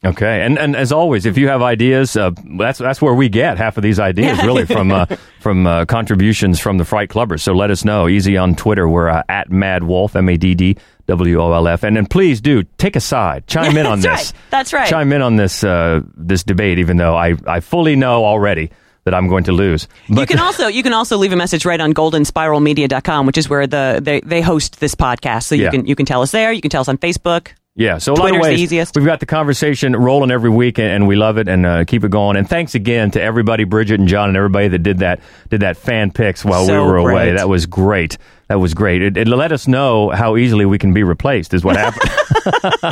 Okay, 0.06 0.44
and 0.46 0.58
and 0.58 0.78
as 0.78 0.94
always, 0.94 1.26
if 1.26 1.38
you 1.38 1.50
have 1.50 1.62
ideas, 1.62 2.16
uh, 2.16 2.32
that's 2.58 2.80
that's 2.80 3.02
where 3.02 3.14
we 3.14 3.28
get 3.28 3.58
half 3.58 3.76
of 3.76 3.84
these 3.84 4.00
ideas, 4.00 4.42
really 4.44 4.66
from 4.66 4.92
uh, 4.92 5.06
from 5.42 5.68
uh, 5.68 5.84
contributions 5.86 6.58
from 6.58 6.78
the 6.78 6.86
Fright 6.86 7.10
Clubbers. 7.10 7.42
So 7.42 7.52
let 7.52 7.70
us 7.70 7.84
know. 7.84 8.08
Easy 8.08 8.38
on 8.38 8.56
Twitter, 8.56 8.88
we're 8.88 9.10
uh, 9.10 9.24
at 9.28 9.50
MaddWolf, 9.50 10.16
M 10.16 10.30
A 10.30 10.38
D 10.38 10.56
D 10.56 10.78
W 11.08 11.42
O 11.42 11.52
L 11.52 11.68
F, 11.68 11.84
and 11.84 11.98
then 11.98 12.06
please 12.06 12.40
do 12.40 12.64
take 12.78 12.96
a 12.96 13.02
side, 13.02 13.46
chime 13.48 13.76
in 13.76 13.86
on 13.94 14.00
this. 14.00 14.06
right. 14.06 14.34
That's 14.52 14.72
right. 14.72 14.88
Chime 14.90 15.12
in 15.12 15.22
on 15.22 15.36
this 15.36 15.66
uh, 15.66 16.00
this 16.16 16.44
debate, 16.44 16.80
even 16.80 16.96
though 16.96 17.18
I 17.18 17.36
I 17.46 17.60
fully 17.60 17.98
know 17.98 18.24
already 18.24 18.72
that 19.04 19.14
I'm 19.14 19.28
going 19.28 19.44
to 19.46 19.52
lose. 19.52 19.90
you 20.08 20.26
can 20.26 20.40
also 20.40 20.68
you 20.68 20.82
can 20.82 20.94
also 20.94 21.18
leave 21.18 21.34
a 21.34 21.36
message 21.36 21.66
right 21.66 21.80
on 21.82 21.94
goldenspiralmedia.com, 21.94 23.26
which 23.26 23.38
is 23.38 23.50
where 23.50 23.68
the 23.68 24.00
they, 24.02 24.22
they 24.22 24.40
host 24.42 24.80
this 24.80 24.96
podcast. 24.96 25.44
So 25.44 25.56
you 25.56 25.64
Yeah. 25.64 25.72
can 25.72 25.86
you 25.86 25.96
can 25.96 26.06
tell 26.06 26.22
us 26.22 26.32
there. 26.32 26.54
You 26.54 26.62
can 26.62 26.70
tell 26.72 26.82
us 26.82 26.88
on 26.88 26.98
Facebook. 26.98 27.50
Yeah, 27.80 27.98
so 27.98 28.12
a 28.12 28.16
lot 28.16 28.36
of 28.36 28.42
ways. 28.42 28.60
easiest. 28.60 28.94
We've 28.98 29.06
got 29.06 29.22
the 29.22 29.26
conversation 29.26 29.96
rolling 29.96 30.32
every 30.32 30.50
week, 30.50 30.80
and, 30.80 30.88
and 30.90 31.08
we 31.08 31.16
love 31.16 31.38
it, 31.38 31.48
and 31.48 31.66
uh, 31.66 31.86
keep 31.86 32.04
it 32.04 32.12
going. 32.12 32.36
And 32.36 32.48
thanks 32.48 32.76
again 32.76 33.10
to 33.12 33.22
everybody, 33.22 33.64
Bridget 33.64 34.02
and 34.02 34.10
John, 34.10 34.28
and 34.28 34.36
everybody 34.36 34.68
that 34.68 34.80
did 34.80 34.98
that 34.98 35.22
did 35.50 35.62
that 35.62 35.78
fan 35.78 36.12
picks 36.12 36.44
while 36.44 36.66
So 36.66 36.84
we 36.84 36.92
were 36.92 36.98
away. 36.98 37.14
great. 37.28 37.38
That 37.38 37.48
was 37.48 37.66
great. 37.68 38.18
That 38.50 38.60
was 38.60 38.74
great. 38.74 39.02
It, 39.02 39.16
it 39.16 39.30
let 39.30 39.54
us 39.54 39.66
know 39.66 40.10
how 40.10 40.36
easily 40.36 40.66
we 40.66 40.78
can 40.78 40.92
be 40.94 41.04
replaced. 41.04 41.54
Is 41.54 41.64
what 41.64 41.78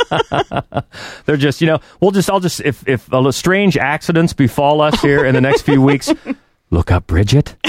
happened. 0.06 0.86
They're 1.26 1.36
just, 1.36 1.60
you 1.60 1.68
know, 1.68 1.80
we'll 2.00 2.12
just, 2.12 2.30
I'll 2.30 2.40
just, 2.40 2.62
if 2.62 2.88
if 2.88 3.14
uh, 3.14 3.30
strange 3.34 3.76
accidents 3.76 4.32
befall 4.32 4.80
us 4.80 5.02
here 5.02 5.26
in 5.26 5.36
the 5.36 5.42
next 5.42 5.64
few 5.64 5.82
weeks, 5.82 6.14
look 6.70 6.92
up 6.92 7.08
Bridget. 7.08 7.56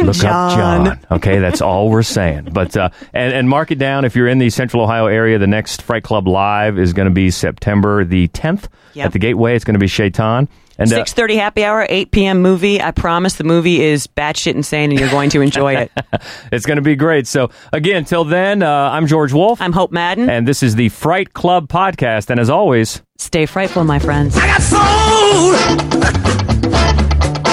Look 0.00 0.16
up 0.16 0.50
John. 0.52 0.84
John. 0.86 0.98
Okay, 1.12 1.38
that's 1.38 1.60
all 1.62 1.88
we're 1.90 2.02
saying. 2.02 2.48
But 2.52 2.76
uh, 2.76 2.90
and 3.14 3.32
and 3.32 3.48
mark 3.48 3.70
it 3.70 3.78
down 3.78 4.04
if 4.04 4.14
you're 4.16 4.28
in 4.28 4.38
the 4.38 4.50
Central 4.50 4.82
Ohio 4.82 5.06
area. 5.06 5.38
The 5.38 5.46
next 5.46 5.80
Fright 5.82 6.02
Club 6.02 6.26
Live 6.28 6.78
is 6.78 6.92
going 6.92 7.06
to 7.08 7.14
be 7.14 7.30
September 7.30 8.04
the 8.04 8.28
10th 8.28 8.68
Yep. 8.94 9.06
at 9.06 9.12
the 9.12 9.18
Gateway. 9.18 9.54
It's 9.56 9.64
going 9.64 9.74
to 9.74 9.78
be 9.80 9.86
Sheitan. 9.86 10.48
And 10.78 10.92
uh, 10.92 10.96
Six 10.96 11.12
thirty 11.14 11.36
happy 11.36 11.64
hour, 11.64 11.86
eight 11.88 12.10
p.m. 12.10 12.42
movie. 12.42 12.82
I 12.82 12.90
promise 12.90 13.34
the 13.34 13.44
movie 13.44 13.80
is 13.82 14.06
batshit 14.06 14.54
insane, 14.54 14.90
and 14.90 15.00
you're 15.00 15.08
going 15.10 15.30
to 15.30 15.40
enjoy 15.40 15.74
it. 15.76 15.92
it's 16.52 16.66
going 16.66 16.76
to 16.76 16.82
be 16.82 16.96
great. 16.96 17.26
So 17.26 17.50
again, 17.72 18.04
till 18.04 18.24
then, 18.24 18.62
uh, 18.62 18.90
I'm 18.90 19.06
George 19.06 19.32
Wolf. 19.32 19.60
I'm 19.62 19.72
Hope 19.72 19.90
Madden, 19.92 20.28
and 20.28 20.46
this 20.46 20.62
is 20.62 20.74
the 20.74 20.88
Fright 20.90 21.32
Club 21.32 21.68
podcast. 21.68 22.28
And 22.30 22.38
as 22.38 22.50
always, 22.50 23.00
stay 23.18 23.46
frightful, 23.46 23.84
my 23.84 23.98
friends. 23.98 24.36
I 24.36 24.46
got 24.46 24.62
soul, 24.62 25.52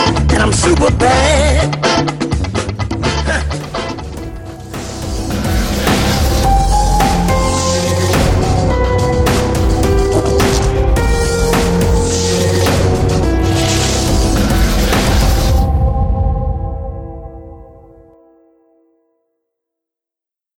and 0.08 0.42
I'm 0.42 0.54
super 0.54 0.92
bad. 0.98 2.23